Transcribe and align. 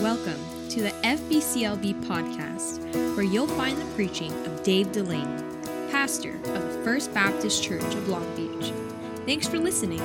Welcome 0.00 0.38
to 0.68 0.80
the 0.80 0.90
FBCLB 1.02 2.04
podcast, 2.04 2.78
where 3.16 3.24
you'll 3.24 3.48
find 3.48 3.76
the 3.76 3.94
preaching 3.96 4.32
of 4.46 4.62
Dave 4.62 4.92
Delaney, 4.92 5.42
pastor 5.90 6.36
of 6.36 6.72
the 6.72 6.80
First 6.84 7.12
Baptist 7.12 7.64
Church 7.64 7.82
of 7.82 8.08
Long 8.08 8.24
Beach. 8.36 8.72
Thanks 9.26 9.48
for 9.48 9.58
listening. 9.58 9.98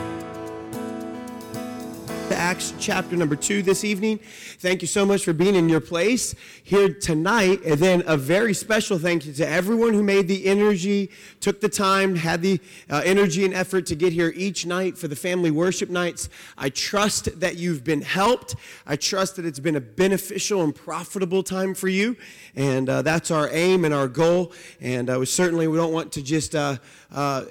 Acts 2.43 2.73
chapter 2.77 3.15
number 3.15 3.37
two 3.37 3.61
this 3.61 3.85
evening. 3.85 4.19
Thank 4.59 4.81
you 4.81 4.87
so 4.87 5.05
much 5.05 5.23
for 5.23 5.31
being 5.31 5.55
in 5.55 5.69
your 5.69 5.79
place 5.79 6.35
here 6.61 6.93
tonight. 6.93 7.61
And 7.63 7.79
then 7.79 8.03
a 8.05 8.17
very 8.17 8.53
special 8.53 8.99
thank 8.99 9.25
you 9.25 9.31
to 9.31 9.47
everyone 9.47 9.93
who 9.93 10.03
made 10.03 10.27
the 10.27 10.45
energy, 10.45 11.09
took 11.39 11.61
the 11.61 11.69
time, 11.69 12.17
had 12.17 12.41
the 12.41 12.59
uh, 12.89 13.01
energy 13.05 13.45
and 13.45 13.53
effort 13.53 13.85
to 13.85 13.95
get 13.95 14.11
here 14.11 14.33
each 14.35 14.65
night 14.65 14.97
for 14.97 15.07
the 15.07 15.15
family 15.15 15.51
worship 15.51 15.89
nights. 15.89 16.27
I 16.57 16.67
trust 16.67 17.39
that 17.39 17.55
you've 17.55 17.85
been 17.85 18.01
helped. 18.01 18.57
I 18.85 18.97
trust 18.97 19.37
that 19.37 19.45
it's 19.45 19.61
been 19.61 19.77
a 19.77 19.81
beneficial 19.81 20.63
and 20.63 20.75
profitable 20.75 21.43
time 21.43 21.73
for 21.73 21.87
you. 21.87 22.17
And 22.57 22.89
uh, 22.89 23.03
that's 23.03 23.31
our 23.31 23.47
aim 23.53 23.85
and 23.85 23.93
our 23.93 24.09
goal. 24.09 24.51
And 24.81 25.09
uh, 25.09 25.17
we 25.17 25.27
certainly 25.27 25.69
we 25.69 25.77
don't 25.77 25.93
want 25.93 26.11
to 26.11 26.21
just 26.21 26.55
uh, 26.55 26.75
uh, 27.13 27.45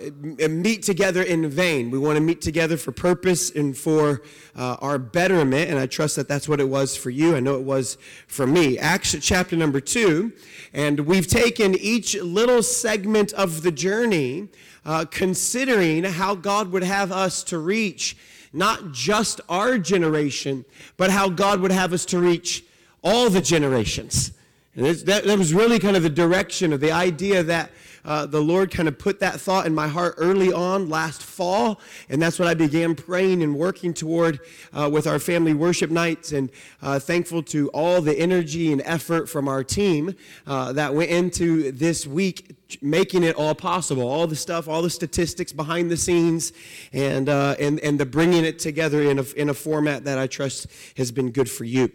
meet 0.51 0.83
together 0.83 1.23
in 1.23 1.49
vain. 1.49 1.91
We 1.91 1.99
want 1.99 2.17
to 2.17 2.21
meet 2.21 2.43
together 2.43 2.77
for 2.77 2.93
purpose 2.93 3.51
and 3.51 3.75
for 3.75 4.21
uh, 4.55 4.77
our 4.83 4.99
betterment. 4.99 5.71
And 5.71 5.79
I 5.79 5.87
trust 5.87 6.17
that 6.17 6.29
that's 6.29 6.49
what 6.49 6.61
it 6.61 6.69
was 6.69 6.97
for 6.97 7.09
you. 7.09 7.37
I 7.37 7.41
know 7.41 7.55
it 7.55 7.63
was 7.63 7.97
for 8.27 8.47
me. 8.47 8.79
Acts 8.79 9.17
chapter 9.21 9.57
number 9.57 9.81
two. 9.81 10.33
And 10.75 11.01
we've 11.01 11.27
taken 11.27 11.75
each 11.77 12.15
little 12.17 12.63
segment 12.63 13.33
of 13.33 13.63
the 13.63 13.73
journey, 13.73 14.49
uh, 14.85 15.07
considering 15.11 16.05
how 16.05 16.35
God 16.35 16.73
would 16.73 16.83
have 16.83 17.13
us 17.13 17.45
to 17.45 17.59
reach 17.59 18.17
not 18.53 18.93
just 18.93 19.41
our 19.49 19.79
generation, 19.79 20.65
but 20.97 21.11
how 21.11 21.29
God 21.31 21.61
would 21.61 21.73
have 21.73 21.93
us 21.93 22.05
to 22.07 22.19
reach 22.19 22.65
all 23.03 23.31
the 23.31 23.41
generations. 23.41 24.33
And 24.75 24.87
that, 24.87 25.25
that 25.25 25.39
was 25.39 25.55
really 25.55 25.79
kind 25.79 25.97
of 25.97 26.03
the 26.03 26.11
direction 26.11 26.73
of 26.73 26.81
the 26.81 26.93
idea 26.93 27.43
that 27.43 27.71
uh, 28.05 28.27
the 28.27 28.41
Lord 28.41 28.71
kind 28.71 28.89
of 28.89 28.99
put 28.99 29.21
that 29.21 29.41
thought 29.41 29.67
in 29.67 29.75
my 29.75 29.89
heart 29.89 30.15
early 30.19 30.53
on 30.53 30.89
last 30.89 31.23
fall, 31.23 31.81
and 32.09 32.21
that's 32.21 32.39
what 32.39 32.49
I 32.49 32.55
began 32.55 32.95
praying 32.95 33.43
and 33.43 33.57
working 33.57 33.95
toward 33.95 34.41
uh, 34.73 34.89
with 34.93 35.07
our 35.07 35.19
family 35.19 35.55
worship 35.55 35.91
nights. 35.91 36.33
And 36.33 36.51
uh, 36.81 36.99
thankful 36.99 37.43
to 37.45 37.69
all 37.69 38.01
the 38.01 38.19
energy 38.19 38.73
and 38.73 38.83
effort 38.85 39.29
from 39.29 39.49
our 39.49 39.63
team 39.63 40.15
uh, 40.47 40.73
that 40.73 40.95
went 40.95 41.11
into 41.11 41.73
this 41.73 42.07
week 42.07 42.57
making 42.81 43.23
it 43.23 43.37
all 43.37 43.55
possible. 43.55 44.09
All 44.09 44.27
the 44.27 44.37
stuff, 44.37 44.69
all 44.69 44.83
the 44.83 44.91
statistics 44.91 45.53
behind 45.53 45.91
the 45.91 45.97
scenes, 45.97 46.53
and 46.93 47.29
uh, 47.29 47.57
and 47.59 47.79
and 47.81 48.01
the 48.01 48.07
bringing 48.07 48.45
it 48.45 48.59
together 48.59 49.03
in 49.03 49.19
a 49.19 49.25
in 49.37 49.49
a 49.49 49.55
format 49.55 50.05
that 50.05 50.19
I 50.19 50.27
trust 50.27 50.67
has 50.97 51.11
been 51.13 51.31
good 51.31 51.51
for 51.51 51.65
you. 51.65 51.91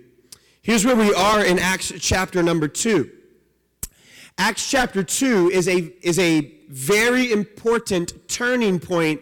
Here's 0.62 0.86
where 0.86 0.96
we 0.96 1.14
are 1.14 1.44
in 1.44 1.60
Acts 1.60 1.94
chapter 2.00 2.44
number 2.44 2.68
two. 2.68 3.12
Acts 4.38 4.70
chapter 4.70 5.04
2 5.04 5.50
is 5.52 5.68
a, 5.68 5.92
is 6.02 6.20
a 6.20 6.42
very 6.70 7.32
important 7.32 8.14
turning 8.28 8.80
point 8.80 9.20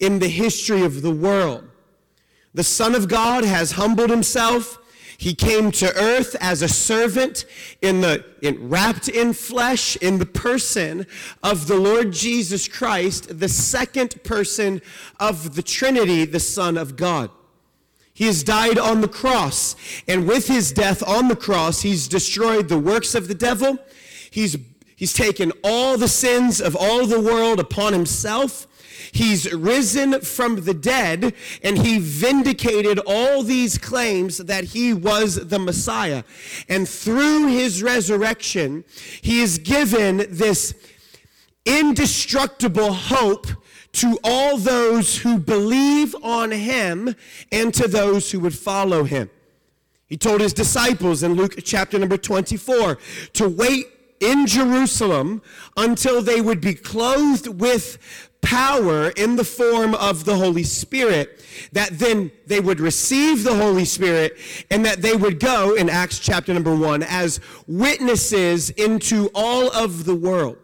in 0.00 0.18
the 0.18 0.28
history 0.28 0.82
of 0.82 1.02
the 1.02 1.10
world. 1.10 1.64
The 2.54 2.64
Son 2.64 2.94
of 2.96 3.08
God 3.08 3.44
has 3.44 3.72
humbled 3.72 4.10
himself. 4.10 4.78
He 5.16 5.34
came 5.34 5.70
to 5.72 5.96
earth 5.96 6.34
as 6.40 6.62
a 6.62 6.68
servant 6.68 7.44
in 7.82 8.00
the 8.00 8.24
in, 8.40 8.68
wrapped 8.68 9.08
in 9.08 9.32
flesh 9.32 9.96
in 9.96 10.18
the 10.18 10.26
person 10.26 11.06
of 11.42 11.66
the 11.66 11.76
Lord 11.76 12.12
Jesus 12.12 12.66
Christ, 12.66 13.38
the 13.38 13.48
second 13.48 14.22
person 14.24 14.80
of 15.20 15.54
the 15.54 15.62
Trinity, 15.62 16.24
the 16.24 16.40
Son 16.40 16.76
of 16.76 16.96
God. 16.96 17.30
He 18.14 18.26
has 18.26 18.42
died 18.42 18.78
on 18.78 19.00
the 19.00 19.08
cross, 19.08 19.76
and 20.08 20.26
with 20.26 20.48
his 20.48 20.72
death 20.72 21.02
on 21.06 21.28
the 21.28 21.36
cross, 21.36 21.82
he's 21.82 22.08
destroyed 22.08 22.68
the 22.68 22.78
works 22.78 23.14
of 23.14 23.28
the 23.28 23.34
devil. 23.34 23.78
He's, 24.30 24.56
he's 24.96 25.12
taken 25.12 25.52
all 25.64 25.96
the 25.96 26.08
sins 26.08 26.60
of 26.60 26.76
all 26.76 27.06
the 27.06 27.20
world 27.20 27.60
upon 27.60 27.92
himself. 27.92 28.66
He's 29.12 29.52
risen 29.52 30.20
from 30.20 30.64
the 30.64 30.74
dead 30.74 31.34
and 31.62 31.78
he 31.78 31.98
vindicated 31.98 32.98
all 33.06 33.42
these 33.42 33.78
claims 33.78 34.38
that 34.38 34.64
he 34.64 34.92
was 34.92 35.48
the 35.48 35.58
Messiah. 35.58 36.24
And 36.68 36.88
through 36.88 37.48
his 37.48 37.82
resurrection, 37.82 38.84
he 39.22 39.40
is 39.40 39.58
given 39.58 40.26
this 40.30 40.74
indestructible 41.64 42.92
hope 42.92 43.46
to 43.92 44.18
all 44.22 44.58
those 44.58 45.18
who 45.18 45.38
believe 45.38 46.14
on 46.22 46.50
him 46.50 47.14
and 47.50 47.72
to 47.74 47.88
those 47.88 48.30
who 48.30 48.40
would 48.40 48.56
follow 48.56 49.04
him. 49.04 49.30
He 50.06 50.16
told 50.16 50.40
his 50.40 50.52
disciples 50.52 51.22
in 51.22 51.34
Luke 51.34 51.54
chapter 51.64 51.98
number 51.98 52.16
24 52.16 52.98
to 53.34 53.48
wait 53.48 53.86
in 54.20 54.46
Jerusalem 54.46 55.42
until 55.76 56.22
they 56.22 56.40
would 56.40 56.60
be 56.60 56.74
clothed 56.74 57.60
with 57.60 57.98
power 58.40 59.10
in 59.10 59.36
the 59.36 59.44
form 59.44 59.94
of 59.94 60.24
the 60.24 60.36
Holy 60.36 60.62
Spirit, 60.62 61.44
that 61.72 61.98
then 61.98 62.30
they 62.46 62.60
would 62.60 62.80
receive 62.80 63.44
the 63.44 63.54
Holy 63.54 63.84
Spirit 63.84 64.36
and 64.70 64.84
that 64.84 65.02
they 65.02 65.16
would 65.16 65.40
go 65.40 65.74
in 65.74 65.90
Acts 65.90 66.18
chapter 66.18 66.54
number 66.54 66.74
one 66.74 67.02
as 67.02 67.40
witnesses 67.66 68.70
into 68.70 69.30
all 69.34 69.70
of 69.72 70.04
the 70.04 70.14
world. 70.14 70.56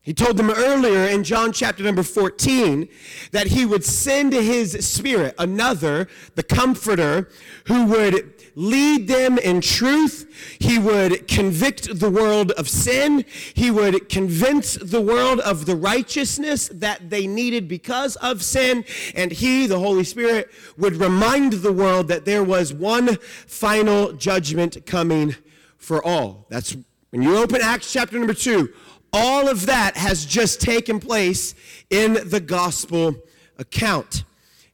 He 0.00 0.14
told 0.14 0.38
them 0.38 0.50
earlier 0.50 1.06
in 1.06 1.22
John 1.22 1.52
chapter 1.52 1.82
number 1.82 2.02
14 2.02 2.88
that 3.32 3.48
he 3.48 3.66
would 3.66 3.84
send 3.84 4.32
his 4.32 4.88
spirit, 4.88 5.34
another, 5.38 6.08
the 6.34 6.42
comforter, 6.42 7.28
who 7.66 7.84
would 7.84 8.37
lead 8.58 9.06
them 9.06 9.38
in 9.38 9.60
truth. 9.60 10.56
He 10.58 10.80
would 10.80 11.28
convict 11.28 12.00
the 12.00 12.10
world 12.10 12.50
of 12.52 12.68
sin. 12.68 13.24
He 13.54 13.70
would 13.70 14.08
convince 14.08 14.74
the 14.74 15.00
world 15.00 15.38
of 15.40 15.64
the 15.64 15.76
righteousness 15.76 16.68
that 16.74 17.08
they 17.08 17.28
needed 17.28 17.68
because 17.68 18.16
of 18.16 18.42
sin. 18.42 18.84
And 19.14 19.30
he, 19.30 19.68
the 19.68 19.78
Holy 19.78 20.02
Spirit, 20.02 20.50
would 20.76 20.96
remind 20.96 21.52
the 21.52 21.72
world 21.72 22.08
that 22.08 22.24
there 22.24 22.42
was 22.42 22.74
one 22.74 23.16
final 23.46 24.12
judgment 24.12 24.84
coming 24.86 25.36
for 25.76 26.04
all. 26.04 26.46
That's 26.48 26.76
when 27.10 27.22
you 27.22 27.36
open 27.36 27.60
Acts 27.62 27.92
chapter 27.92 28.18
number 28.18 28.34
two, 28.34 28.70
all 29.12 29.48
of 29.48 29.66
that 29.66 29.96
has 29.96 30.26
just 30.26 30.60
taken 30.60 30.98
place 30.98 31.54
in 31.90 32.18
the 32.28 32.40
gospel 32.40 33.14
account. 33.56 34.24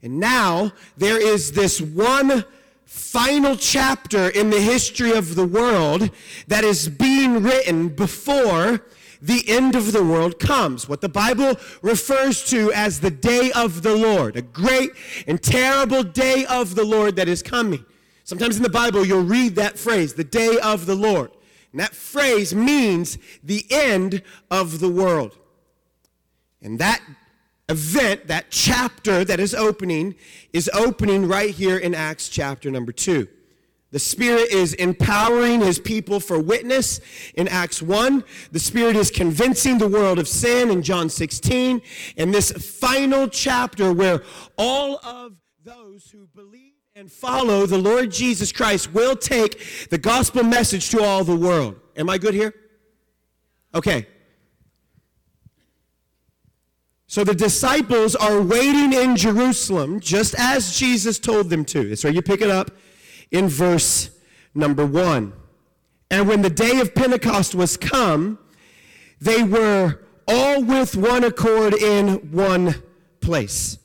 And 0.02 0.18
now 0.18 0.72
there 0.96 1.20
is 1.20 1.52
this 1.52 1.82
one 1.82 2.44
final 2.94 3.56
chapter 3.56 4.28
in 4.28 4.50
the 4.50 4.60
history 4.60 5.12
of 5.12 5.34
the 5.34 5.44
world 5.44 6.10
that 6.46 6.62
is 6.62 6.88
being 6.88 7.42
written 7.42 7.88
before 7.88 8.84
the 9.20 9.42
end 9.48 9.74
of 9.74 9.90
the 9.90 10.04
world 10.04 10.38
comes. 10.38 10.88
What 10.88 11.00
the 11.00 11.08
Bible 11.08 11.56
refers 11.82 12.44
to 12.50 12.72
as 12.72 13.00
the 13.00 13.10
day 13.10 13.50
of 13.52 13.82
the 13.82 13.96
Lord, 13.96 14.36
a 14.36 14.42
great 14.42 14.92
and 15.26 15.42
terrible 15.42 16.04
day 16.04 16.46
of 16.46 16.76
the 16.76 16.84
Lord 16.84 17.16
that 17.16 17.26
is 17.26 17.42
coming. 17.42 17.84
Sometimes 18.22 18.56
in 18.56 18.62
the 18.62 18.70
Bible, 18.70 19.04
you'll 19.04 19.24
read 19.24 19.56
that 19.56 19.76
phrase, 19.76 20.14
the 20.14 20.22
day 20.22 20.58
of 20.62 20.86
the 20.86 20.94
Lord. 20.94 21.32
And 21.72 21.80
that 21.80 21.94
phrase 21.94 22.54
means 22.54 23.18
the 23.42 23.66
end 23.70 24.22
of 24.52 24.78
the 24.78 24.88
world. 24.88 25.36
And 26.62 26.78
that 26.78 27.02
event, 27.68 28.26
that 28.26 28.46
chapter 28.50 29.24
that 29.24 29.40
is 29.40 29.54
opening, 29.54 30.14
is 30.52 30.70
opening 30.74 31.26
right 31.26 31.50
here 31.50 31.78
in 31.78 31.94
Acts 31.94 32.28
chapter 32.28 32.70
number 32.70 32.92
2. 32.92 33.26
The 33.90 34.00
Spirit 34.00 34.50
is 34.50 34.74
empowering 34.74 35.60
His 35.60 35.78
people 35.78 36.18
for 36.18 36.38
witness 36.38 37.00
in 37.34 37.46
Acts 37.46 37.80
1. 37.80 38.24
The 38.50 38.58
Spirit 38.58 38.96
is 38.96 39.10
convincing 39.10 39.78
the 39.78 39.86
world 39.86 40.18
of 40.18 40.26
sin 40.26 40.70
in 40.70 40.82
John 40.82 41.08
16. 41.08 41.80
And 42.16 42.34
this 42.34 42.50
final 42.50 43.28
chapter 43.28 43.92
where 43.92 44.24
all 44.58 44.98
of 45.04 45.34
those 45.64 46.10
who 46.10 46.26
believe 46.34 46.72
and 46.96 47.10
follow 47.10 47.66
the 47.66 47.78
Lord 47.78 48.10
Jesus 48.10 48.52
Christ 48.52 48.92
will 48.92 49.16
take 49.16 49.88
the 49.90 49.98
gospel 49.98 50.42
message 50.42 50.90
to 50.90 51.02
all 51.02 51.24
the 51.24 51.36
world. 51.36 51.76
Am 51.96 52.10
I 52.10 52.18
good 52.18 52.34
here? 52.34 52.54
Okay. 53.74 54.06
So 57.06 57.22
the 57.22 57.34
disciples 57.34 58.14
are 58.16 58.40
waiting 58.40 58.92
in 58.92 59.16
Jerusalem 59.16 60.00
just 60.00 60.34
as 60.38 60.76
Jesus 60.76 61.18
told 61.18 61.50
them 61.50 61.64
to. 61.66 61.96
So 61.96 62.08
you 62.08 62.22
pick 62.22 62.40
it 62.40 62.50
up 62.50 62.70
in 63.30 63.48
verse 63.48 64.10
number 64.54 64.86
one. 64.86 65.32
And 66.10 66.28
when 66.28 66.42
the 66.42 66.50
day 66.50 66.80
of 66.80 66.94
Pentecost 66.94 67.54
was 67.54 67.76
come, 67.76 68.38
they 69.20 69.42
were 69.42 70.00
all 70.26 70.62
with 70.62 70.96
one 70.96 71.24
accord 71.24 71.74
in 71.74 72.30
one 72.30 72.82
place. 73.20 73.78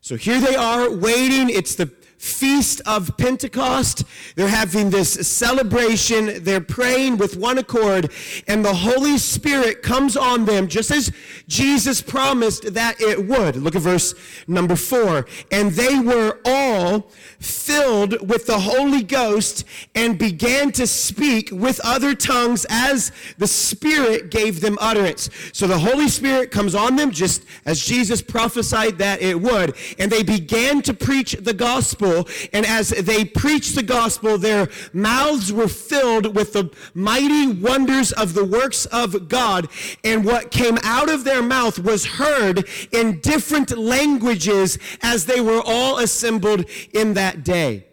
So 0.00 0.16
here 0.16 0.40
they 0.40 0.54
are 0.54 0.90
waiting. 0.90 1.50
It's 1.50 1.74
the 1.74 1.90
feast 2.24 2.80
of 2.86 3.14
Pentecost. 3.18 4.04
They're 4.34 4.48
having 4.48 4.90
this 4.90 5.12
celebration. 5.28 6.42
They're 6.42 6.60
praying 6.60 7.18
with 7.18 7.36
one 7.36 7.58
accord, 7.58 8.10
and 8.48 8.64
the 8.64 8.74
Holy 8.74 9.18
Spirit 9.18 9.82
comes 9.82 10.16
on 10.16 10.46
them 10.46 10.66
just 10.66 10.90
as 10.90 11.12
Jesus 11.46 12.00
promised 12.00 12.72
that 12.74 13.00
it 13.00 13.26
would. 13.26 13.56
Look 13.56 13.76
at 13.76 13.82
verse 13.82 14.14
number 14.46 14.74
four. 14.74 15.26
And 15.52 15.72
they 15.72 15.98
were 15.98 16.40
all 16.46 17.10
filled 17.44 18.28
with 18.28 18.46
the 18.46 18.58
Holy 18.58 19.02
Ghost 19.02 19.64
and 19.94 20.18
began 20.18 20.72
to 20.72 20.86
speak 20.86 21.50
with 21.52 21.80
other 21.84 22.14
tongues 22.14 22.66
as 22.68 23.12
the 23.38 23.46
Spirit 23.46 24.30
gave 24.30 24.60
them 24.60 24.78
utterance. 24.80 25.30
So 25.52 25.66
the 25.66 25.78
Holy 25.78 26.08
Spirit 26.08 26.50
comes 26.50 26.74
on 26.74 26.96
them 26.96 27.10
just 27.10 27.44
as 27.66 27.80
Jesus 27.80 28.22
prophesied 28.22 28.98
that 28.98 29.20
it 29.20 29.40
would, 29.40 29.76
and 29.98 30.10
they 30.10 30.22
began 30.22 30.82
to 30.82 30.94
preach 30.94 31.32
the 31.32 31.54
gospel. 31.54 32.28
And 32.52 32.64
as 32.66 32.88
they 32.90 33.24
preached 33.24 33.74
the 33.74 33.82
gospel, 33.82 34.38
their 34.38 34.68
mouths 34.92 35.52
were 35.52 35.68
filled 35.68 36.34
with 36.34 36.52
the 36.52 36.70
mighty 36.94 37.48
wonders 37.48 38.12
of 38.12 38.34
the 38.34 38.44
works 38.44 38.86
of 38.86 39.28
God. 39.28 39.68
And 40.02 40.24
what 40.24 40.50
came 40.50 40.78
out 40.82 41.10
of 41.10 41.24
their 41.24 41.42
mouth 41.42 41.78
was 41.78 42.04
heard 42.04 42.68
in 42.92 43.20
different 43.20 43.76
languages 43.76 44.78
as 45.02 45.26
they 45.26 45.40
were 45.40 45.62
all 45.64 45.98
assembled 45.98 46.64
in 46.92 47.14
that 47.14 47.33
day. 47.42 47.86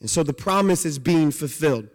And 0.00 0.10
so 0.10 0.22
the 0.22 0.32
promise 0.32 0.84
is 0.84 0.98
being 0.98 1.30
fulfilled. 1.30 1.88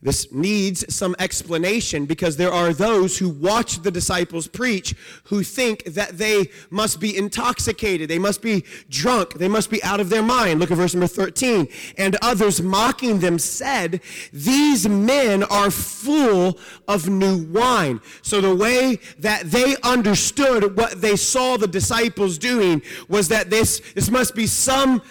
This 0.00 0.32
needs 0.32 0.94
some 0.94 1.16
explanation 1.18 2.06
because 2.06 2.36
there 2.36 2.52
are 2.52 2.72
those 2.72 3.18
who 3.18 3.28
watch 3.28 3.82
the 3.82 3.90
disciples 3.90 4.46
preach 4.46 4.94
who 5.24 5.42
think 5.42 5.82
that 5.86 6.18
they 6.18 6.50
must 6.70 7.00
be 7.00 7.16
intoxicated, 7.16 8.08
they 8.08 8.18
must 8.20 8.40
be 8.40 8.64
drunk, 8.88 9.34
they 9.34 9.48
must 9.48 9.70
be 9.70 9.82
out 9.82 9.98
of 9.98 10.08
their 10.08 10.22
mind. 10.22 10.60
Look 10.60 10.70
at 10.70 10.76
verse 10.76 10.94
number 10.94 11.08
13. 11.08 11.66
And 11.96 12.16
others 12.22 12.62
mocking 12.62 13.18
them 13.18 13.40
said, 13.40 14.00
These 14.32 14.88
men 14.88 15.42
are 15.42 15.70
full 15.72 16.60
of 16.86 17.08
new 17.08 17.44
wine. 17.46 18.00
So 18.22 18.40
the 18.40 18.54
way 18.54 19.00
that 19.18 19.50
they 19.50 19.74
understood 19.82 20.76
what 20.76 21.00
they 21.00 21.16
saw 21.16 21.56
the 21.56 21.66
disciples 21.66 22.38
doing 22.38 22.82
was 23.08 23.26
that 23.28 23.50
this, 23.50 23.80
this 23.96 24.10
must 24.10 24.36
be 24.36 24.46
some 24.46 25.02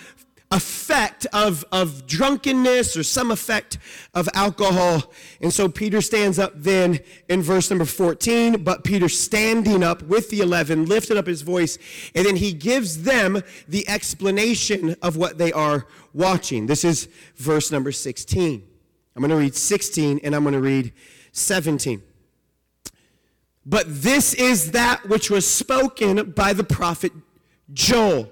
effect 0.52 1.28
of, 1.34 1.66
of 1.72 2.08
drunkenness 2.08 2.96
or 2.96 3.04
some 3.04 3.32
effect 3.32 3.78
of 4.14 4.30
alcohol. 4.34 5.12
And 5.42 5.52
so 5.52 5.68
Peter 5.68 6.02
stands 6.02 6.40
up 6.40 6.54
then 6.56 7.00
in 7.28 7.42
verse 7.42 7.70
number 7.70 7.86
14, 7.86 8.64
but 8.64 8.84
Peter 8.84 9.10
standing 9.10 9.84
up 9.84 10.02
with 10.04 10.30
the 10.30 10.40
11 10.40 10.86
lifted 10.86 11.18
up 11.18 11.28
his 11.28 11.42
voice, 11.42 11.78
and 12.16 12.26
then 12.26 12.38
he 12.38 12.54
gives 12.54 13.04
them 13.04 13.42
the 13.68 13.88
explanation 13.90 14.96
of 15.02 15.18
what 15.18 15.38
they 15.38 15.52
are 15.52 15.86
watching. 16.14 16.68
This 16.68 16.86
is 16.86 17.10
verse 17.36 17.72
number 17.72 17.92
16. 17.92 18.64
I'm 19.16 19.22
going 19.22 19.32
to 19.32 19.36
read 19.36 19.56
16 19.56 20.22
and 20.24 20.36
I'm 20.36 20.44
going 20.44 20.54
to 20.54 20.62
read 20.62 20.94
17. 21.32 22.02
But 23.66 23.86
this 23.88 24.34
is 24.34 24.72
that 24.72 25.10
which 25.10 25.30
was 25.30 25.46
spoken 25.46 26.32
by 26.32 26.54
the 26.54 26.64
prophet 26.64 27.12
Joel. 27.74 28.32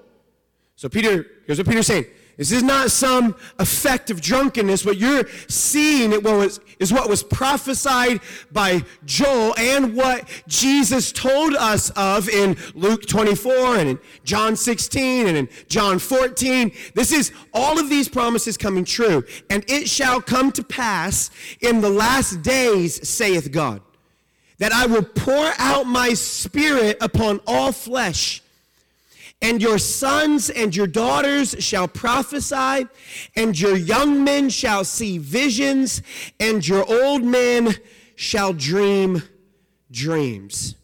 So 0.77 0.87
Peter 0.87 1.25
Here's 1.45 1.57
what 1.57 1.67
Peter's 1.67 1.87
saying. 1.87 2.05
This 2.37 2.51
is 2.51 2.63
not 2.63 2.91
some 2.91 3.35
effect 3.59 4.09
of 4.09 4.19
drunkenness. 4.19 4.85
What 4.85 4.97
you're 4.97 5.25
seeing 5.47 6.11
it 6.11 6.21
was, 6.21 6.59
is 6.79 6.91
what 6.91 7.07
was 7.07 7.23
prophesied 7.23 8.19
by 8.51 8.83
Joel 9.05 9.55
and 9.57 9.95
what 9.95 10.27
Jesus 10.47 11.13
told 11.13 11.55
us 11.55 11.91
of 11.91 12.27
in 12.27 12.57
Luke 12.73 13.05
24 13.05 13.77
and 13.77 13.89
in 13.91 13.99
John 14.25 14.57
16 14.57 15.27
and 15.27 15.37
in 15.37 15.49
John 15.69 15.97
14. 15.97 16.71
This 16.93 17.13
is 17.13 17.31
all 17.53 17.79
of 17.79 17.89
these 17.89 18.09
promises 18.09 18.57
coming 18.57 18.83
true. 18.83 19.23
And 19.49 19.63
it 19.69 19.87
shall 19.87 20.21
come 20.21 20.51
to 20.53 20.63
pass 20.63 21.29
in 21.61 21.79
the 21.79 21.89
last 21.89 22.41
days, 22.41 23.07
saith 23.07 23.51
God, 23.51 23.81
that 24.57 24.73
I 24.73 24.87
will 24.87 25.03
pour 25.03 25.53
out 25.57 25.85
my 25.85 26.13
spirit 26.13 26.97
upon 26.99 27.39
all 27.47 27.71
flesh 27.71 28.41
and 29.45 29.61
your 29.61 29.77
sons 29.77 30.49
and 30.49 30.75
your 30.75 30.87
daughters 30.87 31.55
shall 31.59 31.87
prophesy, 31.87 32.87
and 33.35 33.59
your 33.59 33.77
young 33.77 34.23
men 34.23 34.49
shall 34.49 34.83
see 34.83 35.19
visions, 35.19 36.01
and 36.39 36.67
your 36.67 36.83
old 36.91 37.23
men 37.23 37.75
shall 38.15 38.53
dream 38.53 39.21
dreams. 39.91 40.75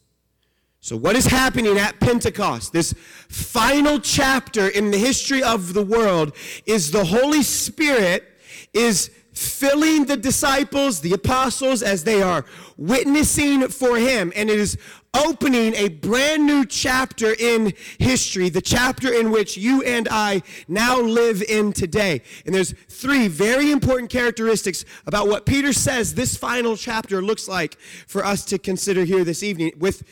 So, 0.80 0.96
what 0.96 1.16
is 1.16 1.25
happening 1.25 1.80
at 1.80 2.00
Pentecost? 2.00 2.72
This 2.72 2.94
final 3.30 4.00
chapter 4.00 4.68
in 4.68 4.92
the 4.92 4.98
history 4.98 5.42
of 5.42 5.74
the 5.74 5.84
world 5.84 6.36
is 6.68 6.92
the 6.92 7.06
Holy 7.06 7.42
Spirit 7.42 8.28
is 8.74 9.10
filling 9.34 10.06
the 10.06 10.18
disciples, 10.18 11.02
the 11.02 11.13
apostles, 11.13 11.81
as 11.81 12.04
they 12.04 12.22
are 12.22 12.46
witnessing 12.78 13.69
for 13.69 13.98
him. 13.98 14.31
And 14.36 14.52
it 14.52 14.60
is 14.60 14.78
opening 15.13 15.74
a 15.75 15.90
brand 15.90 16.46
new 16.46 16.66
chapter 16.66 17.34
in 17.38 17.74
history, 18.00 18.50
the 18.50 18.62
chapter 18.62 19.13
in 19.13 19.31
which 19.31 19.58
you 19.58 19.81
and 19.84 20.08
I 20.10 20.42
now 20.68 21.00
live 21.00 21.42
in 21.42 21.74
today. 21.74 22.22
And 22.46 22.56
there's 22.56 22.74
three 22.88 23.28
very 23.28 23.72
important 23.72 24.10
characteristics 24.10 24.86
about 25.06 25.28
what 25.28 25.46
Peter 25.46 25.74
says 25.74 26.16
this 26.16 26.38
final 26.38 26.78
chapter 26.78 27.22
looks 27.22 27.48
like 27.48 27.78
for 28.08 28.25
us 28.25 28.46
to 28.46 28.58
consider 28.58 29.04
here 29.04 29.24
this 29.24 29.44
evening 29.44 29.74
with 29.78 30.04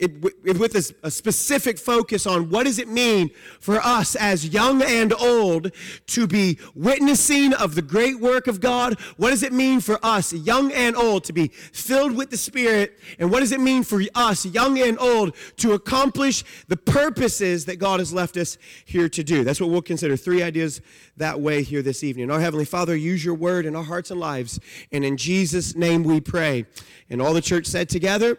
it, 0.00 0.58
with 0.58 0.74
a, 0.74 0.94
a, 1.06 1.10
specific 1.10 1.78
focus 1.78 2.26
on 2.26 2.48
what 2.48 2.64
does 2.64 2.78
it 2.78 2.88
mean 2.88 3.30
for 3.60 3.76
us 3.80 4.16
as 4.16 4.48
young 4.48 4.82
and 4.82 5.12
old 5.12 5.72
to 6.06 6.26
be 6.26 6.58
witnessing 6.74 7.52
of 7.52 7.74
the 7.74 7.82
great 7.82 8.18
work 8.18 8.46
of 8.46 8.60
God? 8.60 8.98
What 9.18 9.30
does 9.30 9.42
it 9.42 9.52
mean 9.52 9.80
for 9.80 9.98
us, 10.02 10.32
young 10.32 10.72
and 10.72 10.96
old, 10.96 11.24
to 11.24 11.34
be 11.34 11.48
filled 11.48 12.16
with 12.16 12.30
the 12.30 12.38
Spirit? 12.38 12.98
And 13.18 13.30
what 13.30 13.40
does 13.40 13.52
it 13.52 13.60
mean 13.60 13.82
for 13.82 14.02
us, 14.14 14.46
young 14.46 14.78
and 14.78 14.98
old, 14.98 15.36
to 15.58 15.74
accomplish 15.74 16.44
the 16.68 16.78
purposes 16.78 17.66
that 17.66 17.76
God 17.76 18.00
has 18.00 18.12
left 18.12 18.38
us 18.38 18.56
here 18.86 19.08
to 19.10 19.22
do? 19.22 19.44
That's 19.44 19.60
what 19.60 19.68
we'll 19.68 19.82
consider. 19.82 20.16
Three 20.16 20.42
ideas 20.42 20.80
that 21.18 21.40
way 21.40 21.62
here 21.62 21.82
this 21.82 22.02
evening. 22.02 22.30
Our 22.30 22.40
Heavenly 22.40 22.64
Father, 22.64 22.96
use 22.96 23.22
your 23.22 23.34
word 23.34 23.66
in 23.66 23.76
our 23.76 23.84
hearts 23.84 24.10
and 24.10 24.18
lives. 24.18 24.58
And 24.92 25.04
in 25.04 25.18
Jesus' 25.18 25.76
name 25.76 26.04
we 26.04 26.22
pray. 26.22 26.64
And 27.10 27.20
all 27.20 27.34
the 27.34 27.42
church 27.42 27.66
said 27.66 27.90
together, 27.90 28.38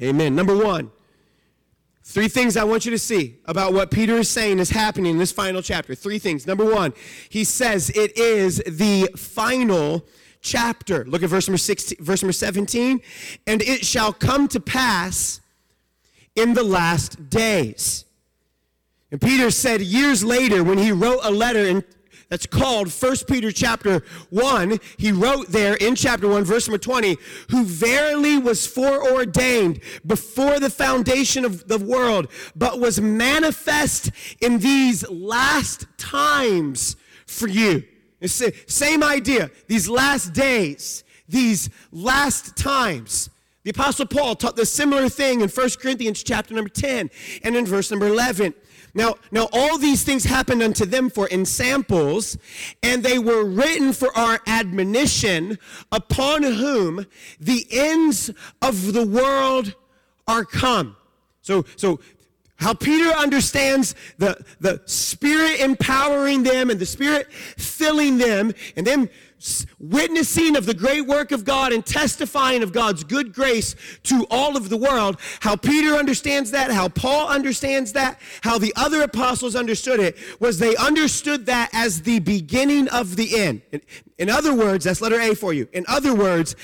Amen. 0.00 0.34
Number 0.34 0.56
one, 0.56 0.90
three 2.02 2.28
things 2.28 2.56
I 2.56 2.64
want 2.64 2.84
you 2.84 2.90
to 2.92 2.98
see 2.98 3.38
about 3.44 3.72
what 3.72 3.90
Peter 3.90 4.16
is 4.16 4.28
saying 4.28 4.58
is 4.58 4.70
happening 4.70 5.12
in 5.12 5.18
this 5.18 5.32
final 5.32 5.62
chapter. 5.62 5.94
Three 5.94 6.18
things. 6.18 6.46
Number 6.46 6.64
one, 6.64 6.94
he 7.28 7.44
says 7.44 7.90
it 7.90 8.16
is 8.16 8.58
the 8.66 9.10
final 9.16 10.06
chapter. 10.40 11.04
Look 11.04 11.22
at 11.22 11.28
verse 11.28 11.48
number 11.48 11.58
16, 11.58 11.98
verse 12.00 12.22
number 12.22 12.32
17. 12.32 13.00
And 13.46 13.62
it 13.62 13.84
shall 13.84 14.12
come 14.12 14.48
to 14.48 14.60
pass 14.60 15.40
in 16.34 16.54
the 16.54 16.62
last 16.62 17.30
days. 17.30 18.04
And 19.10 19.20
Peter 19.20 19.50
said 19.50 19.82
years 19.82 20.24
later 20.24 20.64
when 20.64 20.78
he 20.78 20.90
wrote 20.90 21.20
a 21.22 21.30
letter 21.30 21.60
in 21.60 21.84
that's 22.32 22.46
called 22.46 22.88
1 22.88 23.16
Peter 23.28 23.52
chapter 23.52 24.02
1. 24.30 24.80
He 24.96 25.12
wrote 25.12 25.48
there 25.48 25.74
in 25.74 25.94
chapter 25.94 26.26
1, 26.26 26.44
verse 26.44 26.66
number 26.66 26.78
20, 26.78 27.18
who 27.50 27.62
verily 27.62 28.38
was 28.38 28.66
foreordained 28.66 29.80
before 30.06 30.58
the 30.58 30.70
foundation 30.70 31.44
of 31.44 31.68
the 31.68 31.76
world, 31.76 32.28
but 32.56 32.80
was 32.80 32.98
manifest 32.98 34.12
in 34.40 34.60
these 34.60 35.06
last 35.10 35.86
times 35.98 36.96
for 37.26 37.48
you. 37.48 37.84
It's 38.18 38.42
same 38.66 39.02
idea. 39.02 39.50
These 39.68 39.90
last 39.90 40.32
days, 40.32 41.04
these 41.28 41.68
last 41.90 42.56
times. 42.56 43.28
The 43.64 43.70
apostle 43.72 44.06
Paul 44.06 44.36
taught 44.36 44.56
the 44.56 44.64
similar 44.64 45.10
thing 45.10 45.42
in 45.42 45.50
1 45.50 45.68
Corinthians 45.78 46.22
chapter 46.22 46.54
number 46.54 46.70
10 46.70 47.10
and 47.44 47.56
in 47.56 47.66
verse 47.66 47.90
number 47.90 48.06
11. 48.06 48.54
Now, 48.94 49.14
now 49.30 49.48
all 49.52 49.78
these 49.78 50.04
things 50.04 50.24
happened 50.24 50.62
unto 50.62 50.84
them 50.84 51.08
for 51.08 51.28
ensamples, 51.30 52.36
and 52.82 53.02
they 53.02 53.18
were 53.18 53.44
written 53.44 53.92
for 53.92 54.16
our 54.16 54.40
admonition, 54.46 55.58
upon 55.90 56.42
whom 56.42 57.06
the 57.40 57.66
ends 57.70 58.30
of 58.60 58.92
the 58.92 59.06
world 59.06 59.74
are 60.28 60.44
come. 60.44 60.96
So, 61.40 61.64
so 61.76 62.00
how 62.62 62.74
Peter 62.74 63.10
understands 63.10 63.94
the, 64.18 64.42
the 64.60 64.80
Spirit 64.86 65.60
empowering 65.60 66.42
them 66.42 66.70
and 66.70 66.78
the 66.78 66.86
Spirit 66.86 67.32
filling 67.32 68.18
them, 68.18 68.52
and 68.76 68.86
them 68.86 69.08
witnessing 69.78 70.56
of 70.56 70.66
the 70.66 70.74
great 70.74 71.02
work 71.02 71.32
of 71.32 71.44
God 71.44 71.72
and 71.72 71.84
testifying 71.84 72.62
of 72.62 72.72
God's 72.72 73.04
good 73.04 73.34
grace 73.34 73.74
to 74.04 74.26
all 74.30 74.56
of 74.56 74.68
the 74.68 74.76
world, 74.76 75.18
how 75.40 75.56
Peter 75.56 75.94
understands 75.94 76.50
that, 76.52 76.70
how 76.70 76.88
Paul 76.88 77.28
understands 77.28 77.92
that, 77.92 78.20
how 78.42 78.58
the 78.58 78.72
other 78.76 79.02
apostles 79.02 79.56
understood 79.56 80.00
it, 80.00 80.16
was 80.38 80.58
they 80.58 80.76
understood 80.76 81.46
that 81.46 81.70
as 81.72 82.02
the 82.02 82.20
beginning 82.20 82.88
of 82.88 83.16
the 83.16 83.36
end. 83.38 83.62
In, 83.72 83.82
in 84.18 84.30
other 84.30 84.54
words, 84.54 84.84
that's 84.84 85.00
letter 85.00 85.20
A 85.20 85.34
for 85.34 85.52
you. 85.52 85.68
In 85.72 85.84
other 85.88 86.14
words, 86.14 86.54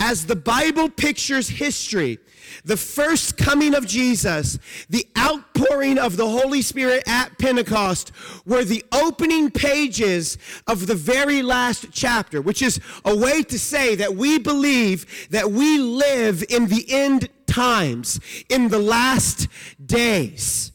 as 0.00 0.24
the 0.24 0.36
Bible 0.36 0.88
pictures 0.88 1.48
history, 1.48 2.18
the 2.64 2.76
first 2.76 3.36
coming 3.36 3.74
of 3.74 3.86
Jesus, 3.86 4.58
the 4.88 5.06
outpouring 5.16 5.98
of 5.98 6.16
the 6.16 6.28
Holy 6.28 6.62
Spirit 6.62 7.04
at 7.06 7.38
Pentecost 7.38 8.10
were 8.46 8.64
the 8.64 8.82
opening 8.92 9.50
pages 9.50 10.38
of 10.66 10.86
the 10.86 10.94
very 10.94 11.42
last 11.42 11.86
chapter, 11.92 12.40
which 12.40 12.62
is 12.62 12.80
a 13.04 13.14
way 13.14 13.42
to 13.42 13.58
say 13.58 13.94
that 13.94 14.16
we 14.16 14.38
believe 14.38 15.28
that 15.30 15.50
we 15.50 15.78
live 15.78 16.42
in 16.48 16.66
the 16.66 16.86
end 16.88 17.28
times, 17.46 18.18
in 18.48 18.68
the 18.68 18.78
last 18.78 19.48
days. 19.84 20.72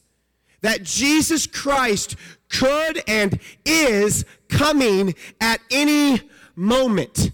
That 0.62 0.84
Jesus 0.84 1.48
Christ 1.48 2.16
could 2.50 3.04
and 3.08 3.40
is 3.66 4.24
coming 4.50 5.16
at 5.42 5.60
any 5.72 6.22
moment. 6.56 7.32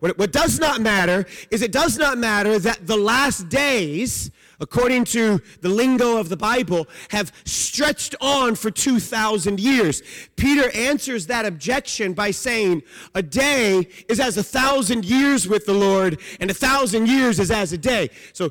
What, 0.00 0.32
does 0.32 0.58
not 0.58 0.80
matter 0.80 1.26
is 1.50 1.62
it 1.62 1.72
does 1.72 1.98
not 1.98 2.18
matter 2.18 2.58
that 2.58 2.86
the 2.86 2.96
last 2.96 3.48
days, 3.48 4.30
according 4.60 5.04
to 5.06 5.40
the 5.62 5.68
lingo 5.68 6.16
of 6.18 6.28
the 6.28 6.36
Bible, 6.36 6.86
have 7.10 7.32
stretched 7.44 8.14
on 8.20 8.54
for 8.54 8.70
2,000 8.70 9.58
years. 9.58 10.02
Peter 10.36 10.70
answers 10.76 11.26
that 11.26 11.44
objection 11.44 12.12
by 12.12 12.30
saying, 12.30 12.82
A 13.14 13.22
day 13.22 13.88
is 14.08 14.20
as 14.20 14.36
a 14.36 14.42
thousand 14.42 15.04
years 15.04 15.48
with 15.48 15.66
the 15.66 15.74
Lord, 15.74 16.20
and 16.40 16.50
a 16.50 16.54
thousand 16.54 17.08
years 17.08 17.40
is 17.40 17.50
as 17.50 17.72
a 17.72 17.78
day. 17.78 18.10
So 18.32 18.50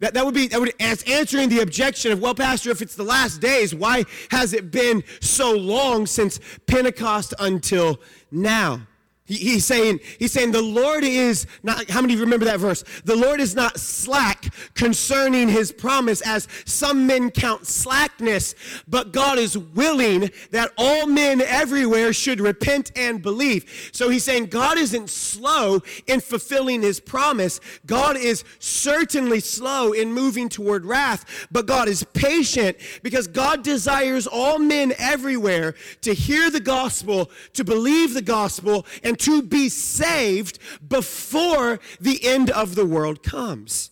that, 0.00 0.14
that 0.14 0.24
would 0.24 0.34
be 0.34 0.48
that 0.48 0.60
would 0.60 0.74
answering 0.80 1.48
the 1.48 1.60
objection 1.60 2.10
of, 2.10 2.20
well, 2.20 2.34
Pastor, 2.34 2.70
if 2.70 2.82
it's 2.82 2.96
the 2.96 3.04
last 3.04 3.40
days, 3.40 3.74
why 3.74 4.04
has 4.30 4.52
it 4.52 4.70
been 4.70 5.04
so 5.20 5.52
long 5.52 6.06
since 6.06 6.40
Pentecost 6.66 7.34
until 7.38 8.00
now? 8.30 8.86
He, 9.26 9.36
he's 9.36 9.64
saying, 9.64 10.00
he's 10.18 10.32
saying 10.32 10.52
the 10.52 10.60
Lord 10.60 11.02
is 11.02 11.46
not, 11.62 11.88
how 11.88 12.02
many 12.02 12.12
of 12.12 12.18
you 12.18 12.24
remember 12.24 12.44
that 12.44 12.60
verse? 12.60 12.84
The 13.04 13.16
Lord 13.16 13.40
is 13.40 13.54
not 13.54 13.80
slack 13.80 14.52
concerning 14.74 15.48
his 15.48 15.72
promise 15.72 16.20
as 16.20 16.46
some 16.66 17.06
men 17.06 17.30
count 17.30 17.66
slackness, 17.66 18.54
but 18.86 19.12
God 19.12 19.38
is 19.38 19.56
willing 19.56 20.30
that 20.50 20.72
all 20.76 21.06
men 21.06 21.40
everywhere 21.40 22.12
should 22.12 22.38
repent 22.38 22.92
and 22.96 23.22
believe. 23.22 23.90
So 23.92 24.10
he's 24.10 24.24
saying 24.24 24.46
God 24.46 24.76
isn't 24.76 25.08
slow 25.08 25.80
in 26.06 26.20
fulfilling 26.20 26.82
his 26.82 27.00
promise. 27.00 27.60
God 27.86 28.18
is 28.18 28.44
certainly 28.58 29.40
slow 29.40 29.92
in 29.92 30.12
moving 30.12 30.50
toward 30.50 30.84
wrath, 30.84 31.46
but 31.50 31.66
God 31.66 31.88
is 31.88 32.04
patient 32.12 32.76
because 33.02 33.26
God 33.26 33.62
desires 33.62 34.26
all 34.26 34.58
men 34.58 34.92
everywhere 34.98 35.74
to 36.02 36.12
hear 36.12 36.50
the 36.50 36.60
gospel, 36.60 37.30
to 37.54 37.64
believe 37.64 38.12
the 38.12 38.20
gospel, 38.20 38.84
and 39.02 39.13
and 39.14 39.20
to 39.20 39.42
be 39.42 39.68
saved 39.68 40.58
before 40.88 41.78
the 42.00 42.24
end 42.24 42.50
of 42.50 42.74
the 42.74 42.84
world 42.84 43.22
comes. 43.22 43.90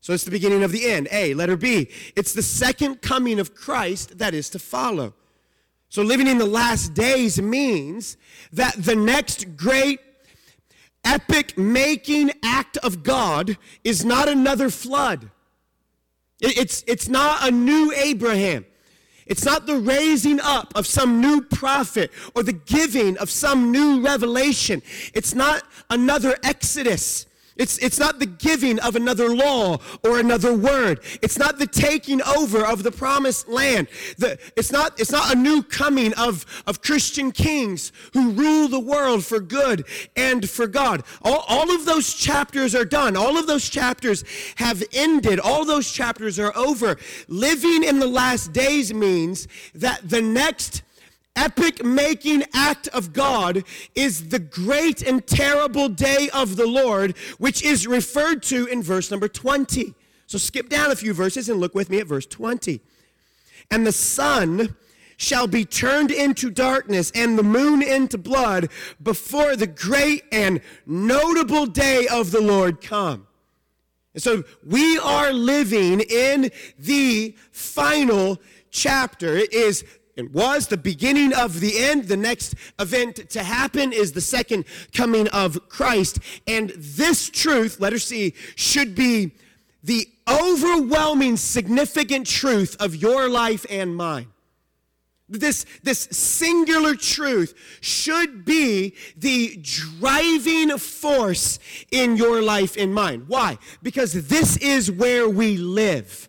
So 0.00 0.12
it's 0.12 0.24
the 0.24 0.32
beginning 0.32 0.64
of 0.64 0.72
the 0.72 0.86
end. 0.86 1.06
A, 1.12 1.34
letter 1.34 1.56
B. 1.56 1.88
It's 2.16 2.32
the 2.32 2.42
second 2.42 3.00
coming 3.00 3.38
of 3.38 3.54
Christ 3.54 4.18
that 4.18 4.34
is 4.34 4.50
to 4.50 4.58
follow. 4.58 5.14
So 5.88 6.02
living 6.02 6.26
in 6.26 6.38
the 6.38 6.46
last 6.46 6.94
days 6.94 7.40
means 7.40 8.16
that 8.52 8.74
the 8.76 8.96
next 8.96 9.56
great 9.56 10.00
epic 11.04 11.56
making 11.56 12.32
act 12.42 12.76
of 12.78 13.04
God 13.04 13.56
is 13.84 14.04
not 14.04 14.28
another 14.28 14.68
flood. 14.68 15.30
It's, 16.40 16.82
it's 16.88 17.08
not 17.08 17.46
a 17.46 17.52
new 17.52 17.92
Abraham. 17.94 18.66
It's 19.26 19.44
not 19.44 19.66
the 19.66 19.76
raising 19.76 20.40
up 20.40 20.72
of 20.74 20.86
some 20.86 21.20
new 21.20 21.40
prophet 21.42 22.10
or 22.34 22.42
the 22.42 22.52
giving 22.52 23.16
of 23.18 23.30
some 23.30 23.72
new 23.72 24.02
revelation. 24.02 24.82
It's 25.14 25.34
not 25.34 25.62
another 25.90 26.36
Exodus. 26.42 27.26
It's, 27.56 27.78
it's 27.78 27.98
not 27.98 28.18
the 28.18 28.26
giving 28.26 28.80
of 28.80 28.96
another 28.96 29.34
law 29.34 29.78
or 30.02 30.18
another 30.18 30.52
word. 30.54 31.00
It's 31.22 31.38
not 31.38 31.58
the 31.58 31.66
taking 31.66 32.20
over 32.22 32.64
of 32.64 32.82
the 32.82 32.90
promised 32.90 33.48
land. 33.48 33.88
The, 34.18 34.38
it's, 34.56 34.72
not, 34.72 34.98
it's 34.98 35.12
not 35.12 35.32
a 35.32 35.38
new 35.38 35.62
coming 35.62 36.12
of, 36.14 36.44
of 36.66 36.82
Christian 36.82 37.30
kings 37.30 37.92
who 38.12 38.32
rule 38.32 38.68
the 38.68 38.80
world 38.80 39.24
for 39.24 39.38
good 39.38 39.84
and 40.16 40.48
for 40.48 40.66
God. 40.66 41.04
All, 41.22 41.44
all 41.48 41.74
of 41.74 41.84
those 41.84 42.12
chapters 42.12 42.74
are 42.74 42.84
done. 42.84 43.16
All 43.16 43.38
of 43.38 43.46
those 43.46 43.68
chapters 43.68 44.24
have 44.56 44.82
ended. 44.92 45.38
All 45.38 45.64
those 45.64 45.90
chapters 45.90 46.38
are 46.40 46.56
over. 46.56 46.96
Living 47.28 47.84
in 47.84 48.00
the 48.00 48.08
last 48.08 48.52
days 48.52 48.92
means 48.92 49.46
that 49.74 50.08
the 50.08 50.22
next 50.22 50.82
epic 51.36 51.84
making 51.84 52.44
act 52.54 52.88
of 52.88 53.12
God 53.12 53.64
is 53.94 54.28
the 54.28 54.38
great 54.38 55.02
and 55.02 55.26
terrible 55.26 55.88
day 55.88 56.28
of 56.32 56.56
the 56.56 56.66
Lord, 56.66 57.16
which 57.38 57.62
is 57.62 57.86
referred 57.86 58.42
to 58.44 58.66
in 58.66 58.82
verse 58.82 59.10
number 59.10 59.28
20. 59.28 59.94
So 60.26 60.38
skip 60.38 60.68
down 60.68 60.90
a 60.90 60.96
few 60.96 61.12
verses 61.12 61.48
and 61.48 61.60
look 61.60 61.74
with 61.74 61.90
me 61.90 62.00
at 62.00 62.06
verse 62.06 62.26
20. 62.26 62.80
And 63.70 63.86
the 63.86 63.92
sun 63.92 64.76
shall 65.16 65.46
be 65.46 65.64
turned 65.64 66.10
into 66.10 66.50
darkness 66.50 67.12
and 67.14 67.38
the 67.38 67.42
moon 67.42 67.82
into 67.82 68.18
blood 68.18 68.68
before 69.02 69.56
the 69.56 69.66
great 69.66 70.24
and 70.32 70.60
notable 70.86 71.66
day 71.66 72.06
of 72.08 72.30
the 72.30 72.40
Lord 72.40 72.80
come. 72.80 73.26
And 74.14 74.22
so 74.22 74.44
we 74.64 74.98
are 74.98 75.32
living 75.32 76.00
in 76.00 76.50
the 76.78 77.36
final 77.50 78.40
chapter. 78.70 79.36
It 79.36 79.52
is 79.52 79.84
it 80.16 80.32
was 80.32 80.68
the 80.68 80.76
beginning 80.76 81.34
of 81.34 81.60
the 81.60 81.78
end. 81.78 82.04
The 82.04 82.16
next 82.16 82.54
event 82.78 83.28
to 83.30 83.42
happen 83.42 83.92
is 83.92 84.12
the 84.12 84.20
second 84.20 84.64
coming 84.92 85.28
of 85.28 85.68
Christ. 85.68 86.18
And 86.46 86.70
this 86.70 87.28
truth, 87.28 87.80
letter 87.80 87.98
C, 87.98 88.34
should 88.54 88.94
be 88.94 89.32
the 89.82 90.08
overwhelming 90.28 91.36
significant 91.36 92.26
truth 92.26 92.76
of 92.80 92.96
your 92.96 93.28
life 93.28 93.66
and 93.68 93.96
mine. 93.96 94.28
This, 95.28 95.66
this 95.82 96.00
singular 96.10 96.94
truth 96.94 97.54
should 97.80 98.44
be 98.44 98.94
the 99.16 99.58
driving 99.62 100.76
force 100.78 101.58
in 101.90 102.16
your 102.16 102.42
life 102.42 102.76
and 102.76 102.94
mine. 102.94 103.24
Why? 103.26 103.58
Because 103.82 104.28
this 104.28 104.56
is 104.58 104.90
where 104.90 105.28
we 105.28 105.56
live 105.56 106.28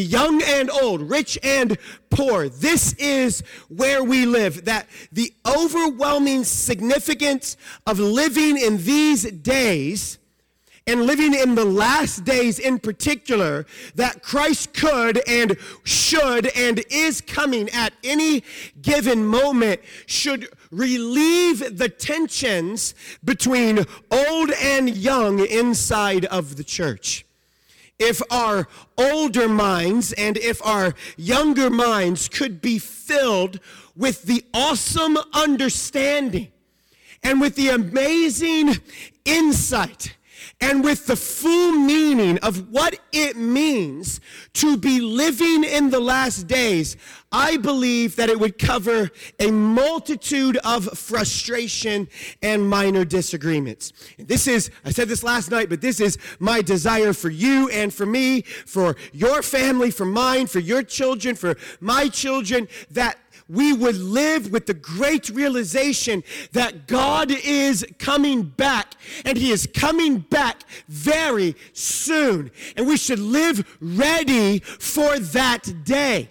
young 0.00 0.42
and 0.42 0.70
old, 0.70 1.02
rich 1.02 1.38
and 1.42 1.76
poor. 2.10 2.48
This 2.48 2.94
is 2.94 3.42
where 3.68 4.02
we 4.02 4.26
live. 4.26 4.64
That 4.64 4.86
the 5.12 5.32
overwhelming 5.46 6.44
significance 6.44 7.56
of 7.86 7.98
living 7.98 8.58
in 8.58 8.84
these 8.84 9.30
days 9.30 10.18
and 10.86 11.06
living 11.06 11.32
in 11.32 11.54
the 11.54 11.64
last 11.64 12.24
days 12.24 12.58
in 12.58 12.78
particular, 12.78 13.64
that 13.94 14.22
Christ 14.22 14.74
could 14.74 15.22
and 15.26 15.56
should 15.82 16.46
and 16.48 16.84
is 16.90 17.22
coming 17.22 17.70
at 17.70 17.94
any 18.02 18.42
given 18.82 19.24
moment 19.24 19.80
should 20.06 20.48
relieve 20.70 21.78
the 21.78 21.88
tensions 21.88 22.94
between 23.24 23.86
old 24.10 24.50
and 24.50 24.94
young 24.94 25.38
inside 25.38 26.26
of 26.26 26.56
the 26.56 26.64
church 26.64 27.24
if 27.98 28.20
our 28.30 28.68
older 28.98 29.48
minds 29.48 30.12
and 30.14 30.36
if 30.38 30.64
our 30.66 30.94
younger 31.16 31.70
minds 31.70 32.28
could 32.28 32.60
be 32.60 32.78
filled 32.78 33.60
with 33.96 34.22
the 34.22 34.44
awesome 34.52 35.16
understanding 35.32 36.48
and 37.22 37.40
with 37.40 37.54
the 37.56 37.68
amazing 37.68 38.74
insight 39.24 40.16
and 40.64 40.82
with 40.82 41.04
the 41.06 41.14
full 41.14 41.72
meaning 41.72 42.38
of 42.38 42.70
what 42.70 42.98
it 43.12 43.36
means 43.36 44.18
to 44.54 44.78
be 44.78 44.98
living 44.98 45.62
in 45.62 45.90
the 45.90 46.00
last 46.00 46.46
days, 46.46 46.96
I 47.30 47.58
believe 47.58 48.16
that 48.16 48.30
it 48.30 48.40
would 48.40 48.58
cover 48.58 49.10
a 49.38 49.50
multitude 49.50 50.56
of 50.64 50.86
frustration 50.98 52.08
and 52.42 52.66
minor 52.66 53.04
disagreements. 53.04 53.92
This 54.16 54.46
is, 54.46 54.70
I 54.86 54.90
said 54.90 55.08
this 55.08 55.22
last 55.22 55.50
night, 55.50 55.68
but 55.68 55.82
this 55.82 56.00
is 56.00 56.16
my 56.38 56.62
desire 56.62 57.12
for 57.12 57.28
you 57.28 57.68
and 57.68 57.92
for 57.92 58.06
me, 58.06 58.40
for 58.40 58.96
your 59.12 59.42
family, 59.42 59.90
for 59.90 60.06
mine, 60.06 60.46
for 60.46 60.60
your 60.60 60.82
children, 60.82 61.34
for 61.34 61.56
my 61.80 62.08
children, 62.08 62.68
that 62.92 63.18
we 63.48 63.72
would 63.72 63.96
live 63.96 64.50
with 64.50 64.66
the 64.66 64.74
great 64.74 65.28
realization 65.28 66.22
that 66.52 66.86
God 66.86 67.30
is 67.30 67.86
coming 67.98 68.42
back 68.42 68.94
and 69.24 69.36
He 69.36 69.50
is 69.50 69.68
coming 69.74 70.18
back 70.18 70.62
very 70.88 71.54
soon. 71.72 72.50
And 72.76 72.86
we 72.86 72.96
should 72.96 73.18
live 73.18 73.76
ready 73.80 74.60
for 74.60 75.18
that 75.18 75.84
day. 75.84 76.30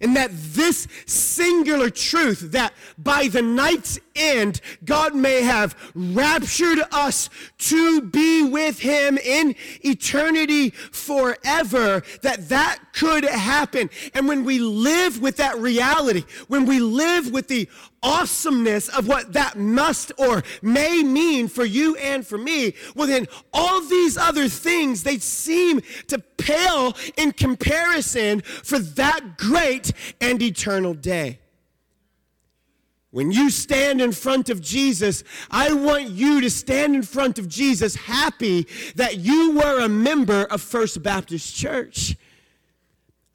And 0.00 0.16
that 0.16 0.30
this 0.32 0.88
singular 1.06 1.88
truth 1.88 2.50
that 2.50 2.72
by 2.98 3.28
the 3.28 3.40
night's 3.40 4.00
end, 4.14 4.60
God 4.84 5.14
may 5.14 5.42
have 5.42 5.76
raptured 5.94 6.80
us 6.92 7.30
to 7.58 8.02
be 8.02 8.42
with 8.42 8.80
him 8.80 9.18
in 9.18 9.54
eternity 9.80 10.70
forever, 10.70 12.02
that 12.22 12.48
that 12.48 12.78
could 12.92 13.24
happen. 13.24 13.90
And 14.14 14.28
when 14.28 14.44
we 14.44 14.58
live 14.58 15.20
with 15.20 15.36
that 15.36 15.58
reality, 15.58 16.24
when 16.48 16.66
we 16.66 16.78
live 16.80 17.30
with 17.30 17.48
the 17.48 17.68
awesomeness 18.02 18.88
of 18.88 19.06
what 19.06 19.32
that 19.32 19.56
must 19.56 20.12
or 20.18 20.42
may 20.60 21.02
mean 21.02 21.48
for 21.48 21.64
you 21.64 21.96
and 21.96 22.26
for 22.26 22.36
me, 22.36 22.74
well, 22.94 23.06
then 23.06 23.26
all 23.52 23.80
these 23.80 24.16
other 24.16 24.48
things, 24.48 25.02
they 25.02 25.18
seem 25.18 25.80
to 26.08 26.18
pale 26.18 26.96
in 27.16 27.32
comparison 27.32 28.40
for 28.40 28.78
that 28.78 29.38
great 29.38 29.92
and 30.20 30.42
eternal 30.42 30.94
day. 30.94 31.38
When 33.12 33.30
you 33.30 33.50
stand 33.50 34.00
in 34.00 34.12
front 34.12 34.48
of 34.48 34.62
Jesus, 34.62 35.22
I 35.50 35.74
want 35.74 36.08
you 36.08 36.40
to 36.40 36.48
stand 36.48 36.94
in 36.94 37.02
front 37.02 37.38
of 37.38 37.46
Jesus 37.46 37.94
happy 37.94 38.66
that 38.96 39.18
you 39.18 39.52
were 39.52 39.84
a 39.84 39.88
member 39.88 40.44
of 40.44 40.62
First 40.62 41.02
Baptist 41.02 41.54
Church. 41.54 42.16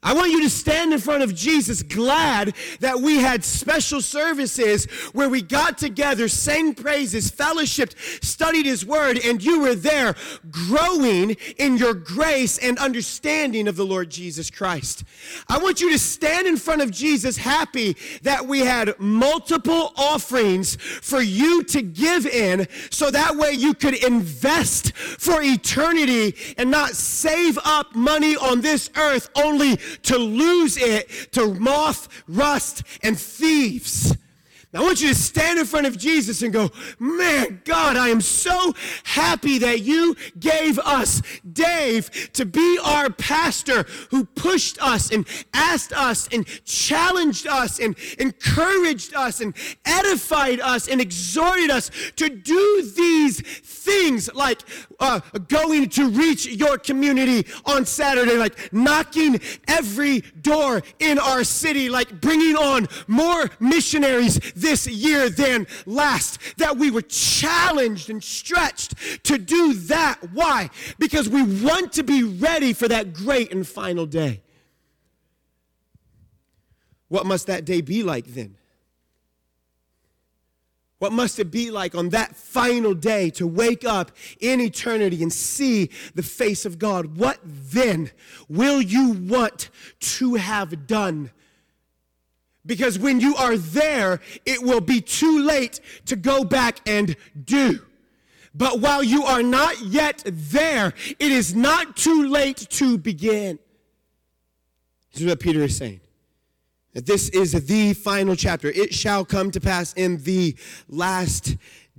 I 0.00 0.14
want 0.14 0.30
you 0.30 0.42
to 0.42 0.50
stand 0.50 0.92
in 0.92 1.00
front 1.00 1.24
of 1.24 1.34
Jesus 1.34 1.82
glad 1.82 2.54
that 2.78 3.00
we 3.00 3.18
had 3.18 3.42
special 3.42 4.00
services 4.00 4.84
where 5.12 5.28
we 5.28 5.42
got 5.42 5.76
together, 5.76 6.28
sang 6.28 6.74
praises, 6.74 7.32
fellowshipped, 7.32 8.24
studied 8.24 8.64
His 8.64 8.86
Word, 8.86 9.18
and 9.24 9.42
you 9.42 9.58
were 9.58 9.74
there 9.74 10.14
growing 10.52 11.36
in 11.58 11.76
your 11.76 11.94
grace 11.94 12.58
and 12.58 12.78
understanding 12.78 13.66
of 13.66 13.74
the 13.74 13.84
Lord 13.84 14.08
Jesus 14.08 14.50
Christ. 14.50 15.02
I 15.48 15.58
want 15.58 15.80
you 15.80 15.90
to 15.90 15.98
stand 15.98 16.46
in 16.46 16.56
front 16.56 16.80
of 16.80 16.92
Jesus 16.92 17.36
happy 17.36 17.96
that 18.22 18.46
we 18.46 18.60
had 18.60 18.98
multiple 19.00 19.92
offerings 19.96 20.76
for 20.76 21.20
you 21.20 21.64
to 21.64 21.82
give 21.82 22.24
in 22.24 22.68
so 22.90 23.10
that 23.10 23.34
way 23.34 23.50
you 23.50 23.74
could 23.74 23.94
invest 24.04 24.96
for 24.96 25.42
eternity 25.42 26.36
and 26.56 26.70
not 26.70 26.90
save 26.90 27.58
up 27.64 27.96
money 27.96 28.36
on 28.36 28.60
this 28.60 28.90
earth 28.96 29.28
only 29.34 29.76
to 30.04 30.16
lose 30.16 30.76
it 30.76 31.32
to 31.32 31.54
moth, 31.54 32.08
rust, 32.28 32.82
and 33.02 33.18
thieves. 33.18 34.16
I 34.74 34.82
want 34.82 35.00
you 35.00 35.08
to 35.08 35.14
stand 35.14 35.58
in 35.58 35.64
front 35.64 35.86
of 35.86 35.96
Jesus 35.96 36.42
and 36.42 36.52
go, 36.52 36.70
Man, 36.98 37.62
God, 37.64 37.96
I 37.96 38.08
am 38.08 38.20
so 38.20 38.74
happy 39.04 39.56
that 39.58 39.80
you 39.80 40.14
gave 40.38 40.78
us 40.80 41.22
Dave 41.50 42.30
to 42.34 42.44
be 42.44 42.78
our 42.84 43.08
pastor 43.08 43.84
who 44.10 44.26
pushed 44.26 44.80
us 44.82 45.10
and 45.10 45.26
asked 45.54 45.94
us 45.94 46.28
and 46.30 46.46
challenged 46.66 47.46
us 47.46 47.80
and 47.80 47.96
encouraged 48.18 49.14
us 49.14 49.40
and 49.40 49.54
edified 49.86 50.60
us 50.60 50.86
and 50.86 51.00
exhorted 51.00 51.70
us 51.70 51.90
to 52.16 52.28
do 52.28 52.92
these 52.94 53.40
things 53.40 54.28
like 54.34 54.60
uh, 55.00 55.20
going 55.48 55.88
to 55.88 56.10
reach 56.10 56.46
your 56.46 56.76
community 56.76 57.46
on 57.64 57.86
Saturday, 57.86 58.36
like 58.36 58.70
knocking 58.70 59.40
every 59.66 60.20
door 60.42 60.82
in 60.98 61.18
our 61.18 61.42
city, 61.42 61.88
like 61.88 62.20
bringing 62.20 62.54
on 62.54 62.86
more 63.06 63.48
missionaries 63.60 64.38
this 64.60 64.86
year 64.86 65.28
than 65.28 65.66
last. 65.86 66.38
That 66.58 66.76
we 66.76 66.90
were 66.90 67.02
challenged 67.02 68.10
and 68.10 68.22
stretched 68.22 68.94
to 69.24 69.38
do 69.38 69.74
that. 69.74 70.18
Why? 70.32 70.70
Because 70.98 71.28
we 71.28 71.42
want 71.42 71.92
to 71.94 72.02
be 72.02 72.22
ready 72.22 72.72
for 72.72 72.88
that 72.88 73.12
great 73.12 73.52
and 73.52 73.66
final 73.66 74.06
day. 74.06 74.42
What 77.08 77.26
must 77.26 77.46
that 77.46 77.64
day 77.64 77.80
be 77.80 78.02
like 78.02 78.26
then? 78.26 78.56
What 80.98 81.12
must 81.12 81.38
it 81.38 81.50
be 81.50 81.70
like 81.70 81.94
on 81.94 82.08
that 82.08 82.34
final 82.34 82.92
day 82.92 83.30
to 83.30 83.46
wake 83.46 83.84
up 83.84 84.10
in 84.40 84.60
eternity 84.60 85.22
and 85.22 85.32
see 85.32 85.90
the 86.14 86.24
face 86.24 86.66
of 86.66 86.78
God? 86.78 87.16
What 87.16 87.38
then 87.44 88.10
will 88.48 88.82
you 88.82 89.10
want 89.12 89.70
to 90.00 90.34
have 90.34 90.86
done? 90.86 91.30
Because 92.68 92.98
when 92.98 93.18
you 93.18 93.34
are 93.34 93.56
there, 93.56 94.20
it 94.44 94.62
will 94.62 94.82
be 94.82 95.00
too 95.00 95.40
late 95.42 95.80
to 96.04 96.14
go 96.14 96.44
back 96.44 96.80
and 96.86 97.16
do. 97.44 97.80
But 98.54 98.80
while 98.80 99.02
you 99.02 99.24
are 99.24 99.42
not 99.42 99.80
yet 99.80 100.22
there, 100.26 100.92
it 101.18 101.32
is 101.32 101.54
not 101.54 101.96
too 101.96 102.28
late 102.28 102.58
to 102.70 102.98
begin. 102.98 103.58
This 105.12 105.22
is 105.22 105.26
what 105.26 105.40
Peter 105.40 105.62
is 105.62 105.78
saying. 105.78 106.00
That 106.92 107.06
this 107.06 107.30
is 107.30 107.52
the 107.52 107.94
final 107.94 108.36
chapter. 108.36 108.68
It 108.68 108.92
shall 108.92 109.24
come 109.24 109.50
to 109.52 109.60
pass 109.60 109.94
in 109.94 110.22
the 110.24 110.54
last 110.88 111.56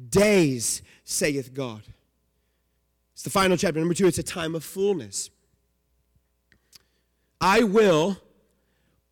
days, 0.09 0.83
saith 1.03 1.51
God. 1.51 1.81
It's 3.13 3.23
the 3.23 3.31
final 3.31 3.57
chapter. 3.57 3.79
Number 3.79 3.95
two, 3.95 4.05
it's 4.05 4.19
a 4.19 4.23
time 4.23 4.53
of 4.53 4.63
fullness. 4.63 5.31
I 7.41 7.63
will 7.63 8.17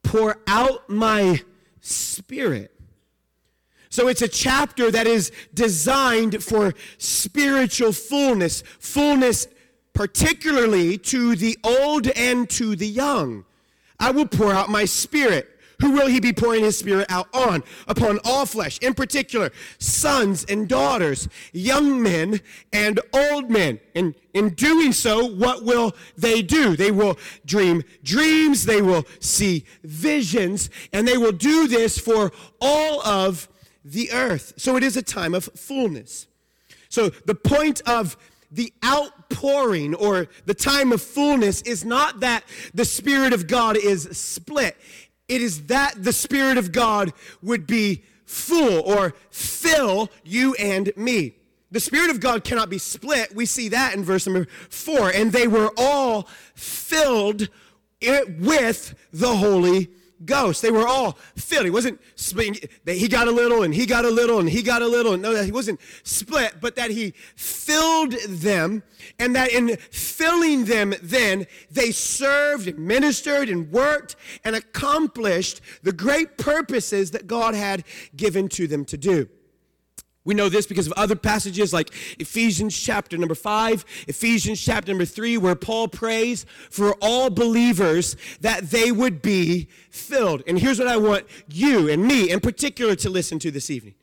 pour 0.07 0.37
out 0.47 0.89
my 0.89 1.41
spirit. 1.81 2.71
So 3.89 4.07
it's 4.07 4.21
a 4.21 4.27
chapter 4.29 4.89
that 4.89 5.05
is 5.05 5.33
designed 5.53 6.41
for 6.41 6.73
spiritual 6.97 7.91
fullness, 7.91 8.63
fullness 8.79 9.47
particularly 9.91 10.97
to 10.97 11.35
the 11.35 11.57
old 11.61 12.07
and 12.07 12.49
to 12.51 12.77
the 12.77 12.87
young. 12.87 13.43
I 13.99 14.11
will 14.11 14.27
pour 14.27 14.53
out 14.53 14.69
my 14.69 14.85
spirit. 14.85 15.56
Who 15.79 15.91
will 15.91 16.07
he 16.07 16.19
be 16.19 16.33
pouring 16.33 16.63
his 16.63 16.77
spirit 16.77 17.05
out 17.09 17.27
on? 17.33 17.63
Upon 17.87 18.19
all 18.23 18.47
flesh, 18.47 18.79
in 18.79 18.95
particular, 18.95 19.51
sons 19.77 20.43
and 20.45 20.67
daughters, 20.67 21.29
young 21.53 22.01
men 22.01 22.41
and 22.73 22.99
old 23.13 23.51
men. 23.51 23.79
And 23.93 24.15
in 24.33 24.55
doing 24.55 24.91
so, 24.91 25.25
what 25.25 25.63
will 25.63 25.95
they 26.17 26.41
do? 26.41 26.75
They 26.75 26.91
will 26.91 27.19
dream 27.45 27.83
dreams, 28.03 28.65
they 28.65 28.81
will 28.81 29.05
see 29.19 29.65
visions, 29.83 30.71
and 30.93 31.07
they 31.07 31.17
will 31.17 31.31
do 31.31 31.67
this 31.67 31.99
for 31.99 32.31
all 32.59 33.05
of 33.05 33.47
the 33.85 34.11
earth. 34.11 34.53
So 34.57 34.77
it 34.77 34.83
is 34.83 34.97
a 34.97 35.03
time 35.03 35.35
of 35.35 35.45
fullness. 35.55 36.27
So 36.89 37.09
the 37.09 37.35
point 37.35 37.81
of 37.85 38.17
the 38.51 38.73
outpouring 38.83 39.93
or 39.93 40.27
the 40.45 40.53
time 40.53 40.91
of 40.91 41.01
fullness 41.01 41.61
is 41.63 41.83
not 41.83 42.21
that 42.21 42.43
the 42.73 42.85
Spirit 42.85 43.33
of 43.33 43.47
God 43.47 43.77
is 43.77 44.17
split. 44.17 44.77
It 45.27 45.41
is 45.41 45.67
that 45.67 46.03
the 46.03 46.13
Spirit 46.13 46.57
of 46.57 46.71
God 46.71 47.13
would 47.41 47.67
be 47.67 48.03
full 48.25 48.81
or 48.81 49.13
fill 49.29 50.09
you 50.23 50.53
and 50.55 50.91
me. 50.95 51.35
The 51.71 51.79
Spirit 51.79 52.09
of 52.09 52.19
God 52.19 52.43
cannot 52.43 52.69
be 52.69 52.77
split. 52.77 53.35
We 53.35 53.45
see 53.45 53.69
that 53.69 53.93
in 53.93 54.03
verse 54.03 54.25
number 54.25 54.47
four. 54.69 55.09
And 55.09 55.31
they 55.31 55.47
were 55.47 55.71
all 55.77 56.27
filled 56.55 57.49
with 58.01 58.95
the 59.11 59.35
Holy 59.35 59.89
Ghost. 60.25 60.61
They 60.61 60.71
were 60.71 60.87
all 60.87 61.13
filled. 61.35 61.65
He 61.65 61.71
wasn't 61.71 61.99
split. 62.15 62.69
He 62.85 63.07
got 63.07 63.27
a 63.27 63.31
little 63.31 63.63
and 63.63 63.73
he 63.73 63.85
got 63.85 64.05
a 64.05 64.09
little 64.09 64.39
and 64.39 64.49
he 64.49 64.61
got 64.61 64.81
a 64.81 64.87
little. 64.87 65.17
No, 65.17 65.33
that 65.33 65.45
he 65.45 65.51
wasn't 65.51 65.79
split, 66.03 66.55
but 66.61 66.75
that 66.75 66.91
he 66.91 67.11
filled 67.35 68.13
them 68.27 68.83
and 69.19 69.35
that 69.35 69.51
in 69.51 69.77
filling 69.77 70.65
them 70.65 70.93
then 71.01 71.45
they 71.69 71.91
served 71.91 72.67
and 72.67 72.79
ministered 72.79 73.49
and 73.49 73.71
worked 73.71 74.15
and 74.43 74.55
accomplished 74.55 75.61
the 75.83 75.93
great 75.93 76.37
purposes 76.37 77.11
that 77.11 77.27
God 77.27 77.53
had 77.53 77.83
given 78.15 78.49
to 78.49 78.67
them 78.67 78.85
to 78.85 78.97
do. 78.97 79.29
We 80.27 80.33
know 80.33 80.49
this 80.49 80.67
because 80.67 80.87
of 80.87 80.93
other 80.97 81.15
passages 81.15 81.71
like 81.71 81.89
Ephesians 82.19 82.77
chapter 82.77 83.17
number 83.17 83.33
5, 83.33 83.85
Ephesians 84.09 84.61
chapter 84.61 84.91
number 84.91 85.05
3, 85.05 85.37
where 85.37 85.55
Paul 85.55 85.87
prays 85.87 86.45
for 86.69 86.95
all 86.99 87.29
believers 87.29 88.17
that 88.41 88.69
they 88.69 88.91
would 88.91 89.21
be 89.21 89.69
filled. 89.89 90.43
And 90.45 90.59
here's 90.59 90.79
what 90.79 90.89
I 90.89 90.97
want 90.97 91.27
you 91.47 91.89
and 91.89 92.05
me 92.05 92.29
in 92.29 92.41
particular 92.41 92.93
to 92.97 93.09
listen 93.09 93.39
to 93.39 93.51
this 93.51 93.69
evening. 93.69 93.95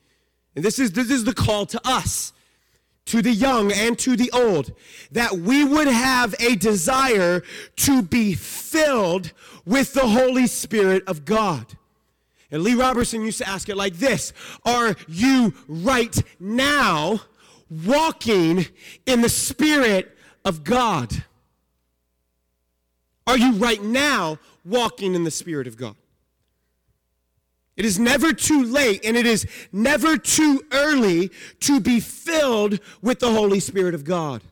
And 0.56 0.64
this 0.64 0.78
is, 0.78 0.92
this 0.92 1.10
is 1.10 1.24
the 1.24 1.34
call 1.34 1.66
to 1.66 1.80
us, 1.84 2.32
to 3.04 3.20
the 3.20 3.32
young 3.32 3.70
and 3.70 3.98
to 3.98 4.16
the 4.16 4.30
old, 4.30 4.72
that 5.12 5.32
we 5.32 5.62
would 5.62 5.88
have 5.88 6.34
a 6.40 6.56
desire 6.56 7.42
to 7.76 8.00
be 8.00 8.32
filled 8.32 9.32
with 9.66 9.92
the 9.92 10.08
Holy 10.08 10.46
Spirit 10.46 11.04
of 11.06 11.26
God. 11.26 11.76
And 12.54 12.62
Lee 12.62 12.74
Roberson 12.74 13.22
used 13.22 13.38
to 13.38 13.48
ask 13.48 13.68
it 13.68 13.76
like 13.76 13.94
this 13.94 14.32
Are 14.64 14.94
you 15.08 15.52
right 15.66 16.16
now 16.38 17.20
walking 17.68 18.66
in 19.06 19.22
the 19.22 19.28
Spirit 19.28 20.16
of 20.44 20.62
God? 20.62 21.24
Are 23.26 23.36
you 23.36 23.54
right 23.54 23.82
now 23.82 24.38
walking 24.64 25.16
in 25.16 25.24
the 25.24 25.32
Spirit 25.32 25.66
of 25.66 25.76
God? 25.76 25.96
It 27.76 27.84
is 27.84 27.98
never 27.98 28.32
too 28.32 28.62
late 28.62 29.04
and 29.04 29.16
it 29.16 29.26
is 29.26 29.48
never 29.72 30.16
too 30.16 30.62
early 30.70 31.32
to 31.58 31.80
be 31.80 31.98
filled 31.98 32.78
with 33.02 33.18
the 33.18 33.32
Holy 33.32 33.58
Spirit 33.58 33.96
of 33.96 34.04
God. 34.04 34.42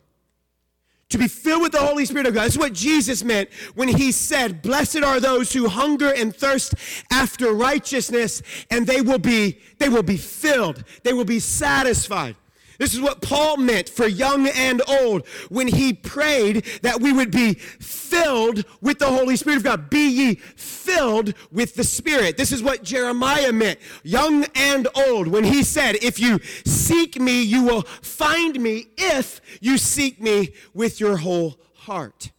To 1.13 1.19
be 1.19 1.29
filled 1.29 1.63
with 1.63 1.73
the 1.73 1.79
Holy 1.79 2.05
Spirit 2.05 2.27
of 2.27 2.35
God. 2.35 2.45
This 2.45 2.55
is 2.55 2.59
what 2.59 2.73
Jesus 2.73 3.23
meant 3.23 3.49
when 3.75 3.89
he 3.89 4.13
said, 4.13 4.63
Blessed 4.63 5.03
are 5.03 5.21
those 5.21 5.53
who 5.53 5.69
hunger 5.69 6.13
and 6.13 6.35
thirst 6.35 6.75
after 7.11 7.53
righteousness, 7.53 8.43
and 8.71 8.87
they 8.87 9.01
will 9.01 9.19
be, 9.19 9.59
they 9.79 9.89
will 9.89 10.03
be 10.03 10.17
filled. 10.17 10.85
They 11.03 11.13
will 11.13 11.25
be 11.25 11.41
satisfied. 11.41 12.37
This 12.79 12.95
is 12.95 13.01
what 13.01 13.23
Paul 13.23 13.57
meant 13.57 13.89
for 13.89 14.07
young 14.07 14.49
and 14.49 14.83
old 14.89 15.27
when 15.49 15.69
he 15.69 15.93
prayed 15.93 16.65
that 16.83 17.01
we 17.01 17.13
would 17.13 17.31
be 17.31 17.55
filled 17.55 18.65
with 18.81 18.99
the 18.99 19.07
Holy 19.07 19.37
Spirit 19.37 19.59
of 19.59 19.65
God. 19.65 19.91
Be 19.91 20.09
ye 20.09 20.35
filled 20.35 21.35
with 21.51 21.75
the 21.75 21.85
Spirit. 21.85 22.37
This 22.37 22.53
is 22.53 22.63
what 22.63 22.83
Jeremiah 22.83 23.53
meant, 23.53 23.79
young 24.03 24.45
and 24.55 24.89
old, 24.95 25.29
when 25.29 25.45
he 25.45 25.63
said, 25.63 25.97
If 25.97 26.19
you 26.19 26.39
seek 26.65 27.21
me, 27.21 27.43
you 27.43 27.63
will 27.65 27.83
find 27.83 28.61
me 28.61 28.89
if 28.97 29.41
you 29.61 29.79
seek 29.79 30.21
me 30.21 30.53
with 30.75 31.01
your 31.01 31.19
whole 31.19 31.59
heart. 31.75 32.31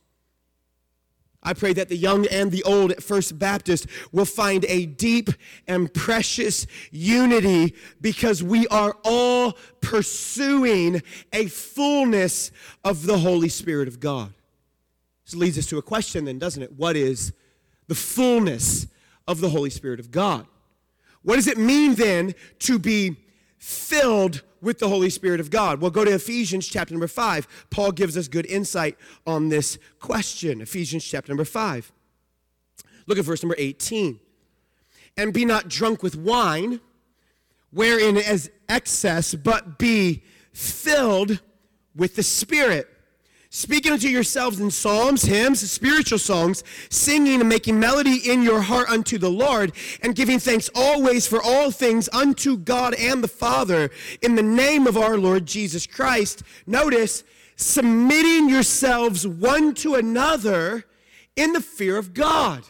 I 1.44 1.54
pray 1.54 1.74
that 1.74 1.90
the 1.90 1.98
young 1.98 2.26
and 2.28 2.52
the 2.52 2.64
old 2.64 2.92
at 2.92 3.04
First 3.04 3.38
Baptist 3.38 3.88
will 4.12 4.26
find 4.26 4.66
a 4.66 4.86
deep 4.86 5.30
and 5.68 5.94
precious 5.94 6.66
unity 6.92 7.76
because 8.02 8.42
we 8.42 8.68
are 8.68 8.96
all 9.04 9.58
pursuing 9.82 11.02
a 11.34 11.48
fullness 11.48 12.52
of 12.84 13.06
the 13.06 13.18
Holy 13.18 13.50
Spirit 13.50 13.88
of 13.88 14.00
God. 14.00 14.34
This 15.26 15.36
leads 15.36 15.58
us 15.58 15.66
to 15.68 15.78
a 15.78 15.82
question, 15.82 16.26
then, 16.26 16.40
doesn't 16.40 16.64
it? 16.64 16.72
What 16.74 16.96
is 16.96 17.34
the 17.88 17.96
fullness 17.96 18.88
of 19.28 19.42
the 19.42 19.50
Holy 19.50 19.70
Spirit 19.70 20.00
of 20.00 20.12
God? 20.12 20.48
What 21.24 21.36
does 21.36 21.48
it 21.48 21.58
mean 21.58 21.96
then 21.96 22.36
to 22.60 22.80
be 22.80 23.18
filled 23.64 24.44
with 24.62 24.80
the 24.80 24.90
Holy 24.90 25.10
Spirit 25.10 25.40
of 25.40 25.50
God? 25.50 25.80
Well, 25.80 25.90
go 25.90 26.04
to 26.04 26.12
Ephesians 26.12 26.68
chapter 26.68 26.94
number 26.94 27.08
5. 27.08 27.68
Paul 27.70 27.94
gives 27.94 28.18
us 28.18 28.28
good 28.28 28.46
insight 28.46 28.98
on 29.26 29.48
this 29.48 29.80
question. 30.00 30.60
Ephesians 30.60 31.06
chapter 31.06 31.32
number 31.32 31.46
5. 31.46 31.94
Look 33.08 33.18
at 33.18 33.24
verse 33.24 33.42
number 33.42 33.56
18. 33.58 34.20
And 35.16 35.34
be 35.34 35.46
not 35.46 35.70
drunk 35.70 36.04
with 36.04 36.18
wine, 36.18 36.82
wherein 37.72 38.18
is 38.18 38.52
excess, 38.68 39.34
but 39.34 39.78
be 39.78 40.24
filled 40.52 41.40
with 41.96 42.18
the 42.18 42.24
Spirit 42.24 42.90
speaking 43.54 43.92
unto 43.92 44.08
yourselves 44.08 44.60
in 44.60 44.72
psalms, 44.72 45.22
hymns, 45.22 45.70
spiritual 45.70 46.18
songs, 46.18 46.64
singing 46.90 47.40
and 47.40 47.48
making 47.48 47.80
melody 47.80 48.18
in 48.28 48.42
your 48.42 48.60
heart 48.60 48.90
unto 48.90 49.20
the 49.20 49.30
Lord, 49.30 49.72
and 50.02 50.16
giving 50.16 50.40
thanks 50.40 50.72
always 50.74 51.28
for 51.28 51.40
all 51.40 51.70
things 51.70 52.10
unto 52.12 52.58
God 52.58 52.96
and 52.96 53.24
the 53.24 53.28
Father 53.28 53.92
in 54.24 54.34
the 54.34 54.42
name 54.42 54.88
of 54.88 54.98
our 54.98 55.20
Lord 55.20 55.46
Jesus 55.46 55.86
Christ. 55.86 56.42
Notice, 56.66 57.24
submitting 57.56 58.50
yourselves 58.50 59.28
one 59.28 59.76
to 59.76 59.94
another 59.94 60.86
in 61.36 61.54
the 61.54 61.62
fear 61.62 61.98
of 61.98 62.16
God. 62.16 62.64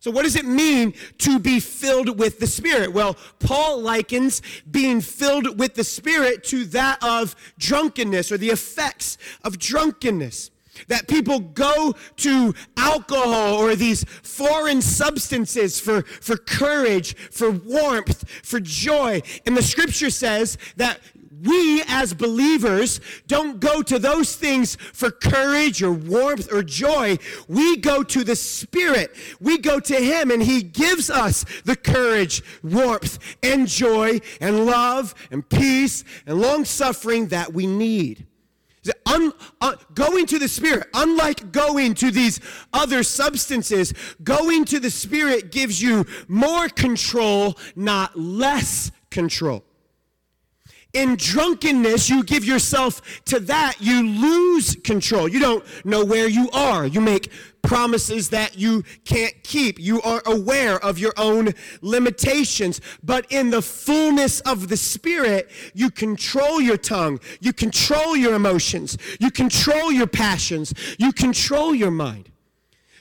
So, 0.00 0.10
what 0.10 0.22
does 0.22 0.34
it 0.34 0.46
mean 0.46 0.94
to 1.18 1.38
be 1.38 1.60
filled 1.60 2.18
with 2.18 2.40
the 2.40 2.46
Spirit? 2.46 2.94
Well, 2.94 3.18
Paul 3.38 3.82
likens 3.82 4.40
being 4.70 5.02
filled 5.02 5.58
with 5.60 5.74
the 5.74 5.84
Spirit 5.84 6.42
to 6.44 6.64
that 6.66 7.04
of 7.04 7.36
drunkenness 7.58 8.32
or 8.32 8.38
the 8.38 8.48
effects 8.48 9.18
of 9.44 9.58
drunkenness. 9.58 10.50
That 10.88 11.06
people 11.06 11.40
go 11.40 11.94
to 12.16 12.54
alcohol 12.78 13.56
or 13.56 13.76
these 13.76 14.04
foreign 14.22 14.80
substances 14.80 15.78
for, 15.78 16.02
for 16.02 16.38
courage, 16.38 17.14
for 17.14 17.50
warmth, 17.50 18.26
for 18.42 18.60
joy. 18.60 19.20
And 19.44 19.54
the 19.54 19.62
scripture 19.62 20.08
says 20.08 20.56
that 20.76 20.98
we 21.42 21.82
as 21.86 22.14
believers 22.14 23.00
don't 23.26 23.60
go 23.60 23.82
to 23.82 23.98
those 23.98 24.36
things 24.36 24.76
for 24.76 25.10
courage 25.10 25.82
or 25.82 25.92
warmth 25.92 26.52
or 26.52 26.62
joy. 26.62 27.18
We 27.48 27.76
go 27.76 28.02
to 28.02 28.24
the 28.24 28.36
Spirit. 28.36 29.14
We 29.40 29.58
go 29.58 29.80
to 29.80 29.96
Him 29.96 30.30
and 30.30 30.42
He 30.42 30.62
gives 30.62 31.10
us 31.10 31.44
the 31.64 31.76
courage, 31.76 32.42
warmth, 32.62 33.18
and 33.42 33.66
joy, 33.66 34.20
and 34.40 34.66
love, 34.66 35.14
and 35.30 35.48
peace, 35.48 36.04
and 36.26 36.40
long 36.40 36.64
suffering 36.64 37.28
that 37.28 37.52
we 37.52 37.66
need. 37.66 38.26
Un, 39.04 39.32
uh, 39.60 39.74
going 39.94 40.24
to 40.26 40.38
the 40.38 40.48
Spirit, 40.48 40.88
unlike 40.94 41.52
going 41.52 41.92
to 41.94 42.10
these 42.10 42.40
other 42.72 43.02
substances, 43.02 43.92
going 44.24 44.64
to 44.64 44.80
the 44.80 44.90
Spirit 44.90 45.52
gives 45.52 45.82
you 45.82 46.06
more 46.28 46.68
control, 46.68 47.58
not 47.76 48.18
less 48.18 48.90
control. 49.10 49.64
In 50.92 51.14
drunkenness, 51.16 52.10
you 52.10 52.24
give 52.24 52.44
yourself 52.44 53.22
to 53.26 53.38
that, 53.40 53.76
you 53.80 54.02
lose 54.02 54.74
control. 54.82 55.28
You 55.28 55.38
don't 55.38 55.84
know 55.84 56.04
where 56.04 56.28
you 56.28 56.50
are. 56.52 56.84
You 56.84 57.00
make 57.00 57.30
promises 57.62 58.30
that 58.30 58.58
you 58.58 58.82
can't 59.04 59.34
keep. 59.44 59.78
You 59.78 60.02
are 60.02 60.22
aware 60.26 60.84
of 60.84 60.98
your 60.98 61.12
own 61.16 61.54
limitations. 61.80 62.80
But 63.04 63.30
in 63.30 63.50
the 63.50 63.62
fullness 63.62 64.40
of 64.40 64.68
the 64.68 64.76
Spirit, 64.76 65.50
you 65.74 65.90
control 65.90 66.60
your 66.60 66.76
tongue, 66.76 67.20
you 67.40 67.52
control 67.52 68.16
your 68.16 68.34
emotions, 68.34 68.98
you 69.20 69.30
control 69.30 69.92
your 69.92 70.08
passions, 70.08 70.74
you 70.98 71.12
control 71.12 71.74
your 71.74 71.92
mind. 71.92 72.30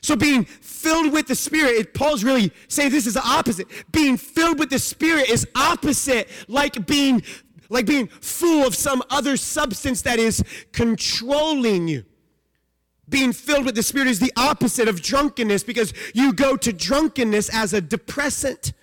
So 0.02 0.16
being 0.16 0.46
filled 0.46 1.12
with 1.12 1.28
the 1.28 1.36
Spirit, 1.36 1.94
Paul's 1.94 2.24
really 2.24 2.52
saying 2.68 2.92
this 2.92 3.06
is 3.06 3.16
the 3.16 3.28
opposite. 3.28 3.68
Being 3.92 4.16
filled 4.16 4.60
with 4.60 4.70
the 4.70 4.80
Spirit 4.80 5.30
is 5.30 5.46
opposite, 5.56 6.30
like 6.48 6.86
being 6.88 7.22
like 7.70 7.86
being 7.86 8.08
full 8.08 8.66
of 8.66 8.76
some 8.76 9.04
other 9.10 9.38
substance 9.38 10.02
that 10.02 10.20
is 10.20 10.44
controlling 10.72 11.88
you. 11.88 12.04
Being 13.08 13.34
filled 13.34 13.66
with 13.66 13.76
the 13.76 13.84
Spirit 13.84 14.08
is 14.08 14.20
the 14.20 14.34
opposite 14.36 14.88
of 14.88 15.02
drunkenness 15.02 15.64
because 15.64 15.94
you 16.14 16.34
go 16.34 16.56
to 16.58 16.74
drunkenness 16.74 17.50
as 17.50 17.74
a 17.74 17.82
depressant. 17.82 18.74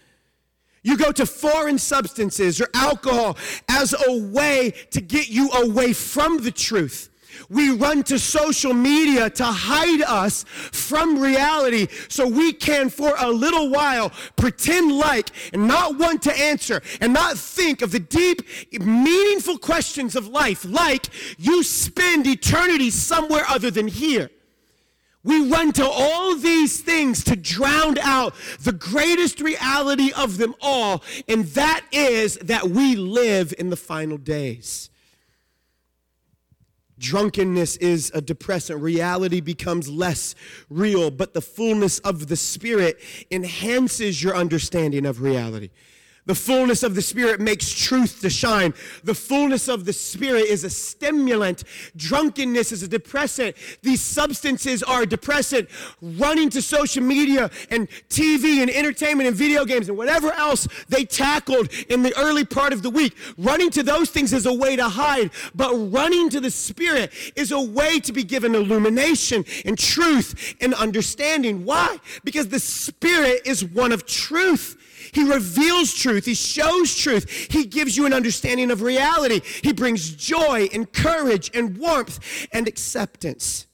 You 0.83 0.97
go 0.97 1.13
to 1.13 1.27
foreign 1.27 1.79
substances 1.79 2.61
or 2.61 2.69
alcohol 2.75 3.37
as 3.69 3.95
a 4.07 4.19
way 4.19 4.73
to 4.93 5.01
get 5.01 5.29
you 5.29 5.51
away 5.51 5.93
from 5.93 6.43
the 6.43 6.53
truth. 6.53 7.11
We 7.49 7.71
run 7.71 8.03
to 8.05 8.19
social 8.19 8.75
media 8.75 9.31
to 9.31 9.45
hide 9.45 10.03
us 10.03 10.45
from 10.45 11.21
reality 11.21 11.89
so 12.09 12.27
we 12.27 12.53
can, 12.53 12.91
for 12.91 13.15
a 13.19 13.31
little 13.31 13.71
while, 13.71 14.11
pretend 14.37 14.93
like 14.93 15.31
and 15.53 15.69
not 15.69 15.99
want 15.99 16.23
to 16.23 16.39
answer 16.39 16.83
and 17.01 17.13
not 17.13 17.39
think 17.39 17.83
of 17.83 17.93
the 17.93 18.01
deep, 18.01 18.43
meaningful 18.73 19.59
questions 19.59 20.17
of 20.17 20.29
life, 20.29 20.65
like 20.65 21.09
you 21.39 21.63
spend 21.63 22.27
eternity 22.27 22.91
somewhere 22.91 23.45
other 23.49 23.71
than 23.71 23.89
here. 23.89 24.31
We 25.23 25.51
run 25.51 25.73
to 25.73 25.85
all 25.85 26.37
these 26.37 26.81
things 26.81 27.25
to 27.25 27.35
drown 27.35 27.99
out 27.99 28.33
the 28.61 28.73
greatest 28.73 29.41
reality 29.41 30.13
of 30.13 30.39
them 30.39 30.55
all, 30.61 31.03
and 31.29 31.45
that 31.47 31.85
is 31.91 32.37
that 32.43 32.69
we 32.69 32.95
live 32.95 33.53
in 33.59 33.71
the 33.71 33.77
final 33.77 34.19
days. 34.19 34.89
Drunkenness 36.99 37.77
is 37.77 38.11
a 38.15 38.21
depressant. 38.21 38.81
Reality 38.81 39.41
becomes 39.41 39.89
less 39.89 40.35
real, 40.71 41.11
but 41.11 41.35
the 41.35 41.43
fullness 41.43 41.99
of 42.01 42.29
the 42.29 42.37
Spirit 42.37 42.99
enhances 43.31 44.23
your 44.23 44.35
understanding 44.35 45.05
of 45.05 45.21
reality. 45.21 45.71
The 46.27 46.35
fullness 46.35 46.83
of 46.83 46.95
the 46.95 47.03
Spirit 47.03 47.41
makes 47.41 47.71
truth 47.71 48.21
to 48.21 48.31
shine. 48.31 48.75
The 49.05 49.15
fullness 49.15 49.69
of 49.69 49.85
the 49.85 49.93
Spirit 49.93 50.47
is 50.47 50.65
a 50.65 50.71
stimulant. 50.71 51.63
Drunkenness 51.97 52.73
is 52.73 52.83
a 52.83 52.89
depressant. 52.89 53.57
These 53.83 54.03
substances 54.03 54.83
are 54.83 55.03
a 55.03 55.07
depressant. 55.07 55.69
Running 56.03 56.51
to 56.51 56.61
social 56.61 57.03
media 57.03 57.51
and 57.71 57.89
TV 58.09 58.61
and 58.61 58.71
entertainment 58.71 59.29
and 59.29 59.37
video 59.37 59.65
games 59.65 59.89
and 59.89 59.97
whatever 59.97 60.33
else 60.33 60.67
they 60.89 61.05
tackled 61.05 61.73
in 61.89 62.03
the 62.03 62.17
early 62.19 62.45
part 62.45 62.73
of 62.73 62.83
the 62.83 62.91
week. 62.91 63.17
Running 63.39 63.71
to 63.71 63.85
those 63.85 64.11
things 64.11 64.33
is 64.33 64.47
a 64.47 64.55
way 64.55 64.75
to 64.75 64.89
hide, 64.89 65.31
but 65.55 65.73
running 65.93 66.29
to 66.31 66.41
the 66.41 66.51
Spirit 66.51 67.13
is 67.37 67.53
a 67.53 67.61
way 67.61 68.01
to 68.01 68.13
be 68.13 68.25
given 68.25 68.55
illumination 68.55 69.45
and 69.65 69.79
truth 69.79 70.57
and 70.61 70.75
understanding. 70.75 71.65
Why? 71.65 71.99
Because 72.25 72.49
the 72.49 72.59
Spirit 72.59 73.43
is 73.45 73.65
one 73.65 73.93
of 73.93 74.07
truth. 74.07 74.77
He 75.17 75.25
reveals 75.25 75.95
truth. 75.95 76.27
He 76.27 76.35
shows 76.35 76.95
truth. 76.95 77.49
He 77.51 77.65
gives 77.65 77.97
you 77.97 78.05
an 78.05 78.13
understanding 78.13 78.71
of 78.71 78.83
reality. 78.83 79.41
He 79.63 79.73
brings 79.73 80.11
joy 80.11 80.69
and 80.75 80.93
courage 80.93 81.51
and 81.55 81.79
warmth 81.79 82.47
and 82.53 82.69
acceptance. 82.69 83.67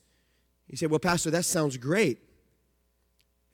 You 0.69 0.77
say, 0.77 0.87
Well, 0.87 1.01
Pastor, 1.01 1.33
that 1.33 1.45
sounds 1.45 1.77
great. 1.79 2.21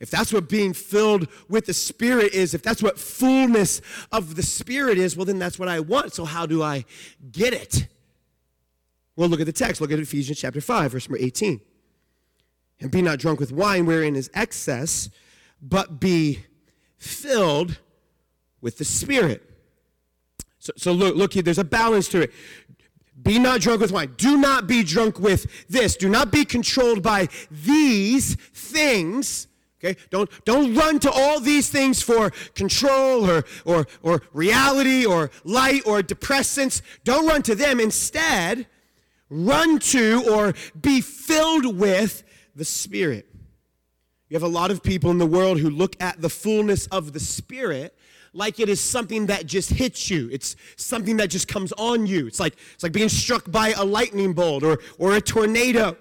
If 0.00 0.10
that's 0.10 0.34
what 0.34 0.50
being 0.50 0.74
filled 0.74 1.28
with 1.48 1.64
the 1.64 1.72
Spirit 1.72 2.34
is, 2.34 2.52
if 2.52 2.62
that's 2.62 2.82
what 2.82 2.98
fullness 2.98 3.80
of 4.12 4.36
the 4.36 4.42
Spirit 4.42 4.98
is, 4.98 5.16
well, 5.16 5.24
then 5.24 5.38
that's 5.38 5.58
what 5.58 5.70
I 5.70 5.80
want. 5.80 6.12
So, 6.12 6.26
how 6.26 6.44
do 6.44 6.62
I 6.62 6.84
get 7.32 7.54
it? 7.54 7.88
Well, 9.16 9.30
look 9.30 9.40
at 9.40 9.46
the 9.46 9.52
text. 9.52 9.80
Look 9.80 9.92
at 9.92 9.98
Ephesians 9.98 10.38
chapter 10.38 10.60
5, 10.60 10.92
verse 10.92 11.08
number 11.08 11.24
18. 11.24 11.58
And 12.80 12.90
be 12.90 13.00
not 13.00 13.18
drunk 13.18 13.40
with 13.40 13.50
wine 13.50 13.86
wherein 13.86 14.14
is 14.14 14.30
excess, 14.34 15.08
but 15.62 15.98
be 16.00 16.44
filled 16.98 17.78
with 18.60 18.78
the 18.78 18.84
Spirit. 18.84 19.42
So, 20.58 20.72
so 20.76 20.92
look, 20.92 21.16
look 21.16 21.32
here, 21.32 21.42
there's 21.42 21.58
a 21.58 21.64
balance 21.64 22.08
to 22.08 22.22
it. 22.22 22.32
Be 23.22 23.38
not 23.38 23.60
drunk 23.60 23.80
with 23.80 23.90
wine. 23.90 24.14
Do 24.16 24.36
not 24.36 24.66
be 24.66 24.82
drunk 24.82 25.18
with 25.18 25.66
this. 25.68 25.96
Do 25.96 26.08
not 26.08 26.30
be 26.30 26.44
controlled 26.44 27.02
by 27.02 27.28
these 27.50 28.34
things. 28.34 29.48
Okay? 29.80 30.00
Don't, 30.10 30.30
don't 30.44 30.74
run 30.74 30.98
to 31.00 31.10
all 31.10 31.40
these 31.40 31.68
things 31.68 32.02
for 32.02 32.30
control 32.54 33.28
or, 33.28 33.44
or, 33.64 33.86
or 34.02 34.22
reality 34.32 35.04
or 35.04 35.30
light 35.44 35.82
or 35.86 36.00
depressants. 36.00 36.82
Don't 37.04 37.26
run 37.26 37.42
to 37.42 37.54
them. 37.54 37.80
Instead, 37.80 38.66
run 39.30 39.78
to 39.78 40.24
or 40.30 40.54
be 40.80 41.00
filled 41.00 41.76
with 41.78 42.22
the 42.54 42.64
Spirit. 42.64 43.26
You 44.28 44.34
have 44.34 44.42
a 44.42 44.48
lot 44.48 44.70
of 44.70 44.82
people 44.82 45.10
in 45.10 45.18
the 45.18 45.26
world 45.26 45.58
who 45.60 45.70
look 45.70 45.96
at 46.00 46.20
the 46.20 46.28
fullness 46.28 46.86
of 46.88 47.12
the 47.12 47.20
Spirit 47.20 47.96
like 48.34 48.60
it 48.60 48.68
is 48.68 48.80
something 48.80 49.26
that 49.26 49.46
just 49.46 49.70
hits 49.70 50.10
you. 50.10 50.28
It's 50.30 50.56
something 50.76 51.16
that 51.16 51.28
just 51.28 51.48
comes 51.48 51.72
on 51.72 52.06
you. 52.06 52.26
It's 52.26 52.38
like, 52.38 52.56
it's 52.74 52.82
like 52.82 52.92
being 52.92 53.08
struck 53.08 53.50
by 53.50 53.70
a 53.70 53.84
lightning 53.84 54.32
bolt 54.32 54.62
or, 54.62 54.78
or 54.98 55.16
a 55.16 55.20
tornado. 55.20 55.96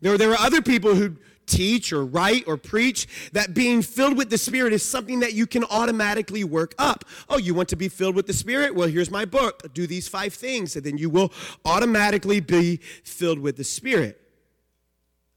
There, 0.00 0.16
there 0.16 0.30
are 0.30 0.40
other 0.40 0.62
people 0.62 0.94
who 0.94 1.16
teach 1.46 1.92
or 1.92 2.04
write 2.04 2.44
or 2.46 2.56
preach 2.56 3.30
that 3.32 3.54
being 3.54 3.82
filled 3.82 4.16
with 4.16 4.30
the 4.30 4.38
Spirit 4.38 4.72
is 4.72 4.88
something 4.88 5.20
that 5.20 5.34
you 5.34 5.46
can 5.46 5.64
automatically 5.64 6.44
work 6.44 6.74
up. 6.78 7.04
Oh, 7.28 7.38
you 7.38 7.54
want 7.54 7.68
to 7.70 7.76
be 7.76 7.88
filled 7.88 8.14
with 8.14 8.26
the 8.26 8.32
Spirit? 8.32 8.74
Well, 8.74 8.88
here's 8.88 9.10
my 9.10 9.24
book. 9.24 9.74
Do 9.74 9.86
these 9.86 10.08
five 10.08 10.32
things, 10.32 10.76
and 10.76 10.84
then 10.84 10.96
you 10.96 11.10
will 11.10 11.32
automatically 11.64 12.40
be 12.40 12.76
filled 13.04 13.40
with 13.40 13.56
the 13.56 13.64
Spirit. 13.64 14.20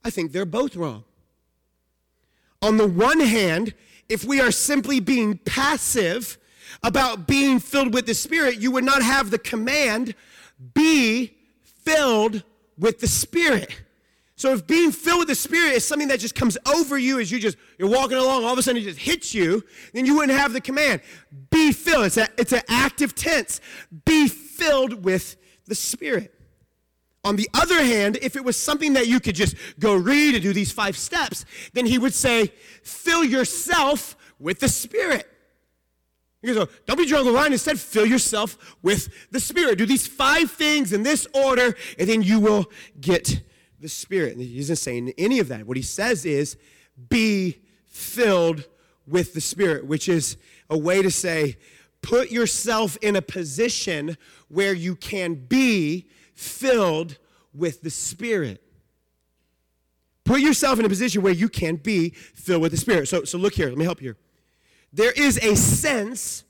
I 0.03 0.09
think 0.09 0.31
they're 0.31 0.45
both 0.45 0.75
wrong. 0.75 1.03
On 2.63 2.77
the 2.77 2.87
one 2.87 3.19
hand, 3.19 3.73
if 4.07 4.23
we 4.23 4.39
are 4.39 4.49
simply 4.49 5.01
being 5.01 5.37
passive 5.37 6.37
about 6.81 7.27
being 7.27 7.59
filled 7.59 7.93
with 7.93 8.05
the 8.05 8.13
Spirit, 8.13 8.57
you 8.61 8.71
would 8.71 8.85
not 8.85 9.03
have 9.03 9.31
the 9.31 9.37
command, 9.37 10.15
be 10.73 11.35
filled 11.61 12.41
with 12.79 13.01
the 13.01 13.07
Spirit. 13.07 13.81
So 14.37 14.53
if 14.53 14.65
being 14.65 14.93
filled 14.93 15.19
with 15.19 15.27
the 15.27 15.35
Spirit 15.35 15.73
is 15.73 15.85
something 15.85 16.07
that 16.07 16.21
just 16.21 16.35
comes 16.35 16.57
over 16.65 16.97
you 16.97 17.19
as 17.19 17.29
you 17.29 17.37
just 17.37 17.57
you're 17.77 17.89
walking 17.89 18.17
along, 18.17 18.45
all 18.45 18.53
of 18.53 18.59
a 18.59 18.63
sudden 18.63 18.81
it 18.81 18.85
just 18.85 18.99
hits 18.99 19.35
you, 19.35 19.61
then 19.93 20.05
you 20.05 20.15
wouldn't 20.15 20.37
have 20.37 20.53
the 20.53 20.61
command. 20.61 21.01
Be 21.49 21.73
filled. 21.73 22.05
It's, 22.05 22.17
a, 22.17 22.29
it's 22.37 22.53
an 22.53 22.61
active 22.69 23.13
tense. 23.13 23.59
Be 24.05 24.29
filled 24.29 25.03
with 25.03 25.35
the 25.65 25.75
Spirit. 25.75 26.32
On 27.23 27.37
the 27.37 27.49
other 27.53 27.83
hand, 27.83 28.17
if 28.21 28.35
it 28.35 28.43
was 28.43 28.57
something 28.57 28.93
that 28.93 29.07
you 29.07 29.19
could 29.19 29.35
just 29.35 29.55
go 29.79 29.95
read 29.95 30.35
and 30.35 30.43
do 30.43 30.51
these 30.51 30.71
five 30.71 30.97
steps, 30.97 31.45
then 31.71 31.85
he 31.85 31.97
would 31.97 32.13
say, 32.13 32.51
fill 32.83 33.23
yourself 33.23 34.17
with 34.39 34.59
the 34.59 34.67
Spirit. 34.67 35.29
He 36.41 36.53
goes, 36.53 36.67
don't 36.85 36.97
be 36.97 37.05
drunk 37.05 37.25
with 37.25 37.35
wine. 37.35 37.53
Instead, 37.53 37.79
fill 37.79 38.05
yourself 38.05 38.75
with 38.81 39.31
the 39.31 39.39
Spirit. 39.39 39.77
Do 39.77 39.85
these 39.85 40.05
five 40.05 40.51
things 40.51 40.91
in 40.91 41.03
this 41.03 41.25
order, 41.33 41.77
and 41.97 42.09
then 42.09 42.21
you 42.21 42.41
will 42.41 42.69
get 42.99 43.41
the 43.79 43.87
Spirit. 43.87 44.33
And 44.33 44.41
he 44.41 44.59
isn't 44.59 44.75
saying 44.75 45.13
any 45.17 45.39
of 45.39 45.47
that. 45.47 45.65
What 45.65 45.77
he 45.77 45.83
says 45.83 46.25
is, 46.25 46.57
be 47.09 47.61
filled 47.85 48.65
with 49.07 49.33
the 49.33 49.39
Spirit, 49.39 49.85
which 49.85 50.09
is 50.09 50.35
a 50.69 50.77
way 50.77 51.01
to 51.01 51.09
say, 51.09 51.55
put 52.01 52.31
yourself 52.31 52.97
in 53.01 53.15
a 53.15 53.21
position 53.21 54.17
where 54.49 54.73
you 54.73 54.97
can 54.97 55.35
be 55.35 56.09
filled 56.33 57.17
with 57.53 57.81
the 57.81 57.89
Spirit. 57.89 58.61
Put 60.23 60.39
yourself 60.39 60.79
in 60.79 60.85
a 60.85 60.89
position 60.89 61.21
where 61.21 61.33
you 61.33 61.49
can 61.49 61.75
be 61.75 62.11
filled 62.11 62.61
with 62.61 62.71
the 62.71 62.77
Spirit. 62.77 63.07
So, 63.07 63.23
so 63.23 63.37
look 63.37 63.53
here, 63.53 63.67
let 63.67 63.77
me 63.77 63.85
help 63.85 64.01
you. 64.01 64.15
There 64.91 65.11
is 65.11 65.37
a 65.37 65.55
sense 65.55 66.43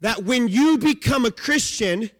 that 0.00 0.24
when 0.24 0.48
you 0.48 0.78
become 0.78 1.24
a 1.24 1.30
Christian, 1.30 2.10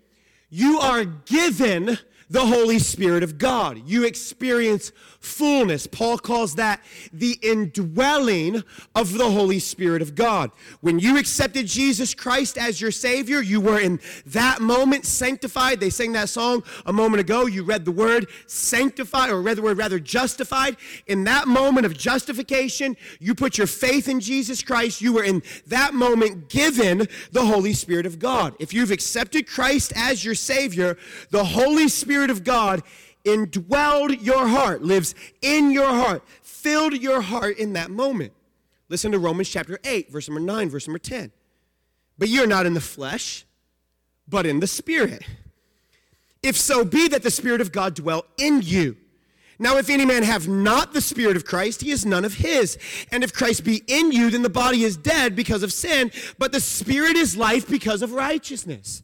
you 0.49 0.79
are 0.81 1.05
given 1.05 1.99
the 2.31 2.47
Holy 2.47 2.79
Spirit 2.79 3.23
of 3.23 3.37
God. 3.37 3.83
You 3.85 4.05
experience 4.05 4.93
fullness. 5.19 5.87
Paul 5.87 6.17
calls 6.17 6.55
that 6.55 6.81
the 7.13 7.39
indwelling 7.43 8.63
of 8.95 9.19
the 9.19 9.31
Holy 9.31 9.59
Spirit 9.59 10.01
of 10.01 10.15
God. 10.15 10.51
When 10.81 10.99
you 10.99 11.19
accepted 11.19 11.67
Jesus 11.67 12.15
Christ 12.15 12.57
as 12.57 12.81
your 12.81 12.93
Savior, 12.93 13.43
you 13.43 13.61
were 13.61 13.81
in 13.81 14.01
that 14.27 14.61
moment 14.61 15.05
sanctified. 15.05 15.81
They 15.81 15.91
sang 15.91 16.13
that 16.13 16.29
song 16.29 16.63
a 16.87 16.93
moment 16.93 17.21
ago. 17.21 17.47
You 17.47 17.65
read 17.65 17.85
the 17.85 17.91
word 17.91 18.29
sanctified, 18.47 19.31
or 19.31 19.43
read 19.43 19.59
the 19.59 19.63
word 19.63 19.77
rather 19.77 19.99
justified. 19.99 20.77
In 21.07 21.25
that 21.25 21.49
moment 21.49 21.85
of 21.85 21.99
justification, 21.99 22.97
you 23.19 23.35
put 23.35 23.59
your 23.59 23.67
faith 23.67 24.09
in 24.09 24.21
Jesus 24.21 24.63
Christ. 24.63 25.01
You 25.01 25.13
were 25.15 25.25
in 25.25 25.43
that 25.67 25.95
moment 25.95 26.49
given 26.49 27.09
the 27.33 27.45
Holy 27.45 27.73
Spirit 27.73 28.07
of 28.07 28.19
God. 28.19 28.55
If 28.61 28.73
you've 28.73 28.91
accepted 28.91 29.47
Christ 29.47 29.93
as 29.97 30.25
your 30.25 30.35
Savior, 30.35 30.97
the 31.31 31.45
Holy 31.45 31.89
Spirit 31.89 32.20
of 32.29 32.45
God 32.45 32.83
indwelled 33.25 34.23
your 34.23 34.47
heart, 34.47 34.83
lives 34.83 35.15
in 35.41 35.71
your 35.71 35.89
heart, 35.89 36.23
filled 36.43 36.95
your 36.95 37.23
heart 37.23 37.57
in 37.57 37.73
that 37.75 37.91
moment. 37.91 38.33
Listen 38.91 39.13
to 39.13 39.19
Romans 39.19 39.49
chapter 39.49 39.79
8, 39.85 40.11
verse 40.11 40.29
number 40.29 40.41
9, 40.41 40.69
verse 40.69 40.87
number 40.87 40.99
10. 40.99 41.31
But 42.19 42.29
you're 42.29 42.47
not 42.47 42.67
in 42.67 42.75
the 42.75 42.81
flesh, 42.81 43.47
but 44.29 44.45
in 44.45 44.61
the 44.61 44.67
Spirit. 44.67 45.23
If 46.43 46.57
so 46.57 46.85
be 46.85 47.09
that 47.09 47.23
the 47.23 47.31
Spirit 47.31 47.61
of 47.61 47.73
God 47.73 47.95
dwell 47.95 48.27
in 48.37 48.63
you. 48.63 48.97
Now, 49.59 49.77
if 49.77 49.91
any 49.91 50.07
man 50.07 50.23
have 50.23 50.49
not 50.49 50.95
the 50.95 51.03
Spirit 51.03 51.37
of 51.37 51.45
Christ, 51.45 51.83
he 51.83 51.91
is 51.91 52.07
none 52.07 52.25
of 52.25 52.35
his. 52.35 52.79
And 53.13 53.23
if 53.23 53.35
Christ 53.35 53.63
be 53.63 53.83
in 53.87 54.11
you, 54.11 54.31
then 54.31 54.41
the 54.41 54.49
body 54.49 54.85
is 54.85 54.97
dead 54.97 55.37
because 55.37 55.63
of 55.63 55.71
sin, 55.71 56.11
but 56.39 56.51
the 56.51 56.61
Spirit 56.61 57.15
is 57.17 57.37
life 57.37 57.69
because 57.69 58.01
of 58.01 58.13
righteousness. 58.13 59.03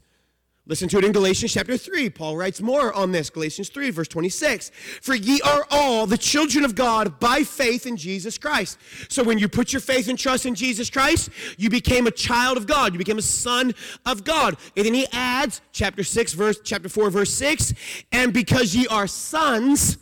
Listen 0.69 0.89
to 0.89 0.99
it 0.99 1.05
in 1.05 1.13
Galatians 1.13 1.53
chapter 1.53 1.77
3. 1.77 2.11
Paul 2.11 2.37
writes 2.37 2.61
more 2.61 2.93
on 2.93 3.13
this. 3.13 3.31
Galatians 3.31 3.69
3, 3.69 3.91
verse 3.91 4.09
26. 4.09 4.73
For 5.01 5.15
ye 5.15 5.41
are 5.43 5.65
all 5.71 6.07
the 6.07 6.19
children 6.19 6.65
of 6.65 6.75
God 6.75 7.21
by 7.21 7.45
faith 7.45 7.87
in 7.87 7.97
Jesus 7.97 8.37
Christ. 8.37 8.77
So 9.09 9.23
when 9.23 9.39
you 9.39 9.47
put 9.47 9.73
your 9.73 9.79
faith 9.81 10.09
and 10.09 10.19
trust 10.19 10.45
in 10.45 10.57
Jesus 10.57 10.91
Christ, 10.91 11.31
you 11.57 11.71
became 11.71 12.09
a 12.09 12.11
child 12.11 12.57
of 12.57 12.67
God. 12.67 12.93
You 12.93 12.99
became 12.99 13.19
a 13.19 13.23
son 13.23 13.75
of 14.05 14.25
God. 14.25 14.57
And 14.77 14.85
then 14.87 14.95
he 14.95 15.07
adds, 15.13 15.61
chapter 15.71 16.03
6, 16.03 16.33
verse, 16.33 16.59
chapter 16.65 16.89
4, 16.89 17.11
verse 17.11 17.33
6, 17.35 17.73
and 18.11 18.33
because 18.33 18.75
ye 18.75 18.89
are 18.89 19.07
sons, 19.07 19.99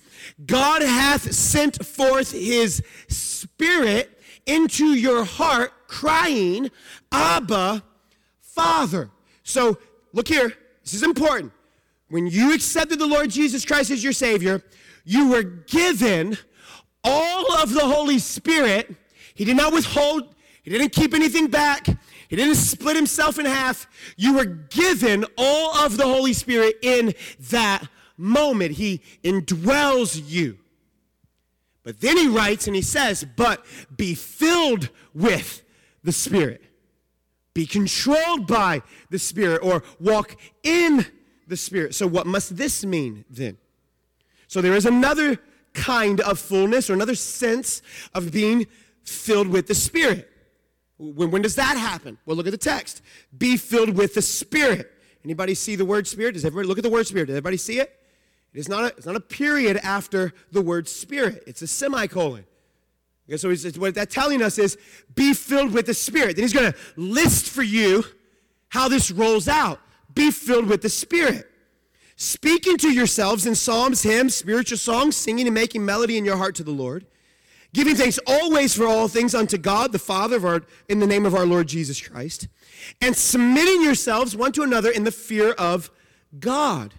God 0.47 0.81
hath 0.81 1.31
sent 1.35 1.85
forth 1.85 2.33
his 2.33 2.83
spirit 3.09 4.19
into 4.47 4.95
your 4.95 5.25
heart, 5.25 5.73
crying, 5.89 6.71
Abba, 7.13 7.83
Father. 8.41 9.11
So 9.43 9.77
look 10.15 10.29
here, 10.29 10.55
this 10.83 10.95
is 10.95 11.03
important. 11.03 11.53
When 12.09 12.27
you 12.27 12.55
accepted 12.55 12.99
the 12.99 13.07
Lord 13.07 13.29
Jesus 13.31 13.65
Christ 13.65 13.91
as 13.91 14.03
your 14.03 14.13
Savior, 14.13 14.63
you 15.05 15.29
were 15.29 15.43
given 15.43 16.39
all 17.03 17.53
of 17.55 17.75
the 17.75 17.81
Holy 17.81 18.19
Spirit. 18.19 18.95
He 19.35 19.45
did 19.45 19.57
not 19.57 19.73
withhold, 19.73 20.35
He 20.63 20.71
didn't 20.71 20.91
keep 20.91 21.13
anything 21.13 21.49
back, 21.49 21.87
He 22.29 22.37
didn't 22.37 22.55
split 22.55 22.97
Himself 22.97 23.39
in 23.39 23.47
half. 23.47 23.87
You 24.17 24.35
were 24.35 24.45
given 24.45 25.27
all 25.37 25.77
of 25.77 25.97
the 25.97 26.05
Holy 26.05 26.33
Spirit 26.33 26.77
in 26.83 27.15
that 27.51 27.87
moment. 28.17 28.73
He 28.73 29.03
indwells 29.23 30.23
you. 30.25 30.59
But 31.83 32.01
then 32.01 32.17
He 32.17 32.29
writes 32.29 32.67
and 32.67 32.77
He 32.77 32.83
says, 32.83 33.27
But 33.37 33.65
be 33.95 34.15
filled 34.15 34.89
with 35.13 35.63
the 36.03 36.13
Spirit 36.13 36.63
be 37.55 37.67
controlled 37.67 38.47
by 38.47 38.83
the 39.11 39.19
Spirit 39.19 39.61
or 39.63 39.83
walk 40.01 40.37
in 40.63 41.07
the 41.47 41.57
Spirit. 41.57 41.95
So, 41.95 42.07
what 42.07 42.27
must 42.27 42.57
this 42.57 42.85
mean 42.85 43.25
then? 43.31 43.57
So, 44.49 44.61
there 44.61 44.75
is 44.75 44.87
another 44.87 45.39
kind 45.73 46.21
of 46.21 46.39
fullness 46.39 46.91
or 46.91 46.95
another 46.95 47.15
sense 47.15 47.83
of 48.13 48.33
being 48.33 48.67
filled 49.05 49.49
with 49.49 49.67
the 49.67 49.75
Spirit. 49.75 50.31
When, 50.99 51.31
when 51.31 51.43
does 51.43 51.57
that 51.57 51.77
happen? 51.77 52.19
Well, 52.27 52.37
look 52.37 52.47
at 52.47 52.53
the 52.53 52.59
text. 52.59 53.03
Be 53.37 53.57
filled 53.57 53.97
with 53.97 54.15
the 54.15 54.23
Spirit. 54.23 54.91
Anybody 55.25 55.55
see 55.55 55.77
the 55.77 55.85
word 55.85 56.07
Spirit? 56.07 56.33
Does 56.33 56.45
everybody 56.45 56.69
look 56.69 56.79
at 56.79 56.85
the 56.85 56.91
word 56.91 57.07
Spirit? 57.07 57.27
Does 57.27 57.35
everybody 57.35 57.57
see 57.57 57.81
it? 57.81 58.01
It 58.53 58.59
is 58.59 58.69
not 58.69 58.85
a, 58.85 58.87
it's 58.97 59.07
not 59.07 59.17
a 59.17 59.21
period 59.21 59.79
after 59.79 60.33
the 60.53 60.63
word 60.63 60.89
Spirit. 60.89 61.43
It's 61.47 61.63
a 61.63 61.67
semicolon. 61.67 62.45
Okay, 63.29 63.37
so 63.37 63.71
what 63.81 63.95
that's 63.95 64.15
telling 64.15 64.43
us 64.43 64.59
is 64.59 64.77
be 65.15 65.33
filled 65.33 65.73
with 65.73 65.87
the 65.87 65.95
Spirit. 65.95 66.37
Then 66.37 66.43
he's 66.43 66.53
going 66.53 66.73
to 66.73 66.79
list 66.97 67.49
for 67.49 67.63
you 67.63 68.05
how 68.69 68.89
this 68.89 69.11
rolls 69.11 69.49
out. 69.49 69.81
Be 70.15 70.31
filled 70.31 70.67
with 70.67 70.83
the 70.83 70.89
Spirit. 70.89 71.51
Speaking 72.17 72.77
to 72.79 72.93
yourselves 72.93 73.47
in 73.47 73.55
psalms, 73.55 74.03
hymns, 74.03 74.37
spiritual 74.37 74.79
songs, 74.79 75.17
singing 75.17 75.47
and 75.47 75.55
making 75.55 75.85
melody 75.85 76.17
in 76.17 76.25
your 76.25 76.37
heart 76.37 76.55
to 76.57 76.65
the 76.65 76.71
Lord. 76.71 77.07
Giving 77.73 77.97
thanks 77.97 78.21
always 78.25 78.73
for 78.75 78.87
all 78.87 79.09
things 79.09 79.35
unto 79.35 79.59
God, 79.59 79.91
the 79.91 79.99
Father, 79.99 80.37
of 80.37 80.45
our, 80.45 80.63
in 80.89 81.01
the 81.01 81.09
name 81.09 81.27
of 81.27 81.35
our 81.35 81.45
Lord 81.45 81.67
Jesus 81.67 82.01
Christ. 82.01 82.47
And 83.01 83.17
submitting 83.17 83.83
yourselves 83.83 84.37
one 84.37 84.53
to 84.53 84.63
another 84.63 84.91
in 84.91 85.03
the 85.03 85.11
fear 85.11 85.53
of 85.53 85.91
God. 86.39 86.95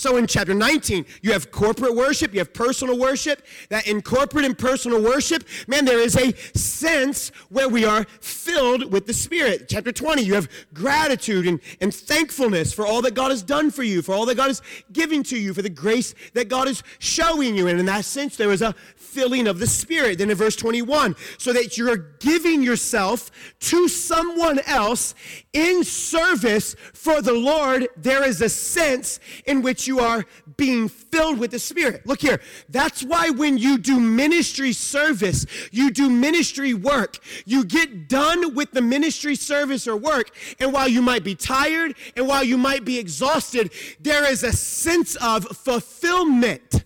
So 0.00 0.16
in 0.16 0.26
chapter 0.26 0.54
19, 0.54 1.04
you 1.20 1.32
have 1.32 1.50
corporate 1.50 1.94
worship, 1.94 2.32
you 2.32 2.38
have 2.38 2.54
personal 2.54 2.98
worship. 2.98 3.42
That 3.68 3.86
in 3.86 4.00
corporate 4.00 4.46
and 4.46 4.56
personal 4.56 5.02
worship, 5.02 5.44
man, 5.66 5.84
there 5.84 5.98
is 5.98 6.16
a 6.16 6.32
sense 6.56 7.30
where 7.50 7.68
we 7.68 7.84
are 7.84 8.06
filled 8.40 8.92
with 8.92 9.06
the 9.06 9.12
Spirit. 9.12 9.66
Chapter 9.68 9.92
20, 9.92 10.22
you 10.22 10.34
have 10.34 10.48
gratitude 10.72 11.46
and, 11.46 11.60
and 11.80 11.94
thankfulness 11.94 12.72
for 12.72 12.86
all 12.86 13.02
that 13.02 13.14
God 13.14 13.30
has 13.30 13.42
done 13.42 13.70
for 13.70 13.82
you, 13.82 14.02
for 14.02 14.14
all 14.14 14.26
that 14.26 14.36
God 14.36 14.50
is 14.50 14.62
giving 14.92 15.22
to 15.24 15.38
you, 15.38 15.52
for 15.52 15.62
the 15.62 15.70
grace 15.70 16.14
that 16.34 16.48
God 16.48 16.68
is 16.68 16.82
showing 16.98 17.54
you. 17.54 17.68
And 17.68 17.78
in 17.78 17.86
that 17.86 18.04
sense, 18.04 18.36
there 18.36 18.50
is 18.50 18.62
a 18.62 18.74
filling 18.96 19.46
of 19.46 19.58
the 19.58 19.66
Spirit. 19.66 20.18
Then 20.18 20.30
in 20.30 20.36
verse 20.36 20.56
21, 20.56 21.16
so 21.38 21.52
that 21.52 21.76
you're 21.76 21.96
giving 21.96 22.62
yourself 22.62 23.30
to 23.60 23.88
someone 23.88 24.60
else 24.66 25.14
in 25.52 25.84
service 25.84 26.76
for 26.94 27.20
the 27.20 27.32
Lord, 27.32 27.88
there 27.96 28.26
is 28.26 28.40
a 28.40 28.48
sense 28.48 29.20
in 29.46 29.62
which 29.62 29.86
you 29.86 30.00
are 30.00 30.24
being 30.56 30.88
filled 30.88 31.38
with 31.38 31.50
the 31.50 31.58
Spirit. 31.58 32.06
Look 32.06 32.20
here. 32.20 32.40
That's 32.68 33.02
why 33.02 33.30
when 33.30 33.58
you 33.58 33.78
do 33.78 33.98
ministry 33.98 34.72
service, 34.72 35.46
you 35.72 35.90
do 35.90 36.08
ministry 36.08 36.74
work, 36.74 37.18
you 37.44 37.64
get 37.64 38.08
done 38.08 38.29
with 38.54 38.72
the 38.72 38.80
ministry 38.80 39.34
service 39.34 39.86
or 39.86 39.96
work, 39.96 40.30
and 40.58 40.72
while 40.72 40.88
you 40.88 41.02
might 41.02 41.24
be 41.24 41.34
tired 41.34 41.94
and 42.16 42.26
while 42.26 42.44
you 42.44 42.56
might 42.56 42.84
be 42.84 42.98
exhausted, 42.98 43.72
there 44.00 44.30
is 44.30 44.42
a 44.42 44.52
sense 44.52 45.16
of 45.16 45.44
fulfillment. 45.56 46.84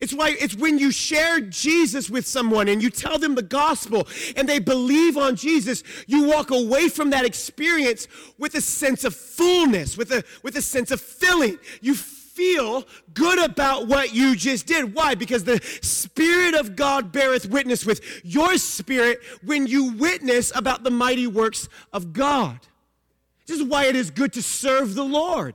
It's 0.00 0.12
why 0.12 0.36
it's 0.38 0.54
when 0.54 0.78
you 0.78 0.90
share 0.90 1.40
Jesus 1.40 2.10
with 2.10 2.26
someone 2.26 2.68
and 2.68 2.82
you 2.82 2.90
tell 2.90 3.18
them 3.18 3.34
the 3.34 3.42
gospel 3.42 4.06
and 4.36 4.46
they 4.46 4.58
believe 4.58 5.16
on 5.16 5.34
Jesus, 5.34 5.82
you 6.06 6.24
walk 6.24 6.50
away 6.50 6.88
from 6.88 7.10
that 7.10 7.24
experience 7.24 8.06
with 8.38 8.54
a 8.54 8.60
sense 8.60 9.04
of 9.04 9.14
fullness, 9.14 9.96
with 9.96 10.12
a 10.12 10.22
with 10.42 10.56
a 10.56 10.62
sense 10.62 10.90
of 10.90 11.00
filling. 11.00 11.58
You 11.80 11.94
feel 12.34 12.84
good 13.14 13.38
about 13.38 13.86
what 13.86 14.12
you 14.12 14.34
just 14.34 14.66
did. 14.66 14.94
Why? 14.94 15.14
Because 15.14 15.44
the 15.44 15.60
Spirit 15.82 16.54
of 16.54 16.76
God 16.76 17.12
beareth 17.12 17.46
witness 17.46 17.86
with 17.86 18.00
your 18.24 18.58
spirit 18.58 19.20
when 19.44 19.66
you 19.66 19.92
witness 19.92 20.52
about 20.54 20.82
the 20.82 20.90
mighty 20.90 21.26
works 21.26 21.68
of 21.92 22.12
God. 22.12 22.58
This 23.46 23.58
is 23.58 23.64
why 23.64 23.84
it 23.84 23.96
is 23.96 24.10
good 24.10 24.32
to 24.32 24.42
serve 24.42 24.94
the 24.94 25.04
Lord. 25.04 25.54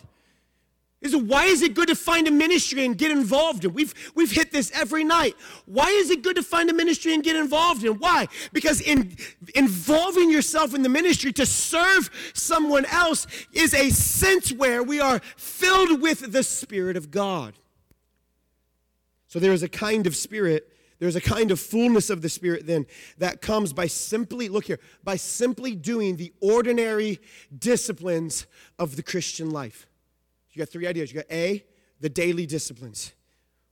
Is 1.02 1.16
why 1.16 1.46
is 1.46 1.62
it 1.62 1.76
good 1.76 1.88
to 1.88 1.96
find 1.96 2.28
a 2.28 2.32
ministry 2.32 2.84
and 2.84 2.98
get 2.98 3.10
involved 3.10 3.64
in? 3.64 3.74
We've, 3.74 3.94
we've 4.16 4.32
hit 4.32 4.52
this 4.52 4.70
every 4.74 5.06
night. 5.06 5.34
Why 5.66 5.88
is 5.90 6.10
it 6.10 6.24
good 6.24 6.36
to 6.36 6.44
find 6.44 6.70
a 6.70 6.74
ministry 6.74 7.14
and 7.14 7.24
get 7.24 7.38
involved 7.38 7.86
in? 7.86 7.94
Why? 8.00 8.28
Because 8.52 8.82
in 8.82 9.16
involving 9.56 10.30
yourself 10.30 10.76
in 10.76 10.82
the 10.82 10.90
ministry 10.90 11.32
to 11.34 11.46
serve 11.46 12.10
someone 12.34 12.84
else 12.86 13.28
is 13.54 13.74
a 13.74 13.90
sense 13.92 14.52
where 14.52 14.84
we 14.84 15.00
are 15.00 15.20
filled 15.38 16.02
with 16.02 16.34
the 16.34 16.44
Spirit 16.44 16.98
of 16.98 17.12
God. 17.12 17.54
So 19.30 19.40
there 19.40 19.54
is 19.54 19.64
a 19.64 19.70
kind 19.70 20.06
of 20.06 20.18
spirit, 20.18 20.74
there's 21.00 21.16
a 21.16 21.22
kind 21.22 21.50
of 21.52 21.62
fullness 21.62 22.10
of 22.10 22.22
the 22.22 22.30
Spirit 22.30 22.68
then 22.68 22.88
that 23.20 23.42
comes 23.42 23.72
by 23.72 23.88
simply, 23.88 24.50
look 24.50 24.66
here, 24.66 24.80
by 25.04 25.16
simply 25.16 25.76
doing 25.76 26.18
the 26.18 26.34
ordinary 26.42 27.20
disciplines 27.58 28.48
of 28.78 28.98
the 28.98 29.04
Christian 29.04 29.50
life. 29.50 29.89
You 30.54 30.60
got 30.60 30.70
three 30.70 30.88
ideas. 30.88 31.12
You 31.12 31.22
got 31.22 31.32
A, 31.32 31.64
the 32.00 32.10
daily 32.10 32.46
disciplines. 32.46 33.14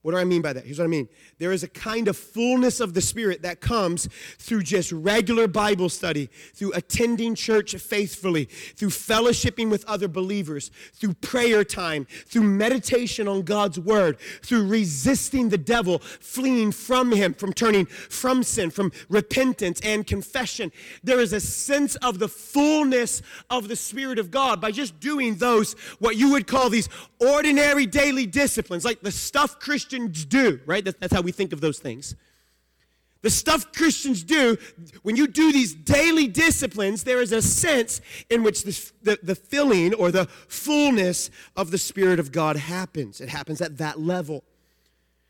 What 0.04 0.12
do 0.12 0.20
I 0.20 0.24
mean 0.26 0.42
by 0.42 0.54
that? 0.54 0.64
Here's 0.64 0.78
what 0.78 0.86
I 0.86 0.88
mean. 0.88 1.10
There 1.40 1.52
is 1.52 1.64
a 1.64 1.68
kind 1.68 2.08
of 2.08 2.16
fullness 2.16 2.80
of 2.80 2.94
the 2.94 3.02
Spirit 3.02 3.42
that 3.42 3.62
comes 3.62 4.08
through 4.38 4.62
just 4.62 4.92
regular 4.92 5.48
Bible 5.48 5.90
study, 5.90 6.30
through 6.54 6.72
attending 6.74 7.34
church 7.34 7.76
faithfully, 7.76 8.46
through 8.46 8.90
fellowshipping 8.90 9.70
with 9.70 9.84
other 9.86 10.08
believers, 10.08 10.72
through 10.94 11.16
prayer 11.16 11.64
time, 11.64 12.06
through 12.28 12.44
meditation 12.44 13.28
on 13.28 13.42
God's 13.42 13.80
Word, 13.80 14.20
through 14.44 14.68
resisting 14.68 15.50
the 15.50 15.58
devil, 15.58 16.00
fleeing 16.00 16.72
from 16.72 17.12
him, 17.12 17.34
from 17.34 17.52
turning 17.52 17.86
from 17.88 18.44
sin, 18.44 18.70
from 18.70 18.92
repentance 19.10 19.82
and 19.82 20.06
confession. 20.06 20.72
There 21.04 21.20
is 21.20 21.34
a 21.34 21.42
sense 21.42 21.96
of 21.98 22.20
the 22.20 22.30
fullness 22.30 23.24
of 23.50 23.68
the 23.68 23.76
Spirit 23.76 24.20
of 24.20 24.30
God 24.30 24.62
by 24.62 24.72
just 24.72 25.00
doing 25.00 25.36
those, 25.36 25.74
what 26.00 26.16
you 26.16 26.32
would 26.32 26.46
call 26.46 26.70
these 26.70 26.88
ordinary 27.20 27.88
daily 27.88 28.28
disciplines, 28.28 28.86
like 28.86 29.02
the 29.02 29.12
stuff 29.12 29.60
Christians 29.60 29.87
do, 29.90 30.60
right? 30.66 30.84
That's 30.84 31.14
how 31.14 31.22
we 31.22 31.32
think 31.32 31.54
of 31.54 31.62
those 31.62 31.80
things. 31.80 32.16
The 33.24 33.30
stuff 33.30 33.74
Christians 33.74 34.24
do, 34.24 34.58
when 35.02 35.16
you 35.16 35.28
do 35.28 35.52
these 35.52 35.74
daily 35.74 36.28
disciplines, 36.28 37.04
there 37.04 37.22
is 37.22 37.32
a 37.32 37.42
sense 37.42 38.00
in 38.30 38.44
which 38.44 38.64
the, 38.64 38.92
the, 39.02 39.20
the, 39.24 39.36
filling 39.36 39.94
or 39.96 40.12
the 40.12 40.26
fullness 40.48 41.32
of 41.56 41.72
the 41.72 41.80
Spirit 41.80 42.20
of 42.20 42.32
God 42.32 42.58
happens. 42.58 43.20
It 43.20 43.30
happens 43.30 43.60
at 43.60 43.80
that 43.80 44.00
level. 44.00 44.44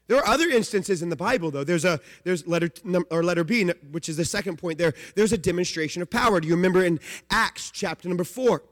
There 0.08 0.18
are 0.18 0.28
other 0.28 0.50
instances 0.50 1.02
in 1.02 1.10
the 1.10 1.16
Bible, 1.16 1.50
though. 1.50 1.64
There's 1.64 1.86
a 1.86 2.00
there's 2.24 2.46
letter 2.46 2.70
number 2.84 3.08
or 3.10 3.24
letter 3.24 3.44
B, 3.44 3.64
which 3.92 4.10
is 4.10 4.18
the 4.18 4.26
second 4.26 4.58
point 4.58 4.78
there. 4.78 4.94
There's 5.16 5.34
a 5.34 5.38
demonstration 5.38 6.02
of 6.02 6.10
power. 6.10 6.40
Do 6.40 6.48
you 6.48 6.56
remember 6.56 6.84
in 6.84 7.00
Acts 7.30 7.72
chapter 7.72 8.08
number 8.08 8.24
four? 8.24 8.64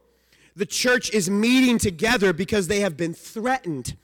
the 0.56 0.66
church 0.66 1.12
is 1.12 1.30
meeting 1.30 1.78
together 1.78 2.34
because 2.34 2.68
they 2.68 2.80
have 2.80 2.96
been 2.96 3.14
threatened. 3.14 3.96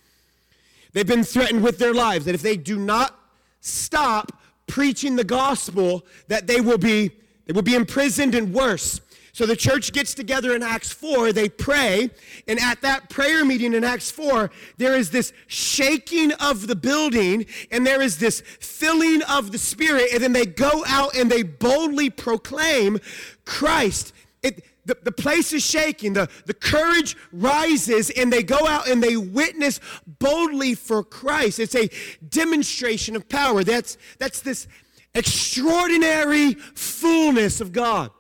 They've 0.94 1.08
been 1.08 1.24
threatened 1.24 1.64
with 1.64 1.78
their 1.78 1.94
lives 1.94 2.26
that 2.26 2.36
if 2.36 2.42
they 2.42 2.58
do 2.58 2.78
not 2.78 3.18
stop 3.60 4.32
preaching 4.68 5.16
the 5.16 5.24
gospel, 5.24 6.06
that 6.28 6.48
they 6.48 6.62
will 6.62 6.78
be 6.78 7.12
they 7.46 7.54
will 7.54 7.62
be 7.62 7.76
imprisoned 7.76 8.36
and 8.36 8.54
worse. 8.54 9.02
So 9.34 9.46
the 9.46 9.56
church 9.56 9.94
gets 9.94 10.14
together 10.14 10.56
in 10.56 10.62
Acts 10.62 10.92
4, 10.92 11.32
they 11.32 11.48
pray, 11.48 12.10
and 12.48 12.60
at 12.60 12.82
that 12.82 13.10
prayer 13.10 13.46
meeting 13.46 13.74
in 13.74 13.84
Acts 13.84 14.12
4, 14.12 14.52
there 14.78 14.96
is 14.96 15.10
this 15.10 15.32
shaking 15.48 16.34
of 16.34 16.68
the 16.68 16.76
building, 16.76 17.46
and 17.72 17.88
there 17.88 18.02
is 18.02 18.18
this 18.18 18.42
filling 18.42 19.22
of 19.24 19.54
the 19.54 19.58
Spirit, 19.58 20.10
and 20.14 20.22
then 20.22 20.34
they 20.34 20.46
go 20.46 20.84
out 20.86 21.16
and 21.16 21.32
they 21.32 21.44
boldly 21.44 22.10
proclaim 22.10 23.00
Christ. 23.46 24.14
It, 24.44 24.66
the, 24.92 24.98
the 25.04 25.12
place 25.12 25.54
is 25.54 25.66
shaking, 25.66 26.14
the, 26.14 26.30
the 26.46 26.54
courage 26.54 27.16
rises, 27.32 28.10
and 28.10 28.32
they 28.32 28.44
go 28.44 28.68
out 28.68 28.90
and 28.90 29.02
they 29.02 29.16
witness 29.16 29.80
boldly 30.20 30.76
for 30.76 31.04
Christ. 31.04 31.60
It's 31.60 31.76
a 31.76 31.90
demonstration 32.28 33.16
of 33.16 33.30
power. 33.30 33.64
That's, 33.64 33.98
that's 34.20 34.42
this 34.42 34.68
extraordinary 35.16 36.54
fullness 36.54 37.62
of 37.62 37.72
God. 37.72 38.12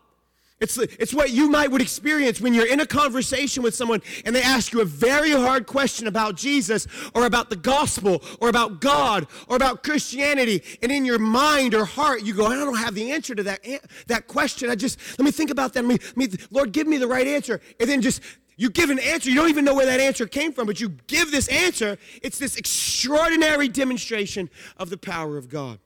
It's, 0.61 0.77
it's 0.77 1.13
what 1.13 1.31
you 1.31 1.49
might 1.49 1.71
would 1.71 1.81
experience 1.81 2.39
when 2.39 2.53
you're 2.53 2.67
in 2.67 2.79
a 2.79 2.85
conversation 2.85 3.63
with 3.63 3.73
someone 3.73 4.01
and 4.25 4.35
they 4.35 4.43
ask 4.43 4.71
you 4.71 4.81
a 4.81 4.85
very 4.85 5.31
hard 5.31 5.65
question 5.65 6.05
about 6.05 6.35
Jesus 6.35 6.87
or 7.15 7.25
about 7.25 7.49
the 7.49 7.55
gospel 7.55 8.23
or 8.39 8.47
about 8.47 8.79
God 8.79 9.25
or 9.47 9.55
about 9.55 9.83
Christianity. 9.83 10.63
And 10.83 10.91
in 10.91 11.03
your 11.03 11.17
mind 11.17 11.73
or 11.73 11.83
heart, 11.83 12.21
you 12.21 12.35
go, 12.35 12.45
I 12.45 12.55
don't 12.55 12.77
have 12.77 12.93
the 12.93 13.11
answer 13.11 13.33
to 13.33 13.41
that, 13.43 13.65
that 14.05 14.27
question. 14.27 14.69
I 14.69 14.75
just, 14.75 14.99
let 15.17 15.25
me 15.25 15.31
think 15.31 15.49
about 15.49 15.73
that. 15.73 15.83
Let 15.83 15.99
me, 15.99 16.07
let 16.15 16.17
me, 16.17 16.37
Lord, 16.51 16.71
give 16.71 16.85
me 16.85 16.97
the 16.97 17.07
right 17.07 17.25
answer. 17.25 17.59
And 17.79 17.89
then 17.89 18.01
just, 18.01 18.21
you 18.55 18.69
give 18.69 18.91
an 18.91 18.99
answer. 18.99 19.31
You 19.31 19.37
don't 19.37 19.49
even 19.49 19.65
know 19.65 19.73
where 19.73 19.87
that 19.87 19.99
answer 19.99 20.27
came 20.27 20.53
from, 20.53 20.67
but 20.67 20.79
you 20.79 20.89
give 21.07 21.31
this 21.31 21.47
answer. 21.47 21.97
It's 22.21 22.37
this 22.37 22.55
extraordinary 22.55 23.67
demonstration 23.67 24.47
of 24.77 24.91
the 24.91 24.97
power 24.97 25.37
of 25.37 25.49
God. 25.49 25.79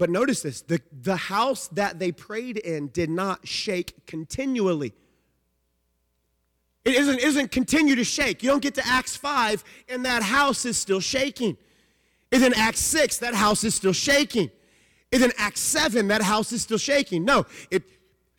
But 0.00 0.08
notice 0.08 0.40
this 0.40 0.62
the, 0.62 0.80
the 1.02 1.14
house 1.14 1.68
that 1.68 1.98
they 1.98 2.10
prayed 2.10 2.56
in 2.56 2.88
did 2.88 3.10
not 3.10 3.46
shake 3.46 4.06
continually. 4.06 4.94
It 6.86 6.94
isn't, 6.94 7.18
isn't 7.18 7.50
continue 7.52 7.94
to 7.96 8.04
shake. 8.04 8.42
You 8.42 8.48
don't 8.48 8.62
get 8.62 8.74
to 8.76 8.86
Acts 8.86 9.14
5 9.14 9.62
and 9.90 10.06
that 10.06 10.22
house 10.22 10.64
is 10.64 10.78
still 10.78 11.00
shaking. 11.00 11.58
And 12.32 12.42
then 12.42 12.54
Acts 12.54 12.80
6, 12.80 13.18
that 13.18 13.34
house 13.34 13.62
is 13.62 13.74
still 13.74 13.92
shaking. 13.92 14.50
And 15.12 15.22
then 15.22 15.32
Acts 15.36 15.60
7, 15.60 16.08
that 16.08 16.22
house 16.22 16.50
is 16.52 16.62
still 16.62 16.78
shaking. 16.78 17.26
No, 17.26 17.44
it 17.70 17.82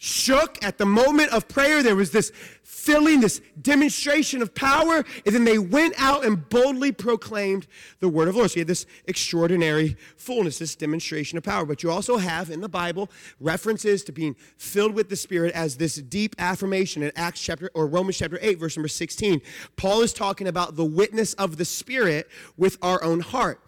shook 0.03 0.57
at 0.63 0.79
the 0.79 0.85
moment 0.85 1.31
of 1.31 1.47
prayer. 1.47 1.83
There 1.83 1.95
was 1.95 2.09
this 2.09 2.31
filling, 2.63 3.21
this 3.21 3.39
demonstration 3.61 4.41
of 4.41 4.55
power, 4.55 5.05
and 5.27 5.35
then 5.35 5.43
they 5.43 5.59
went 5.59 5.93
out 6.01 6.25
and 6.25 6.49
boldly 6.49 6.91
proclaimed 6.91 7.67
the 7.99 8.09
word 8.09 8.27
of 8.27 8.33
the 8.33 8.39
Lord. 8.39 8.49
So 8.49 8.55
you 8.55 8.61
had 8.61 8.67
this 8.67 8.87
extraordinary 9.05 9.95
fullness, 10.17 10.57
this 10.57 10.75
demonstration 10.75 11.37
of 11.37 11.43
power. 11.43 11.67
But 11.67 11.83
you 11.83 11.91
also 11.91 12.17
have 12.17 12.49
in 12.49 12.61
the 12.61 12.67
Bible 12.67 13.11
references 13.39 14.03
to 14.05 14.11
being 14.11 14.35
filled 14.57 14.95
with 14.95 15.07
the 15.07 15.15
Spirit 15.15 15.53
as 15.53 15.77
this 15.77 15.97
deep 15.97 16.35
affirmation 16.39 17.03
in 17.03 17.11
Acts 17.15 17.39
chapter 17.39 17.69
or 17.75 17.85
Romans 17.85 18.17
chapter 18.17 18.39
8, 18.41 18.57
verse 18.57 18.75
number 18.75 18.87
16. 18.87 19.39
Paul 19.75 20.01
is 20.01 20.13
talking 20.13 20.47
about 20.47 20.77
the 20.77 20.85
witness 20.85 21.35
of 21.35 21.57
the 21.57 21.65
Spirit 21.65 22.27
with 22.57 22.79
our 22.81 23.03
own 23.03 23.19
heart 23.19 23.61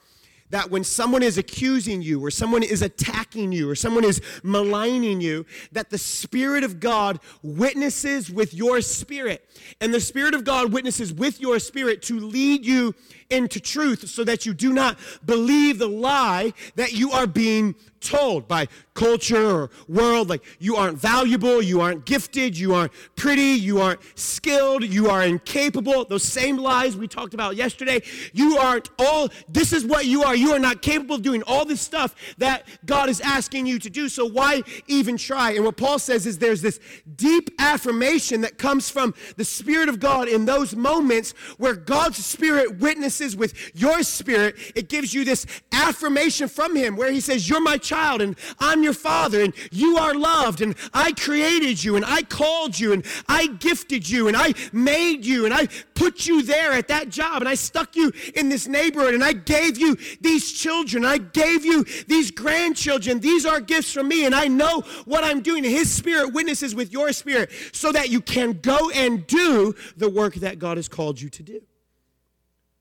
that 0.54 0.70
when 0.70 0.84
someone 0.84 1.24
is 1.24 1.40
accusing 1.40 2.04
you 2.04 2.24
or 2.24 2.30
someone 2.30 2.62
is 2.62 2.84
attacking 2.84 3.52
you 3.52 3.68
or 3.68 3.74
someone 3.74 4.04
is 4.04 4.22
maligning 4.44 5.20
you, 5.20 5.44
that 5.72 5.90
the 5.90 5.98
Spirit 5.98 6.64
of 6.64 6.80
God 6.80 7.20
witnesses 7.42 8.30
with 8.30 8.54
your 8.54 8.80
spirit. 8.80 9.44
And 9.82 9.92
the 9.92 10.00
Spirit 10.00 10.36
of 10.36 10.44
God 10.44 10.72
witnesses 10.72 11.12
with 11.12 11.42
your 11.42 11.58
spirit 11.58 12.04
to 12.04 12.20
lead 12.20 12.68
you 12.68 12.94
into 13.32 13.60
truth 13.60 14.08
so 14.08 14.24
that 14.26 14.46
you 14.46 14.54
do 14.54 14.74
not 14.74 15.00
believe 15.26 15.80
the 15.80 15.90
lie 15.90 16.54
that 16.76 16.94
you 16.94 17.12
are 17.12 17.26
being 17.26 17.74
told 18.04 18.48
by 18.48 18.68
culture 18.94 19.50
or 19.50 19.70
world 19.88 20.30
like 20.30 20.44
you 20.60 20.76
aren't 20.76 20.98
valuable, 20.98 21.62
you 21.62 21.82
aren't 21.82 22.06
gifted, 22.06 22.58
you 22.58 22.74
aren't 22.74 22.92
pretty, 23.16 23.42
you 23.42 23.82
aren't 23.82 24.00
skilled, 24.16 24.84
you 24.84 25.10
are 25.10 25.24
incapable. 25.24 26.06
Those 26.06 26.24
same 26.24 26.58
lies 26.58 26.96
we 26.96 27.08
talked 27.08 27.34
about 27.34 27.56
yesterday. 27.56 28.02
You 28.34 28.58
aren't 28.58 28.90
all, 29.00 29.30
this 29.50 29.74
is 29.74 29.86
what 29.86 30.06
you 30.06 30.24
are. 30.24 30.36
You 30.36 30.52
are 30.52 30.60
not 30.60 30.82
capable 30.82 31.16
of 31.16 31.22
doing 31.22 31.44
all 31.44 31.66
this 31.66 31.82
stuff 31.82 32.16
that 32.38 32.68
God 32.86 33.10
is 33.10 33.22
asking 33.22 33.66
you 33.66 33.80
to 33.80 33.90
do. 33.90 34.10
So 34.10 34.26
why 34.26 34.64
even 34.88 35.18
try? 35.18 35.52
And 35.52 35.66
what 35.66 35.78
Paul 35.78 35.98
says 35.98 36.28
is 36.28 36.38
there's 36.38 36.62
this 36.62 36.80
deep 37.16 37.50
affirmation 37.60 38.42
that 38.42 38.58
comes 38.58 38.90
from 38.90 39.14
the 39.38 39.46
Spirit 39.46 39.90
of 39.90 40.00
God 40.00 40.28
in 40.28 40.46
those 40.46 40.76
moments 40.76 41.32
where 41.58 41.76
God's 41.76 42.24
Spirit 42.24 42.80
witnesses 42.80 43.36
with 43.36 43.54
your 43.76 44.04
spirit. 44.04 44.56
It 44.76 44.90
gives 44.90 45.14
you 45.14 45.26
this 45.26 45.46
affirmation 45.72 46.48
from 46.48 46.76
Him 46.76 46.96
where 46.96 47.12
He 47.12 47.20
says, 47.20 47.50
You're 47.50 47.62
my 47.62 47.78
child 47.78 47.93
and 47.94 48.36
I'm 48.60 48.84
your 48.84 48.94
father 48.94 49.42
and 49.42 49.54
you 49.72 49.98
are 49.98 50.14
loved 50.14 50.62
and 50.62 50.76
I 50.94 51.12
created 51.14 51.84
you 51.84 51.96
and 51.96 52.04
I 52.04 52.24
called 52.24 52.80
you 52.80 52.92
and 52.94 53.06
I 53.28 53.48
gifted 53.48 54.10
you 54.10 54.28
and 54.28 54.36
I 54.36 54.54
made 54.72 55.26
you 55.26 55.46
and 55.46 55.54
I 55.54 55.68
put 55.94 56.26
you 56.26 56.42
there 56.42 56.72
at 56.74 56.88
that 56.88 57.10
job 57.10 57.42
and 57.42 57.48
I 57.48 57.56
stuck 57.56 57.96
you 57.96 58.12
in 58.36 58.50
this 58.50 58.68
neighborhood 58.68 59.14
and 59.14 59.24
I 59.24 59.34
gave 59.34 59.78
you 59.78 59.96
these 60.22 60.52
children. 60.52 61.06
I 61.06 61.20
gave 61.20 61.64
you 61.64 61.84
these 62.08 62.32
grandchildren. 62.32 63.20
These 63.20 63.46
are 63.46 63.62
gifts 63.62 63.94
from 63.94 64.08
me 64.08 64.26
and 64.26 64.34
I 64.34 64.48
know 64.48 64.82
what 65.06 65.24
I'm 65.24 65.42
doing. 65.42 65.64
His 65.64 65.92
spirit 65.92 66.34
witnesses 66.34 66.74
with 66.74 66.92
your 66.92 67.14
spirit 67.14 67.52
so 67.72 67.92
that 67.92 68.10
you 68.10 68.22
can 68.22 68.54
go 68.54 68.90
and 68.92 69.26
do 69.28 69.76
the 69.96 70.10
work 70.10 70.36
that 70.36 70.60
God 70.60 70.78
has 70.78 70.88
called 70.88 71.22
you 71.22 71.30
to 71.30 71.44
do. 71.44 71.62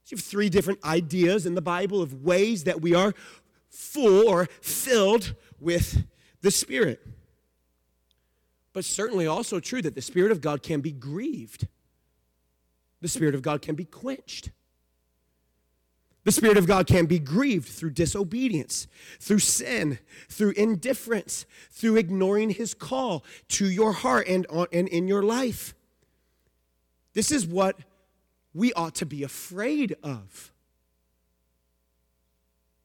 So 0.04 0.14
you 0.14 0.16
have 0.16 0.24
three 0.24 0.48
different 0.48 0.84
ideas 0.84 1.46
in 1.46 1.54
the 1.54 1.62
Bible 1.62 2.02
of 2.02 2.24
ways 2.24 2.64
that 2.64 2.80
we 2.80 2.94
are 2.94 3.14
full 3.72 4.28
or 4.28 4.46
filled 4.60 5.34
with 5.58 6.04
the 6.42 6.50
Spirit. 6.50 7.04
But 8.72 8.84
certainly 8.84 9.26
also 9.26 9.58
true 9.58 9.82
that 9.82 9.94
the 9.94 10.02
Spirit 10.02 10.30
of 10.30 10.40
God 10.40 10.62
can 10.62 10.80
be 10.80 10.92
grieved. 10.92 11.66
The 13.00 13.08
Spirit 13.08 13.34
of 13.34 13.42
God 13.42 13.62
can 13.62 13.74
be 13.74 13.84
quenched. 13.84 14.50
The 16.24 16.32
Spirit 16.32 16.56
of 16.56 16.68
God 16.68 16.86
can 16.86 17.06
be 17.06 17.18
grieved 17.18 17.68
through 17.68 17.90
disobedience, 17.90 18.86
through 19.18 19.40
sin, 19.40 19.98
through 20.28 20.52
indifference, 20.52 21.46
through 21.70 21.96
ignoring 21.96 22.50
His 22.50 22.74
call 22.74 23.24
to 23.48 23.68
your 23.68 23.92
heart 23.92 24.28
and, 24.28 24.46
and 24.72 24.88
in 24.88 25.08
your 25.08 25.24
life. 25.24 25.74
This 27.12 27.32
is 27.32 27.46
what 27.46 27.76
we 28.54 28.72
ought 28.74 28.94
to 28.96 29.06
be 29.06 29.24
afraid 29.24 29.96
of. 30.02 30.52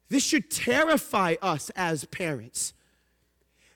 This 0.09 0.23
should 0.23 0.49
terrify 0.49 1.35
us 1.41 1.69
as 1.75 2.05
parents 2.05 2.73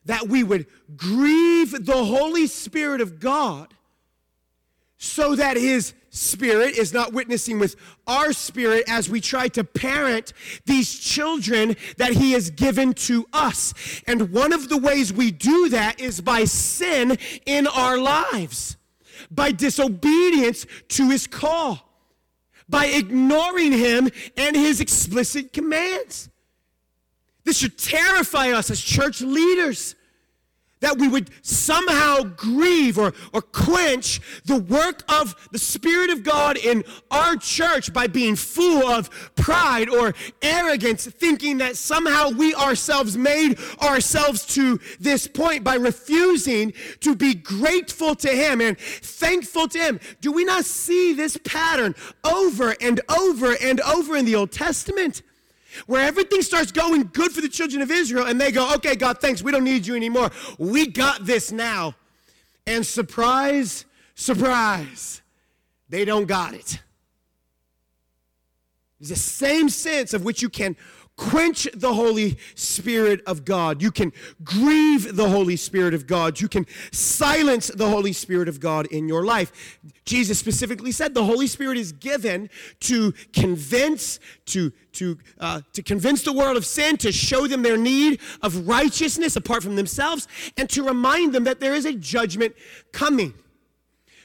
that 0.06 0.28
we 0.28 0.44
would 0.44 0.66
grieve 0.96 1.86
the 1.86 2.04
Holy 2.06 2.48
Spirit 2.48 3.02
of 3.02 3.20
God 3.20 3.74
so 4.98 5.36
that 5.36 5.58
His 5.58 5.94
Spirit 6.10 6.78
is 6.78 6.94
not 6.94 7.14
witnessing 7.14 7.58
with 7.58 7.76
our 8.06 8.34
spirit 8.34 8.84
as 8.88 9.10
we 9.10 9.22
try 9.22 9.48
to 9.48 9.64
parent 9.64 10.34
these 10.66 11.00
children 11.00 11.76
that 11.98 12.14
He 12.14 12.34
has 12.34 12.50
given 12.50 12.94
to 12.94 13.26
us. 13.32 13.74
And 14.08 14.32
one 14.32 14.54
of 14.54 14.70
the 14.70 14.78
ways 14.78 15.14
we 15.14 15.32
do 15.32 15.70
that 15.70 16.00
is 16.00 16.22
by 16.22 16.44
sin 16.44 17.18
in 17.46 17.66
our 17.68 17.98
lives, 17.98 18.78
by 19.30 19.52
disobedience 19.52 20.66
to 20.90 21.10
His 21.10 21.28
call 21.28 21.91
by 22.72 22.88
ignoring 22.88 23.74
him 23.74 24.10
and 24.38 24.56
his 24.56 24.82
explicit 24.82 25.54
commands. 25.54 26.30
This 27.44 27.58
should 27.58 27.78
terrify 27.78 28.52
us 28.52 28.72
as 28.72 28.82
church 28.82 29.22
leaders 29.22 29.96
that 30.82 30.98
we 30.98 31.08
would 31.08 31.30
somehow 31.42 32.24
grieve 32.24 32.98
or, 32.98 33.14
or 33.34 33.42
quench 33.42 34.20
the 34.46 34.60
work 34.60 35.04
of 35.12 35.36
the 35.52 35.60
Spirit 35.60 36.10
of 36.10 36.24
God 36.24 36.58
in 36.58 36.84
our 37.10 37.36
church 37.38 37.94
by 37.94 38.08
being 38.08 38.36
full 38.36 38.86
of 38.88 39.10
pride 39.36 39.90
or 39.90 40.14
arrogance, 40.42 41.06
thinking 41.06 41.60
that 41.60 41.78
somehow 41.78 42.30
we 42.30 42.54
ourselves 42.56 43.18
made 43.18 43.58
ourselves 43.82 44.46
to 44.46 44.80
this 45.00 45.28
point 45.28 45.64
by 45.64 45.76
refusing 45.76 46.74
to 47.00 47.16
be 47.16 47.34
grateful 47.34 48.16
to 48.16 48.30
Him 48.30 48.62
and 48.62 48.78
thankful 48.78 49.68
to 49.70 49.80
Him. 49.80 50.00
Do 50.20 50.32
we 50.32 50.44
not 50.44 50.66
see 50.66 51.14
this 51.14 51.38
pattern 51.44 51.96
over 52.24 52.76
and 52.82 53.00
over 53.10 53.56
and 53.62 53.80
over 53.82 54.18
in 54.18 54.26
the 54.26 54.36
Old 54.36 54.52
Testament? 54.52 55.22
Where 55.86 56.06
everything 56.06 56.42
starts 56.42 56.72
going 56.72 57.10
good 57.14 57.32
for 57.32 57.42
the 57.42 57.50
children 57.50 57.82
of 57.82 57.92
Israel, 57.92 58.26
and 58.26 58.40
they 58.40 58.52
go, 58.52 58.74
okay, 58.76 58.96
God, 58.96 59.20
thanks, 59.20 59.42
we 59.42 59.52
don't 59.52 59.64
need 59.64 59.86
you 59.86 59.96
anymore. 59.96 60.30
We 60.58 60.88
got 60.88 61.26
this 61.26 61.52
now. 61.52 61.96
And 62.68 62.86
surprise, 62.86 63.86
surprise, 64.16 65.22
they 65.90 66.06
don't 66.06 66.26
got 66.26 66.54
it. 66.54 66.80
It's 69.00 69.10
the 69.10 69.16
same 69.16 69.68
sense 69.70 70.14
of 70.14 70.24
which 70.24 70.44
you 70.44 70.50
can 70.50 70.76
quench 71.22 71.68
the 71.76 71.94
Holy 71.94 72.36
Spirit 72.56 73.22
of 73.28 73.46
God. 73.46 73.80
You 73.80 73.92
can 73.92 74.12
grieve 74.44 75.16
the 75.16 75.30
Holy 75.30 75.56
Spirit 75.56 75.94
of 75.94 76.08
God. 76.08 76.42
You 76.42 76.48
can 76.48 76.66
silence 76.92 77.68
the 77.68 77.88
Holy 77.88 78.12
Spirit 78.12 78.50
of 78.50 78.60
God 78.60 78.88
in 78.88 79.08
your 79.08 79.24
life. 79.24 79.80
Jesus 80.04 80.40
specifically 80.40 80.92
said 80.92 81.14
the 81.14 81.24
Holy 81.24 81.46
Spirit 81.46 81.78
is 81.78 81.92
given 81.92 82.50
to 82.82 83.14
convince, 83.34 84.20
to, 84.48 84.72
to, 84.94 85.20
uh, 85.40 85.62
to 85.74 85.84
convince 85.84 86.24
the 86.24 86.34
world 86.34 86.58
of 86.58 86.66
sin, 86.66 86.98
to 86.98 87.12
show 87.12 87.46
them 87.46 87.62
their 87.62 87.78
need 87.78 88.20
of 88.42 88.68
righteousness 88.68 89.36
apart 89.36 89.62
from 89.62 89.76
themselves, 89.76 90.28
and 90.58 90.68
to 90.72 90.82
remind 90.82 91.34
them 91.34 91.44
that 91.44 91.60
there 91.60 91.76
is 91.76 91.86
a 91.86 91.94
judgment 91.94 92.56
coming 92.92 93.36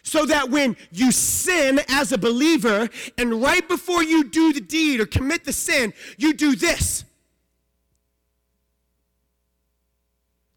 so 0.07 0.25
that 0.25 0.51
when 0.51 0.77
you 0.93 1.11
sin 1.11 1.81
as 1.89 2.13
a 2.13 2.19
believer 2.19 2.89
and 3.19 3.43
right 3.43 3.67
before 3.69 4.05
you 4.05 4.23
do 4.23 4.53
the 4.53 4.61
deed 4.61 5.01
or 5.01 5.07
commit 5.07 5.45
the 5.45 5.53
sin, 5.53 5.93
you 6.17 6.33
do 6.33 6.55
this. 6.55 7.05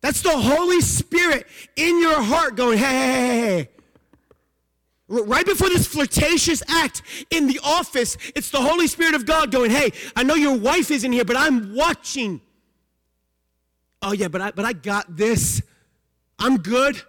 That's 0.02 0.22
the 0.22 0.38
Holy 0.38 0.82
Spirit 0.82 1.48
in 1.76 2.00
your 2.00 2.22
heart 2.22 2.56
going, 2.56 2.78
hey, 2.78 2.86
hey, 2.86 3.08
hey, 3.08 3.42
hey. 3.42 3.70
Right 5.08 5.46
before 5.46 5.70
this 5.70 5.88
flirtatious 5.88 6.62
act 6.70 7.02
in 7.32 7.48
the 7.48 7.60
office, 7.64 8.18
it's 8.36 8.52
the 8.52 8.62
Holy 8.62 8.86
Spirit 8.86 9.16
of 9.16 9.26
God 9.26 9.52
going, 9.52 9.72
hey, 9.72 9.92
I 10.16 10.22
know 10.22 10.36
your 10.36 10.56
wife 10.56 10.92
isn't 10.92 11.12
here, 11.12 11.26
but 11.26 11.36
I'm 11.36 11.74
watching. 11.74 12.40
Oh, 14.04 14.12
yeah, 14.12 14.28
but 14.28 14.42
I, 14.42 14.52
but 14.52 14.66
I 14.66 14.74
got 14.74 15.18
this. 15.18 15.64
I'm 16.38 16.58
good 16.58 17.02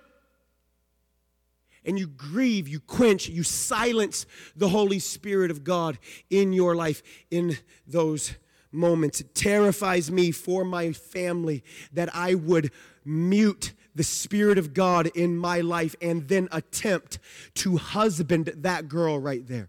and 1.85 1.99
you 1.99 2.07
grieve, 2.07 2.69
you 2.69 2.81
quench, 2.81 3.29
you 3.29 3.43
silence 3.43 4.27
the 4.57 4.69
Holy 4.69 4.99
Spirit 4.99 5.51
of 5.51 5.65
God 5.65 5.99
in 6.29 6.53
your 6.53 6.75
life 6.75 7.03
in 7.31 7.59
those 7.87 8.35
moments. 8.73 9.21
It 9.21 9.35
terrifies 9.35 10.11
me 10.11 10.31
for 10.31 10.65
my 10.65 10.93
family 10.93 11.65
that 11.93 12.15
I 12.15 12.35
would 12.35 12.71
mute 13.05 13.73
the 13.95 14.05
Spirit 14.05 14.59
of 14.59 14.73
God 14.73 15.09
in 15.15 15.37
my 15.37 15.61
life 15.61 15.97
and 16.01 16.29
then 16.29 16.49
attempt 16.53 17.19
to 17.55 17.77
husband 17.77 18.53
that 18.59 18.89
girl 18.89 19.19
right 19.19 19.47
there. 19.47 19.69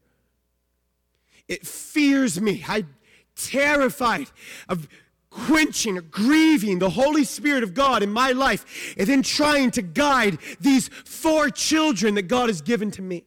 It 1.48 1.66
fears 1.66 2.40
me. 2.40 2.64
I'm 2.68 2.88
terrified 3.36 4.30
of 4.70 4.88
quenching 5.32 5.98
or 5.98 6.02
grieving 6.02 6.78
the 6.78 6.90
Holy 6.90 7.24
Spirit 7.24 7.64
of 7.64 7.74
God 7.74 8.04
in 8.04 8.12
my 8.12 8.32
life 8.32 8.94
and 8.98 9.08
then 9.08 9.24
trying 9.24 9.72
to 9.72 9.82
guide 9.82 10.38
these 10.60 10.90
four 10.90 11.50
children 11.50 12.16
that 12.16 12.28
God 12.28 12.50
has 12.50 12.62
given 12.62 12.92
to 12.92 13.02
me. 13.02 13.24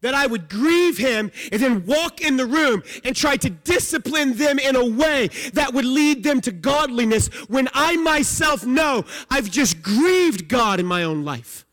That 0.00 0.14
I 0.14 0.26
would 0.26 0.48
grieve 0.48 0.98
him 0.98 1.30
and 1.52 1.62
then 1.62 1.86
walk 1.86 2.20
in 2.20 2.36
the 2.36 2.46
room 2.46 2.82
and 3.04 3.14
try 3.14 3.36
to 3.36 3.50
discipline 3.50 4.34
them 4.34 4.58
in 4.58 4.74
a 4.74 4.84
way 4.84 5.28
that 5.52 5.74
would 5.74 5.84
lead 5.84 6.24
them 6.24 6.40
to 6.40 6.52
godliness 6.52 7.28
when 7.48 7.68
I 7.72 7.96
myself 7.96 8.64
know 8.64 9.04
I've 9.30 9.50
just 9.50 9.82
grieved 9.82 10.48
God 10.48 10.80
in 10.80 10.86
my 10.86 11.04
own 11.04 11.24
life. 11.24 11.66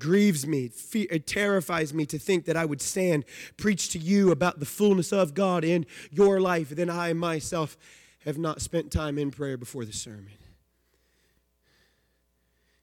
Grieves 0.00 0.46
me, 0.46 0.72
it 0.94 1.26
terrifies 1.28 1.94
me 1.94 2.06
to 2.06 2.18
think 2.18 2.46
that 2.46 2.56
I 2.56 2.64
would 2.64 2.82
stand, 2.82 3.24
preach 3.56 3.90
to 3.90 3.98
you 3.98 4.32
about 4.32 4.58
the 4.58 4.66
fullness 4.66 5.12
of 5.12 5.34
God 5.34 5.62
in 5.62 5.86
your 6.10 6.40
life, 6.40 6.70
then 6.70 6.90
I 6.90 7.12
myself 7.12 7.76
have 8.24 8.36
not 8.36 8.60
spent 8.60 8.90
time 8.90 9.18
in 9.18 9.30
prayer 9.30 9.56
before 9.56 9.84
the 9.84 9.92
sermon. 9.92 10.32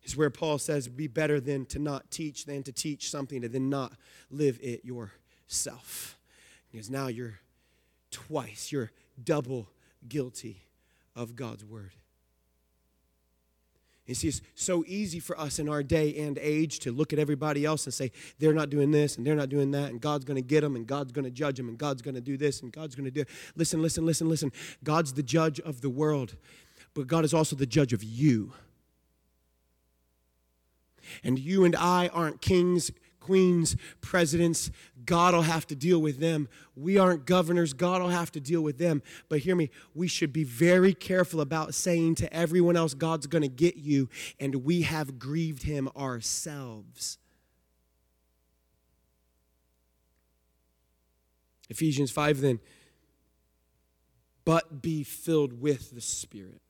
Is 0.03 0.15
where 0.15 0.29
Paul 0.29 0.57
says, 0.57 0.87
be 0.87 1.07
better 1.07 1.41
than 1.41 1.65
to 1.65 1.79
not 1.79 2.09
teach 2.09 2.45
than 2.45 2.63
to 2.63 2.71
teach 2.71 3.11
something 3.11 3.43
and 3.43 3.53
then 3.53 3.69
not 3.69 3.91
live 4.31 4.57
it 4.61 4.85
yourself. 4.85 6.17
Because 6.71 6.89
now 6.89 7.07
you're 7.07 7.39
twice, 8.09 8.71
you're 8.71 8.91
double 9.21 9.67
guilty 10.07 10.61
of 11.13 11.35
God's 11.35 11.65
word. 11.65 11.91
You 14.07 14.15
see, 14.15 14.29
it's 14.29 14.41
so 14.55 14.85
easy 14.87 15.19
for 15.19 15.37
us 15.37 15.59
in 15.59 15.67
our 15.67 15.83
day 15.83 16.17
and 16.17 16.39
age 16.41 16.79
to 16.79 16.93
look 16.93 17.11
at 17.11 17.19
everybody 17.19 17.65
else 17.65 17.85
and 17.85 17.93
say, 17.93 18.13
they're 18.39 18.53
not 18.53 18.69
doing 18.69 18.89
this 18.89 19.17
and 19.17 19.27
they're 19.27 19.35
not 19.35 19.49
doing 19.49 19.71
that, 19.71 19.89
and 19.89 19.99
God's 19.99 20.23
going 20.23 20.35
to 20.35 20.41
get 20.41 20.61
them, 20.61 20.77
and 20.77 20.87
God's 20.87 21.11
going 21.11 21.25
to 21.25 21.31
judge 21.31 21.57
them, 21.57 21.67
and 21.67 21.77
God's 21.77 22.01
going 22.01 22.15
to 22.15 22.21
do 22.21 22.37
this, 22.37 22.61
and 22.61 22.71
God's 22.71 22.95
going 22.95 23.05
to 23.05 23.11
do. 23.11 23.25
Listen, 23.57 23.81
listen, 23.81 24.05
listen, 24.05 24.29
listen. 24.29 24.51
God's 24.81 25.13
the 25.13 25.23
judge 25.23 25.59
of 25.59 25.81
the 25.81 25.89
world, 25.89 26.37
but 26.93 27.07
God 27.07 27.25
is 27.25 27.33
also 27.33 27.55
the 27.57 27.65
judge 27.65 27.91
of 27.91 28.01
you. 28.01 28.53
And 31.23 31.37
you 31.37 31.65
and 31.65 31.75
I 31.75 32.09
aren't 32.13 32.41
kings 32.41 32.91
queens, 33.27 33.75
presidents. 33.99 34.71
God 35.05 35.33
will 35.33 35.41
have 35.41 35.67
to 35.67 35.75
deal 35.75 35.99
with 35.99 36.19
them. 36.19 36.47
We 36.75 36.97
aren't 36.97 37.25
governors. 37.25 37.73
God 37.73 38.01
will 38.01 38.09
have 38.09 38.31
to 38.31 38.39
deal 38.39 38.61
with 38.61 38.77
them. 38.77 39.03
But 39.27 39.39
hear 39.39 39.55
me, 39.55 39.69
we 39.93 40.07
should 40.07 40.31
be 40.31 40.45
very 40.45 40.93
careful 40.93 41.41
about 41.41 41.75
saying 41.75 42.15
to 42.15 42.33
everyone 42.33 42.77
else, 42.77 42.93
God's 42.93 43.27
going 43.27 43.41
to 43.41 43.49
get 43.49 43.75
you, 43.75 44.07
and 44.39 44.63
we 44.63 44.83
have 44.83 45.19
grieved 45.19 45.63
him 45.63 45.89
ourselves. 45.95 47.17
Ephesians 51.69 52.11
5 52.11 52.39
then, 52.39 52.59
but 54.45 54.81
be 54.81 55.03
filled 55.03 55.59
with 55.61 55.91
the 55.91 55.99
Spirit. 55.99 56.61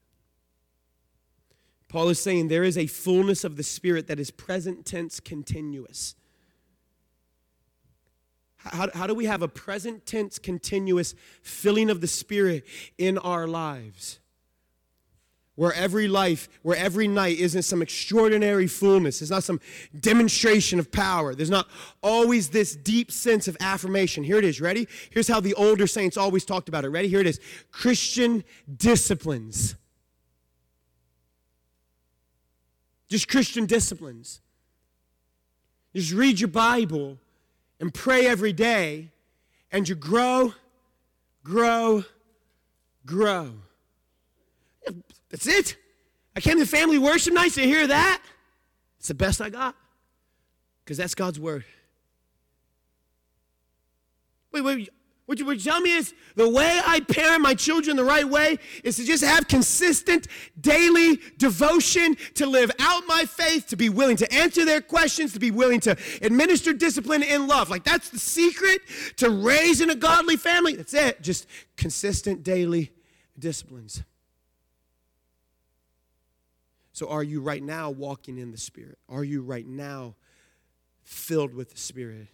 Paul 1.88 2.10
is 2.10 2.20
saying 2.20 2.48
there 2.48 2.64
is 2.64 2.78
a 2.78 2.88
fullness 2.88 3.44
of 3.44 3.56
the 3.56 3.64
Spirit 3.64 4.08
that 4.08 4.20
is 4.20 4.32
present 4.32 4.86
tense 4.86 5.20
continuous. 5.20 6.16
How, 8.72 8.90
how 8.94 9.08
do 9.08 9.14
we 9.14 9.26
have 9.26 9.42
a 9.42 9.48
present 9.48 10.06
tense, 10.06 10.40
continuous 10.40 11.16
filling 11.42 11.90
of 11.90 12.02
the 12.02 12.08
Spirit 12.08 12.66
in 12.98 13.18
our 13.18 13.48
lives? 13.48 14.20
Where 15.56 15.74
every 15.74 16.08
life, 16.08 16.48
where 16.62 16.78
every 16.78 17.08
night 17.08 17.40
isn't 17.40 17.64
some 17.64 17.82
extraordinary 17.82 18.68
fullness. 18.68 19.24
It's 19.24 19.32
not 19.32 19.44
some 19.44 19.60
demonstration 20.00 20.78
of 20.78 20.92
power. 20.92 21.34
There's 21.34 21.50
not 21.50 21.68
always 22.04 22.50
this 22.50 22.76
deep 22.76 23.12
sense 23.12 23.48
of 23.48 23.58
affirmation. 23.60 24.24
Here 24.24 24.38
it 24.38 24.46
is. 24.46 24.62
Ready? 24.62 24.88
Here's 25.10 25.28
how 25.28 25.40
the 25.40 25.56
older 25.56 25.88
saints 25.88 26.16
always 26.16 26.46
talked 26.46 26.70
about 26.70 26.86
it. 26.86 26.90
Ready? 26.90 27.08
Here 27.08 27.22
it 27.22 27.28
is 27.28 27.40
Christian 27.72 28.44
disciplines. 28.78 29.76
Just 33.10 33.28
Christian 33.28 33.66
disciplines. 33.66 34.42
Just 35.96 36.14
read 36.14 36.40
your 36.40 36.50
Bible 36.50 37.18
and 37.80 37.94
pray 37.94 38.28
every 38.28 38.54
day, 38.54 39.12
and 39.72 39.88
you 39.88 39.96
grow, 39.96 40.54
grow, 41.44 42.04
grow. 43.06 43.54
That's 45.30 45.48
it. 45.48 45.78
I 46.36 46.40
came 46.40 46.60
to 46.60 46.66
family 46.66 46.98
worship 46.98 47.34
nights 47.34 47.56
to 47.56 47.64
hear 47.64 47.88
that. 47.88 48.22
It's 49.00 49.08
the 49.08 49.14
best 49.14 49.42
I 49.42 49.50
got 49.50 49.76
because 50.84 50.98
that's 50.98 51.16
God's 51.16 51.40
word. 51.40 51.66
Wait, 54.52 54.62
wait, 54.62 54.90
what 55.28 55.40
you, 55.40 55.46
would 55.46 55.62
tell 55.62 55.82
me 55.82 55.92
is 55.92 56.14
the 56.36 56.50
way 56.50 56.80
I 56.86 57.02
parent 57.02 57.42
my 57.42 57.54
children 57.54 57.98
the 57.98 58.06
right 58.06 58.28
way 58.28 58.60
is 58.86 58.96
to 58.96 59.04
just 59.04 59.26
have 59.26 59.50
consistent 59.50 60.26
daily 60.60 61.20
devotion 61.38 62.16
to 62.36 62.46
live 62.46 62.72
out 62.80 63.04
my 63.08 63.26
faith, 63.26 63.68
to 63.68 63.76
be 63.76 63.90
willing 63.90 64.16
to 64.18 64.34
answer 64.34 64.64
their 64.64 64.80
questions, 64.80 65.34
to 65.34 65.40
be 65.40 65.52
willing 65.52 65.82
to 65.82 65.98
administer 66.22 66.72
discipline 66.72 67.24
in 67.24 67.46
love. 67.46 67.70
Like 67.70 67.84
that's 67.84 68.10
the 68.10 68.20
secret 68.20 68.80
to 69.18 69.30
raising 69.30 69.90
a 69.90 69.96
godly 69.96 70.38
family. 70.38 70.78
That's 70.78 70.94
it. 70.94 71.22
Just 71.22 71.46
consistent 71.76 72.44
daily 72.44 72.94
disciplines. 73.38 74.04
So, 76.94 77.10
are 77.10 77.22
you 77.22 77.42
right 77.42 77.62
now 77.62 77.90
walking 77.92 78.38
in 78.38 78.52
the 78.52 78.58
Spirit? 78.58 78.98
Are 79.10 79.26
you 79.26 79.42
right 79.42 79.68
now 79.68 80.16
filled 81.04 81.54
with 81.54 81.72
the 81.72 81.78
Spirit? 81.78 82.28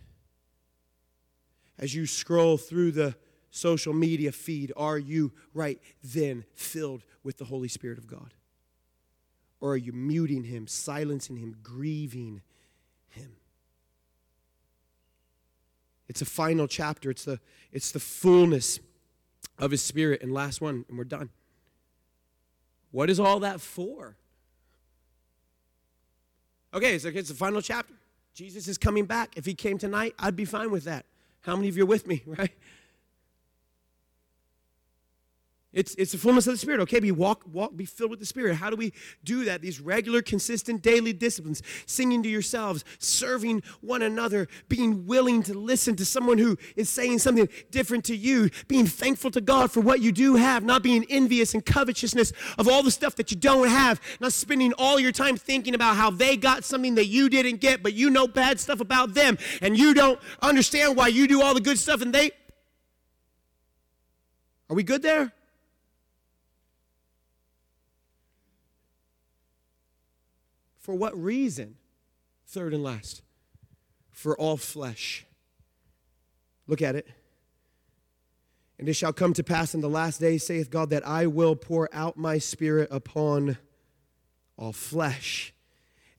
As 1.77 1.93
you 1.95 2.05
scroll 2.05 2.57
through 2.57 2.91
the 2.91 3.15
social 3.51 3.93
media 3.93 4.31
feed, 4.31 4.71
are 4.75 4.97
you 4.97 5.31
right 5.53 5.79
then 6.03 6.43
filled 6.53 7.03
with 7.23 7.37
the 7.37 7.45
Holy 7.45 7.67
Spirit 7.67 7.97
of 7.97 8.07
God? 8.07 8.33
Or 9.61 9.73
are 9.73 9.77
you 9.77 9.93
muting 9.93 10.43
Him, 10.43 10.67
silencing 10.67 11.37
Him, 11.37 11.55
grieving 11.63 12.41
Him? 13.09 13.31
It's 16.07 16.21
a 16.21 16.25
final 16.25 16.67
chapter. 16.67 17.09
It's 17.09 17.25
the, 17.25 17.39
it's 17.71 17.91
the 17.91 17.99
fullness 17.99 18.79
of 19.57 19.71
His 19.71 19.81
Spirit. 19.81 20.21
And 20.21 20.33
last 20.33 20.59
one, 20.59 20.85
and 20.89 20.97
we're 20.97 21.05
done. 21.05 21.29
What 22.91 23.09
is 23.09 23.19
all 23.19 23.39
that 23.39 23.61
for? 23.61 24.17
Okay, 26.73 26.97
so 26.97 27.07
it's 27.09 27.29
the 27.29 27.35
final 27.35 27.61
chapter. 27.61 27.93
Jesus 28.33 28.67
is 28.67 28.77
coming 28.77 29.05
back. 29.05 29.37
If 29.37 29.45
He 29.45 29.53
came 29.53 29.77
tonight, 29.77 30.13
I'd 30.19 30.35
be 30.35 30.45
fine 30.45 30.71
with 30.71 30.83
that. 30.85 31.05
How 31.43 31.55
many 31.57 31.67
of 31.67 31.77
you 31.77 31.83
are 31.83 31.87
with 31.87 32.07
me, 32.07 32.23
right? 32.27 32.51
It's, 35.73 35.95
it's 35.95 36.11
the 36.11 36.19
fullness 36.19 36.45
of 36.45 36.53
the 36.53 36.57
Spirit. 36.59 36.81
Okay, 36.81 36.99
be 36.99 37.11
walk, 37.11 37.43
walk, 37.51 37.75
be 37.75 37.85
filled 37.85 38.11
with 38.11 38.19
the 38.19 38.27
Spirit. 38.27 38.55
How 38.55 38.69
do 38.69 38.75
we 38.75 38.93
do 39.23 39.43
that? 39.45 39.61
These 39.61 39.79
regular, 39.81 40.21
consistent, 40.21 40.83
daily 40.83 41.13
disciplines, 41.13 41.63
singing 41.87 42.21
to 42.21 42.29
yourselves, 42.29 42.85
serving 42.99 43.63
one 43.81 44.03
another, 44.03 44.47
being 44.69 45.07
willing 45.07 45.41
to 45.43 45.55
listen 45.55 45.95
to 45.95 46.05
someone 46.05 46.37
who 46.37 46.57
is 46.75 46.89
saying 46.89 47.19
something 47.19 47.49
different 47.71 48.05
to 48.05 48.15
you, 48.15 48.51
being 48.67 48.85
thankful 48.85 49.31
to 49.31 49.41
God 49.41 49.71
for 49.71 49.81
what 49.81 49.99
you 49.99 50.11
do 50.11 50.35
have, 50.35 50.63
not 50.63 50.83
being 50.83 51.05
envious 51.09 51.55
and 51.55 51.65
covetousness 51.65 52.33
of 52.59 52.67
all 52.67 52.83
the 52.83 52.91
stuff 52.91 53.15
that 53.15 53.31
you 53.31 53.37
don't 53.37 53.67
have, 53.67 53.99
not 54.19 54.31
spending 54.31 54.73
all 54.77 54.99
your 54.99 55.11
time 55.11 55.35
thinking 55.35 55.73
about 55.73 55.95
how 55.95 56.11
they 56.11 56.37
got 56.37 56.63
something 56.63 56.93
that 56.95 57.07
you 57.07 57.29
didn't 57.29 57.59
get, 57.61 57.81
but 57.81 57.93
you 57.93 58.11
know 58.11 58.27
bad 58.27 58.59
stuff 58.59 58.79
about 58.79 59.15
them, 59.15 59.39
and 59.59 59.75
you 59.75 59.95
don't 59.95 60.19
understand 60.39 60.95
why 60.95 61.07
you 61.07 61.27
do 61.27 61.41
all 61.41 61.55
the 61.55 61.61
good 61.61 61.79
stuff 61.79 62.03
and 62.03 62.13
they. 62.13 62.29
Are 64.69 64.75
we 64.75 64.83
good 64.83 65.01
there? 65.01 65.33
For 70.83 70.93
what 70.93 71.17
reason? 71.17 71.75
Third 72.45 72.73
and 72.73 72.83
last. 72.83 73.21
For 74.11 74.37
all 74.37 74.57
flesh. 74.57 75.25
Look 76.67 76.81
at 76.81 76.95
it. 76.95 77.07
And 78.77 78.89
it 78.89 78.93
shall 78.93 79.13
come 79.13 79.31
to 79.33 79.43
pass 79.45 79.73
in 79.73 79.79
the 79.79 79.89
last 79.89 80.19
days, 80.19 80.45
saith 80.45 80.69
God, 80.69 80.89
that 80.89 81.07
I 81.07 81.25
will 81.25 81.55
pour 81.55 81.87
out 81.93 82.17
my 82.17 82.37
spirit 82.37 82.89
upon 82.91 83.57
all 84.57 84.73
flesh. 84.73 85.53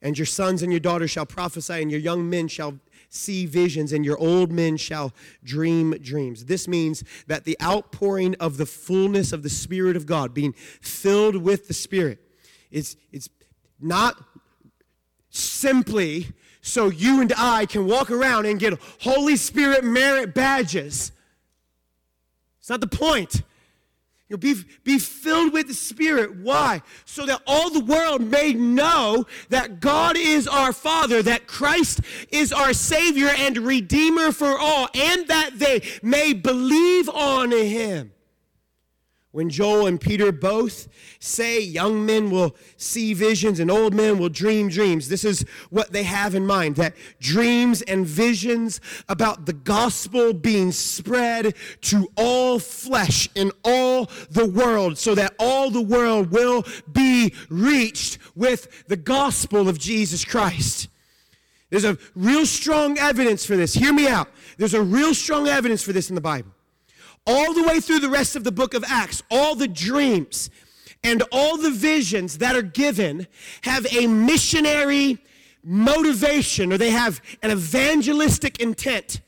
And 0.01 0.17
your 0.17 0.25
sons 0.25 0.63
and 0.63 0.73
your 0.73 0.81
daughters 0.81 1.11
shall 1.11 1.27
prophesy, 1.27 1.83
and 1.83 1.91
your 1.91 2.01
young 2.01 2.31
men 2.31 2.49
shall 2.49 2.79
see 3.11 3.45
visions, 3.45 3.93
and 3.93 4.03
your 4.03 4.19
old 4.19 4.51
men 4.51 4.79
shall 4.79 5.13
dream 5.43 5.91
dreams. 6.01 6.47
This 6.47 6.67
means 6.67 7.05
that 7.27 7.45
the 7.45 7.59
outpouring 7.63 8.35
of 8.41 8.57
the 8.57 8.67
fullness 8.67 9.31
of 9.31 9.43
the 9.43 9.51
Spirit 9.51 9.95
of 9.95 10.07
God, 10.07 10.33
being 10.33 10.55
filled 10.55 11.37
with 11.37 11.69
the 11.69 11.75
Spirit, 11.75 12.19
is 12.71 12.97
it's 13.13 13.29
not 13.79 14.17
simply 15.35 16.29
so 16.63 16.89
you 16.89 17.21
and 17.21 17.33
I 17.37 17.67
can 17.67 17.87
walk 17.87 18.11
around 18.11 18.47
and 18.47 18.59
get 18.59 18.79
Holy 19.01 19.37
Spirit 19.37 19.85
merit 19.85 20.35
badges. 20.35 21.13
It's 22.59 22.71
not 22.71 22.81
the 22.81 22.87
point. 22.87 23.43
You'll 24.29 24.39
be, 24.39 24.55
be 24.83 24.99
filled 24.99 25.53
with 25.53 25.69
the 25.69 25.75
Spirit. 25.75 26.37
Why? 26.37 26.81
So 27.05 27.27
that 27.27 27.43
all 27.47 27.69
the 27.69 27.85
world 27.85 28.23
may 28.23 28.55
know 28.55 29.27
that 29.51 29.81
God 29.81 30.17
is 30.17 30.49
our 30.49 30.73
Father, 30.73 31.23
that 31.23 31.47
Christ 31.47 32.01
is 32.31 32.51
our 32.51 32.73
Savior 32.73 33.29
and 33.29 33.59
Redeemer 33.59 34.33
for 34.33 34.59
all, 34.59 34.89
and 34.95 35.29
that 35.29 35.59
they 35.59 35.83
may 36.03 36.33
believe 36.33 37.11
on 37.11 37.51
Him. 37.51 38.14
When 39.35 39.51
Joel 39.51 39.89
and 39.89 40.01
Peter 40.01 40.31
both 40.31 40.87
say 41.19 41.61
young 41.61 42.07
men 42.07 42.31
will 42.31 42.55
see 42.77 43.15
visions 43.15 43.59
and 43.59 43.69
old 43.69 43.93
men 43.93 44.17
will 44.17 44.29
dream 44.29 44.69
dreams, 44.69 45.09
this 45.09 45.25
is 45.25 45.45
what 45.71 45.91
they 45.91 46.05
have 46.05 46.37
in 46.37 46.47
mind 46.47 46.77
that 46.77 46.95
dreams 47.19 47.83
and 47.83 48.07
visions 48.07 48.81
about 49.09 49.47
the 49.47 49.53
gospel 49.53 50.35
being 50.35 50.71
spread 50.71 51.57
to 51.81 52.09
all 52.17 52.61
flesh 52.61 53.29
in 53.35 53.51
all 53.65 54.09
the 54.31 54.47
world, 54.47 54.99
so 54.99 55.17
that 55.17 55.35
all 55.41 55.69
the 55.69 55.83
world 55.83 56.31
will 56.31 56.65
be 56.93 57.35
reached 57.49 58.19
with 58.37 58.87
the 58.87 58.97
gospel 58.97 59.69
of 59.69 59.81
Jesus 59.81 60.25
Christ. 60.25 60.87
There's 61.71 61.85
a 61.85 61.99
real 62.15 62.47
strong 62.47 62.99
evidence 62.99 63.45
for 63.45 63.57
this. 63.57 63.75
Hear 63.75 63.93
me 63.93 64.07
out. 64.07 64.29
There's 64.59 64.75
a 64.75 64.83
real 64.83 65.13
strong 65.13 65.49
evidence 65.49 65.83
for 65.83 65.93
this 65.93 66.09
in 66.09 66.15
the 66.15 66.21
Bible 66.21 66.54
all 67.27 67.55
the 67.55 67.63
way 67.63 67.81
through 67.81 68.01
the 68.01 68.09
rest 68.09 68.37
of 68.37 68.45
the 68.45 68.53
book 68.53 68.75
of 68.75 68.85
Acts, 68.87 69.23
all 69.31 69.55
the 69.55 69.69
dreams 69.69 70.51
and 71.03 71.23
all 71.33 71.57
the 71.57 71.71
visions 71.71 72.39
that 72.39 72.57
are 72.57 72.63
given 72.63 73.27
have 73.63 73.87
a 73.95 74.07
missionary 74.07 75.19
motivation 75.63 76.73
or 76.73 76.79
they 76.79 76.91
have 76.91 77.21
an 77.43 77.51
evangelistic 77.51 78.61
intent 78.61 79.21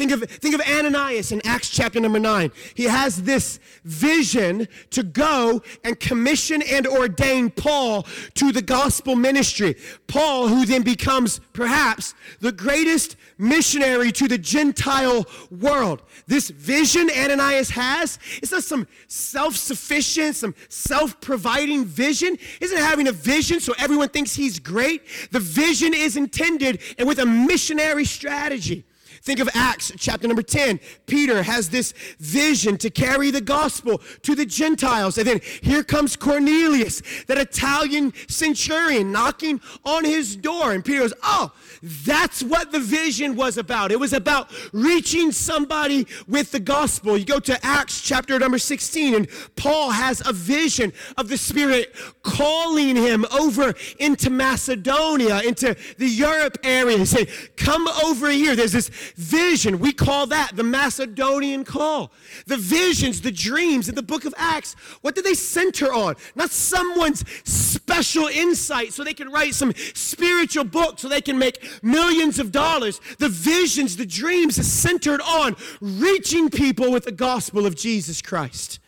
Think 0.00 0.12
of, 0.12 0.22
think 0.22 0.54
of 0.54 0.62
Ananias 0.62 1.30
in 1.30 1.42
Acts 1.44 1.68
chapter 1.68 2.00
number 2.00 2.18
9. 2.18 2.50
He 2.74 2.84
has 2.84 3.22
this 3.24 3.60
vision 3.84 4.66
to 4.92 5.02
go 5.02 5.60
and 5.84 6.00
commission 6.00 6.62
and 6.62 6.86
ordain 6.86 7.50
Paul 7.50 8.06
to 8.36 8.50
the 8.50 8.62
gospel 8.62 9.14
ministry. 9.14 9.76
Paul, 10.06 10.48
who 10.48 10.64
then 10.64 10.84
becomes 10.84 11.38
perhaps 11.52 12.14
the 12.38 12.50
greatest 12.50 13.16
missionary 13.36 14.10
to 14.12 14.26
the 14.26 14.38
Gentile 14.38 15.26
world. 15.50 16.00
This 16.26 16.48
vision 16.48 17.10
Ananias 17.14 17.68
has, 17.68 18.18
it's 18.42 18.52
not 18.52 18.62
some 18.62 18.88
self 19.06 19.54
sufficient, 19.54 20.34
some 20.34 20.54
self 20.70 21.20
providing 21.20 21.84
vision. 21.84 22.38
Isn't 22.62 22.78
having 22.78 23.08
a 23.08 23.12
vision 23.12 23.60
so 23.60 23.74
everyone 23.78 24.08
thinks 24.08 24.34
he's 24.34 24.58
great. 24.58 25.02
The 25.30 25.40
vision 25.40 25.92
is 25.92 26.16
intended 26.16 26.80
and 26.96 27.06
with 27.06 27.18
a 27.18 27.26
missionary 27.26 28.06
strategy. 28.06 28.86
Think 29.22 29.38
of 29.40 29.50
Acts 29.52 29.92
chapter 29.98 30.26
number 30.26 30.42
10. 30.42 30.80
Peter 31.06 31.42
has 31.42 31.68
this 31.68 31.92
vision 32.18 32.78
to 32.78 32.88
carry 32.88 33.30
the 33.30 33.42
gospel 33.42 34.00
to 34.22 34.34
the 34.34 34.46
Gentiles. 34.46 35.18
And 35.18 35.26
then 35.26 35.40
here 35.62 35.84
comes 35.84 36.16
Cornelius, 36.16 37.02
that 37.26 37.36
Italian 37.36 38.14
centurion, 38.28 39.12
knocking 39.12 39.60
on 39.84 40.06
his 40.06 40.36
door. 40.36 40.72
And 40.72 40.82
Peter 40.82 41.00
goes, 41.00 41.12
Oh, 41.22 41.52
that's 41.82 42.42
what 42.42 42.72
the 42.72 42.80
vision 42.80 43.36
was 43.36 43.58
about. 43.58 43.92
It 43.92 44.00
was 44.00 44.14
about 44.14 44.50
reaching 44.72 45.32
somebody 45.32 46.06
with 46.26 46.50
the 46.50 46.60
gospel. 46.60 47.18
You 47.18 47.26
go 47.26 47.40
to 47.40 47.64
Acts 47.64 48.00
chapter 48.00 48.38
number 48.38 48.58
16, 48.58 49.14
and 49.14 49.28
Paul 49.54 49.90
has 49.90 50.26
a 50.26 50.32
vision 50.32 50.94
of 51.18 51.28
the 51.28 51.36
Spirit 51.36 51.94
calling 52.22 52.96
him 52.96 53.26
over 53.38 53.74
into 53.98 54.30
Macedonia, 54.30 55.40
into 55.42 55.76
the 55.98 56.08
Europe 56.08 56.56
area. 56.64 56.96
He 56.96 57.04
said, 57.04 57.28
Come 57.56 57.86
over 58.04 58.30
here. 58.30 58.56
There's 58.56 58.72
this 58.72 58.90
vision. 59.16 59.78
We 59.78 59.92
call 59.92 60.26
that 60.28 60.52
the 60.54 60.62
Macedonian 60.62 61.64
call. 61.64 62.12
The 62.46 62.56
visions, 62.56 63.20
the 63.20 63.32
dreams 63.32 63.88
in 63.88 63.94
the 63.94 64.02
book 64.02 64.24
of 64.24 64.34
Acts, 64.36 64.74
what 65.02 65.14
do 65.14 65.22
they 65.22 65.34
center 65.34 65.92
on? 65.92 66.16
Not 66.34 66.50
someone's 66.50 67.24
special 67.44 68.26
insight 68.26 68.92
so 68.92 69.04
they 69.04 69.14
can 69.14 69.30
write 69.30 69.54
some 69.54 69.72
spiritual 69.94 70.64
book 70.64 70.98
so 70.98 71.08
they 71.08 71.20
can 71.20 71.38
make 71.38 71.82
millions 71.82 72.38
of 72.38 72.52
dollars. 72.52 73.00
The 73.18 73.28
visions, 73.28 73.96
the 73.96 74.06
dreams 74.06 74.58
is 74.58 74.70
centered 74.70 75.20
on 75.20 75.56
reaching 75.80 76.50
people 76.50 76.92
with 76.92 77.04
the 77.04 77.12
gospel 77.12 77.66
of 77.66 77.76
Jesus 77.76 78.22
Christ. 78.22 78.78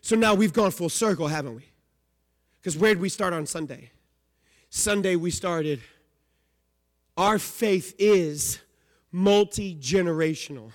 So 0.00 0.16
now 0.16 0.34
we've 0.34 0.52
gone 0.52 0.72
full 0.72 0.88
circle, 0.88 1.28
haven't 1.28 1.56
we? 1.56 1.64
Because 2.60 2.76
where 2.76 2.94
did 2.94 3.00
we 3.00 3.08
start 3.08 3.32
on 3.32 3.46
Sunday? 3.46 3.90
Sunday 4.70 5.16
we 5.16 5.30
started. 5.30 5.80
Our 7.16 7.38
faith 7.38 7.94
is 7.98 8.58
multi 9.12 9.76
generational. 9.76 10.72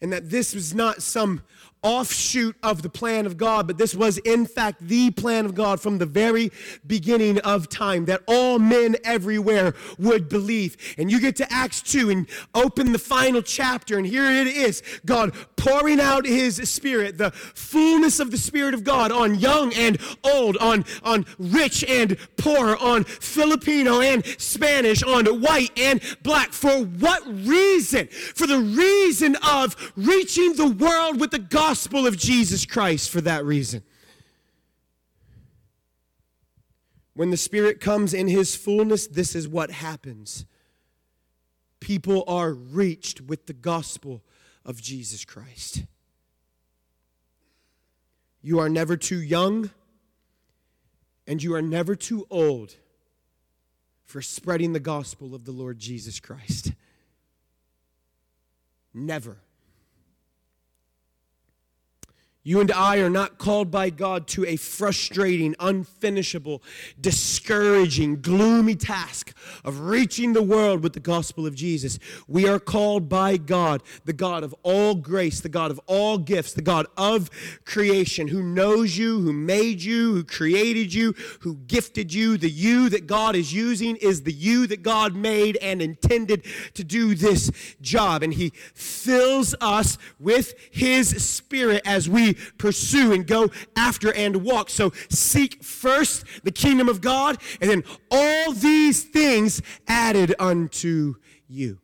And 0.00 0.12
that 0.12 0.30
this 0.30 0.54
was 0.54 0.74
not 0.74 1.02
some 1.02 1.42
offshoot 1.86 2.56
of 2.64 2.82
the 2.82 2.88
plan 2.88 3.26
of 3.26 3.36
God, 3.36 3.68
but 3.68 3.78
this 3.78 3.94
was 3.94 4.18
in 4.18 4.44
fact 4.44 4.80
the 4.80 5.12
plan 5.12 5.44
of 5.44 5.54
God 5.54 5.80
from 5.80 5.98
the 5.98 6.04
very 6.04 6.50
beginning 6.84 7.38
of 7.38 7.68
time 7.68 8.06
that 8.06 8.22
all 8.26 8.58
men 8.58 8.96
everywhere 9.04 9.72
would 9.96 10.28
believe. 10.28 10.76
And 10.98 11.12
you 11.12 11.20
get 11.20 11.36
to 11.36 11.52
Acts 11.52 11.80
2 11.82 12.10
and 12.10 12.26
open 12.56 12.90
the 12.90 12.98
final 12.98 13.40
chapter, 13.40 13.98
and 13.98 14.04
here 14.04 14.24
it 14.24 14.48
is 14.48 14.82
God 15.04 15.32
pouring 15.54 16.00
out 16.00 16.26
his 16.26 16.56
spirit, 16.68 17.18
the 17.18 17.30
fullness 17.30 18.18
of 18.18 18.32
the 18.32 18.36
spirit 18.36 18.74
of 18.74 18.82
God 18.82 19.12
on 19.12 19.36
young 19.36 19.72
and 19.74 19.96
old, 20.24 20.56
on, 20.56 20.84
on 21.04 21.24
rich 21.38 21.84
and 21.84 22.16
poor, 22.36 22.74
on 22.80 23.04
Filipino 23.04 24.00
and 24.00 24.26
Spanish, 24.38 25.04
on 25.04 25.24
white 25.40 25.70
and 25.78 26.00
black. 26.24 26.52
For 26.52 26.82
what 26.82 27.24
reason? 27.46 28.08
For 28.08 28.48
the 28.48 28.58
reason 28.58 29.36
of 29.36 29.92
reaching 29.94 30.54
the 30.54 30.66
world 30.66 31.20
with 31.20 31.30
the 31.30 31.38
gospel 31.38 31.75
gospel 31.76 32.06
of 32.06 32.16
Jesus 32.16 32.64
Christ 32.64 33.10
for 33.10 33.20
that 33.20 33.44
reason. 33.44 33.82
When 37.12 37.28
the 37.28 37.36
Spirit 37.36 37.80
comes 37.80 38.14
in 38.14 38.28
His 38.28 38.56
fullness, 38.56 39.06
this 39.06 39.34
is 39.34 39.46
what 39.46 39.70
happens. 39.70 40.46
People 41.78 42.24
are 42.26 42.54
reached 42.54 43.20
with 43.20 43.44
the 43.44 43.52
gospel 43.52 44.22
of 44.64 44.80
Jesus 44.80 45.26
Christ. 45.26 45.84
You 48.40 48.58
are 48.58 48.70
never 48.70 48.96
too 48.96 49.20
young, 49.20 49.68
and 51.26 51.42
you 51.42 51.54
are 51.54 51.60
never 51.60 51.94
too 51.94 52.26
old 52.30 52.76
for 54.02 54.22
spreading 54.22 54.72
the 54.72 54.80
gospel 54.80 55.34
of 55.34 55.44
the 55.44 55.52
Lord 55.52 55.78
Jesus 55.78 56.20
Christ. 56.20 56.72
Never. 58.94 59.42
You 62.46 62.60
and 62.60 62.70
I 62.70 62.98
are 62.98 63.10
not 63.10 63.38
called 63.38 63.72
by 63.72 63.90
God 63.90 64.28
to 64.28 64.46
a 64.46 64.54
frustrating, 64.54 65.56
unfinishable, 65.58 66.62
discouraging, 67.00 68.20
gloomy 68.20 68.76
task 68.76 69.36
of 69.64 69.80
reaching 69.80 70.32
the 70.32 70.44
world 70.44 70.80
with 70.80 70.92
the 70.92 71.00
gospel 71.00 71.44
of 71.44 71.56
Jesus. 71.56 71.98
We 72.28 72.46
are 72.46 72.60
called 72.60 73.08
by 73.08 73.36
God, 73.36 73.82
the 74.04 74.12
God 74.12 74.44
of 74.44 74.54
all 74.62 74.94
grace, 74.94 75.40
the 75.40 75.48
God 75.48 75.72
of 75.72 75.80
all 75.86 76.18
gifts, 76.18 76.52
the 76.52 76.62
God 76.62 76.86
of 76.96 77.30
creation, 77.64 78.28
who 78.28 78.44
knows 78.44 78.96
you, 78.96 79.18
who 79.22 79.32
made 79.32 79.82
you, 79.82 80.14
who 80.14 80.22
created 80.22 80.94
you, 80.94 81.16
who 81.40 81.56
gifted 81.56 82.14
you. 82.14 82.36
The 82.36 82.48
you 82.48 82.88
that 82.90 83.08
God 83.08 83.34
is 83.34 83.52
using 83.52 83.96
is 83.96 84.22
the 84.22 84.32
you 84.32 84.68
that 84.68 84.84
God 84.84 85.16
made 85.16 85.56
and 85.56 85.82
intended 85.82 86.44
to 86.74 86.84
do 86.84 87.16
this 87.16 87.50
job. 87.80 88.22
And 88.22 88.34
He 88.34 88.50
fills 88.50 89.52
us 89.60 89.98
with 90.20 90.54
His 90.70 91.08
Spirit 91.26 91.82
as 91.84 92.08
we 92.08 92.35
pursue 92.58 93.12
and 93.12 93.26
go 93.26 93.50
after 93.76 94.12
and 94.12 94.44
walk. 94.44 94.70
So 94.70 94.92
seek 95.08 95.62
first 95.62 96.24
the 96.44 96.52
kingdom 96.52 96.88
of 96.88 97.00
God, 97.00 97.38
and 97.60 97.70
then 97.70 97.84
all 98.10 98.52
these 98.52 99.04
things 99.04 99.62
added 99.86 100.34
unto 100.38 101.14
you. 101.48 101.78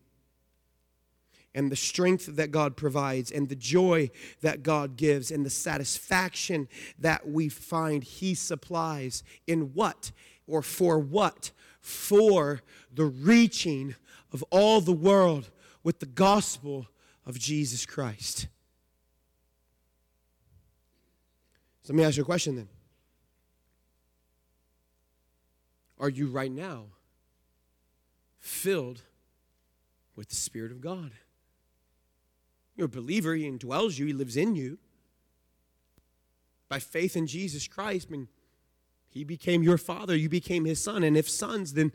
And 1.55 1.71
the 1.71 1.77
strength 1.77 2.37
that 2.37 2.51
God 2.51 2.77
provides, 2.77 3.31
and 3.31 3.49
the 3.49 3.57
joy 3.57 4.11
that 4.41 4.63
God 4.63 4.97
gives, 4.97 5.31
and 5.31 5.45
the 5.45 5.51
satisfaction 5.51 6.67
that 6.99 7.29
we 7.29 7.49
find 7.51 8.03
He 8.03 8.35
supplies 8.35 9.23
in 9.47 9.75
what 9.75 10.13
or 10.47 10.63
for 10.63 10.99
what? 10.99 11.51
For 11.81 12.63
the 12.93 13.05
reaching 13.05 13.97
of 14.33 14.43
all 14.51 14.81
the 14.81 14.93
world 14.93 15.51
with 15.83 16.01
the 16.01 16.07
gospel 16.07 16.87
of 17.27 17.39
Jesus 17.39 17.85
Christ. 17.85 18.49
So 21.83 21.93
let 21.93 21.97
me 21.97 22.05
ask 22.05 22.17
you 22.17 22.23
a 22.23 22.27
question 22.27 22.57
then. 22.57 22.69
Are 25.99 26.09
you 26.09 26.29
right 26.29 26.51
now 26.51 26.87
filled 28.39 29.03
with 30.17 30.29
the 30.29 30.35
Spirit 30.35 30.73
of 30.73 30.81
God? 30.81 31.13
You're 32.77 32.87
a 32.87 32.89
believer, 32.89 33.35
He 33.35 33.51
indwells 33.51 33.99
you, 33.99 34.07
He 34.07 34.13
lives 34.13 34.37
in 34.37 34.55
you. 34.55 34.79
By 36.69 36.79
faith 36.79 37.17
in 37.17 37.27
Jesus 37.27 37.69
Christ, 37.69 38.09
I 38.09 38.13
mean, 38.13 38.29
He 39.11 39.25
became 39.25 39.63
your 39.63 39.79
Father, 39.79 40.17
you 40.17 40.29
became 40.29 40.65
His 40.65 40.83
Son. 40.83 41.03
And 41.03 41.17
if 41.17 41.29
sons, 41.29 41.75
then 41.75 41.93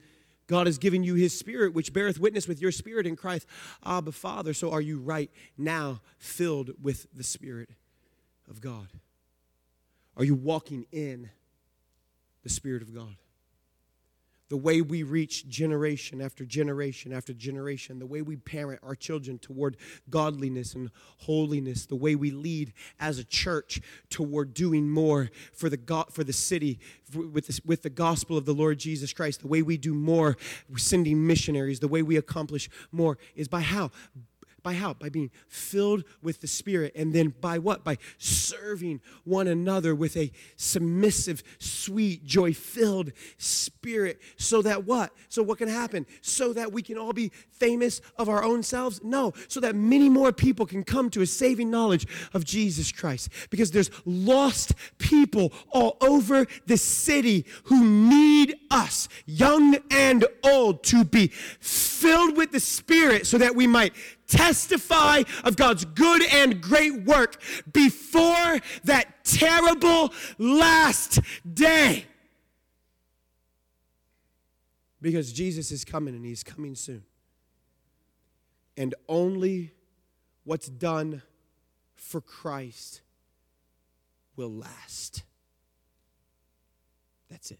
God 0.47 0.67
has 0.67 0.77
given 0.77 1.03
you 1.03 1.15
His 1.15 1.37
Spirit, 1.37 1.73
which 1.73 1.93
beareth 1.93 2.19
witness 2.19 2.47
with 2.47 2.61
your 2.61 2.71
spirit 2.71 3.07
in 3.07 3.15
Christ, 3.15 3.47
Abba, 3.85 4.11
Father. 4.11 4.53
So 4.53 4.71
are 4.71 4.81
you 4.81 4.99
right 4.99 5.31
now 5.57 6.01
filled 6.17 6.71
with 6.81 7.07
the 7.13 7.23
Spirit 7.23 7.69
of 8.49 8.61
God? 8.61 8.87
Are 10.17 10.23
you 10.23 10.35
walking 10.35 10.85
in 10.91 11.29
the 12.43 12.49
Spirit 12.49 12.81
of 12.81 12.93
God? 12.93 13.15
The 14.49 14.57
way 14.57 14.81
we 14.81 15.03
reach 15.03 15.47
generation 15.49 16.21
after 16.21 16.45
generation 16.45 17.11
after 17.11 17.33
generation, 17.33 17.99
the 17.99 18.05
way 18.05 18.21
we 18.21 18.37
parent 18.37 18.79
our 18.81 18.95
children 18.95 19.37
toward 19.39 19.75
godliness 20.09 20.73
and 20.73 20.89
holiness, 21.17 21.85
the 21.85 21.97
way 21.97 22.15
we 22.15 22.31
lead 22.31 22.71
as 22.97 23.19
a 23.19 23.25
church 23.25 23.81
toward 24.09 24.53
doing 24.53 24.89
more 24.89 25.29
for 25.53 25.69
the, 25.69 26.05
for 26.11 26.23
the 26.23 26.33
city 26.33 26.79
with, 27.13 27.59
with 27.65 27.83
the 27.83 27.89
gospel 27.89 28.37
of 28.37 28.45
the 28.45 28.53
Lord 28.53 28.79
Jesus 28.79 29.11
Christ, 29.11 29.41
the 29.41 29.47
way 29.47 29.61
we 29.61 29.77
do 29.77 29.93
more 29.93 30.37
sending 30.77 31.27
missionaries, 31.27 31.81
the 31.81 31.89
way 31.89 32.01
we 32.01 32.15
accomplish 32.15 32.69
more 32.91 33.17
is 33.35 33.49
by 33.49 33.59
how? 33.59 33.91
By 34.67 34.73
how? 34.73 34.95
By 34.95 35.07
being 35.07 35.31
filled 35.47 36.03
with 36.21 36.41
the 36.41 36.47
Spirit. 36.47 36.91
And 36.93 37.13
then 37.13 37.33
by 37.39 37.57
what? 37.57 37.85
By 37.85 37.99
serving 38.17 38.99
one 39.23 39.47
another 39.47 39.95
with 39.95 40.17
a 40.17 40.29
submissive, 40.57 41.41
sweet, 41.57 42.25
joy 42.25 42.53
filled 42.53 43.13
spirit. 43.37 44.19
So 44.35 44.61
that 44.63 44.83
what? 44.83 45.13
So 45.29 45.41
what 45.41 45.59
can 45.59 45.69
happen? 45.69 46.05
So 46.21 46.51
that 46.51 46.73
we 46.73 46.81
can 46.81 46.97
all 46.97 47.13
be 47.13 47.31
famous 47.49 48.01
of 48.17 48.27
our 48.27 48.43
own 48.43 48.61
selves? 48.61 49.01
No. 49.01 49.31
So 49.47 49.61
that 49.61 49.73
many 49.73 50.09
more 50.09 50.33
people 50.33 50.65
can 50.65 50.83
come 50.83 51.09
to 51.11 51.21
a 51.21 51.25
saving 51.25 51.71
knowledge 51.71 52.05
of 52.33 52.43
Jesus 52.43 52.91
Christ. 52.91 53.29
Because 53.49 53.71
there's 53.71 53.89
lost 54.03 54.73
people 54.97 55.53
all 55.69 55.95
over 56.01 56.45
the 56.65 56.75
city 56.75 57.45
who 57.63 57.85
need 57.85 58.53
us, 58.69 59.07
young 59.25 59.77
and 59.91 60.25
old, 60.43 60.83
to 60.83 61.05
be 61.05 61.27
filled 61.27 62.35
with 62.35 62.51
the 62.51 62.59
Spirit 62.59 63.25
so 63.25 63.37
that 63.37 63.55
we 63.55 63.65
might 63.65 63.93
testify 64.27 65.23
of 65.43 65.55
God's 65.55 65.85
good 65.85 66.21
and 66.31 66.61
great 66.61 67.03
work 67.03 67.41
before 67.71 68.59
that 68.83 69.23
terrible 69.23 70.13
last 70.37 71.19
day. 71.51 72.05
Because 75.01 75.31
Jesus 75.31 75.71
is 75.71 75.85
coming 75.85 76.15
and 76.15 76.25
he's 76.25 76.43
coming 76.43 76.75
soon. 76.75 77.03
And 78.75 78.93
only 79.07 79.71
what's 80.43 80.67
done 80.67 81.21
for 81.95 82.21
Christ 82.21 83.01
will 84.35 84.51
last. 84.51 85.23
That's 87.29 87.51
it. 87.51 87.59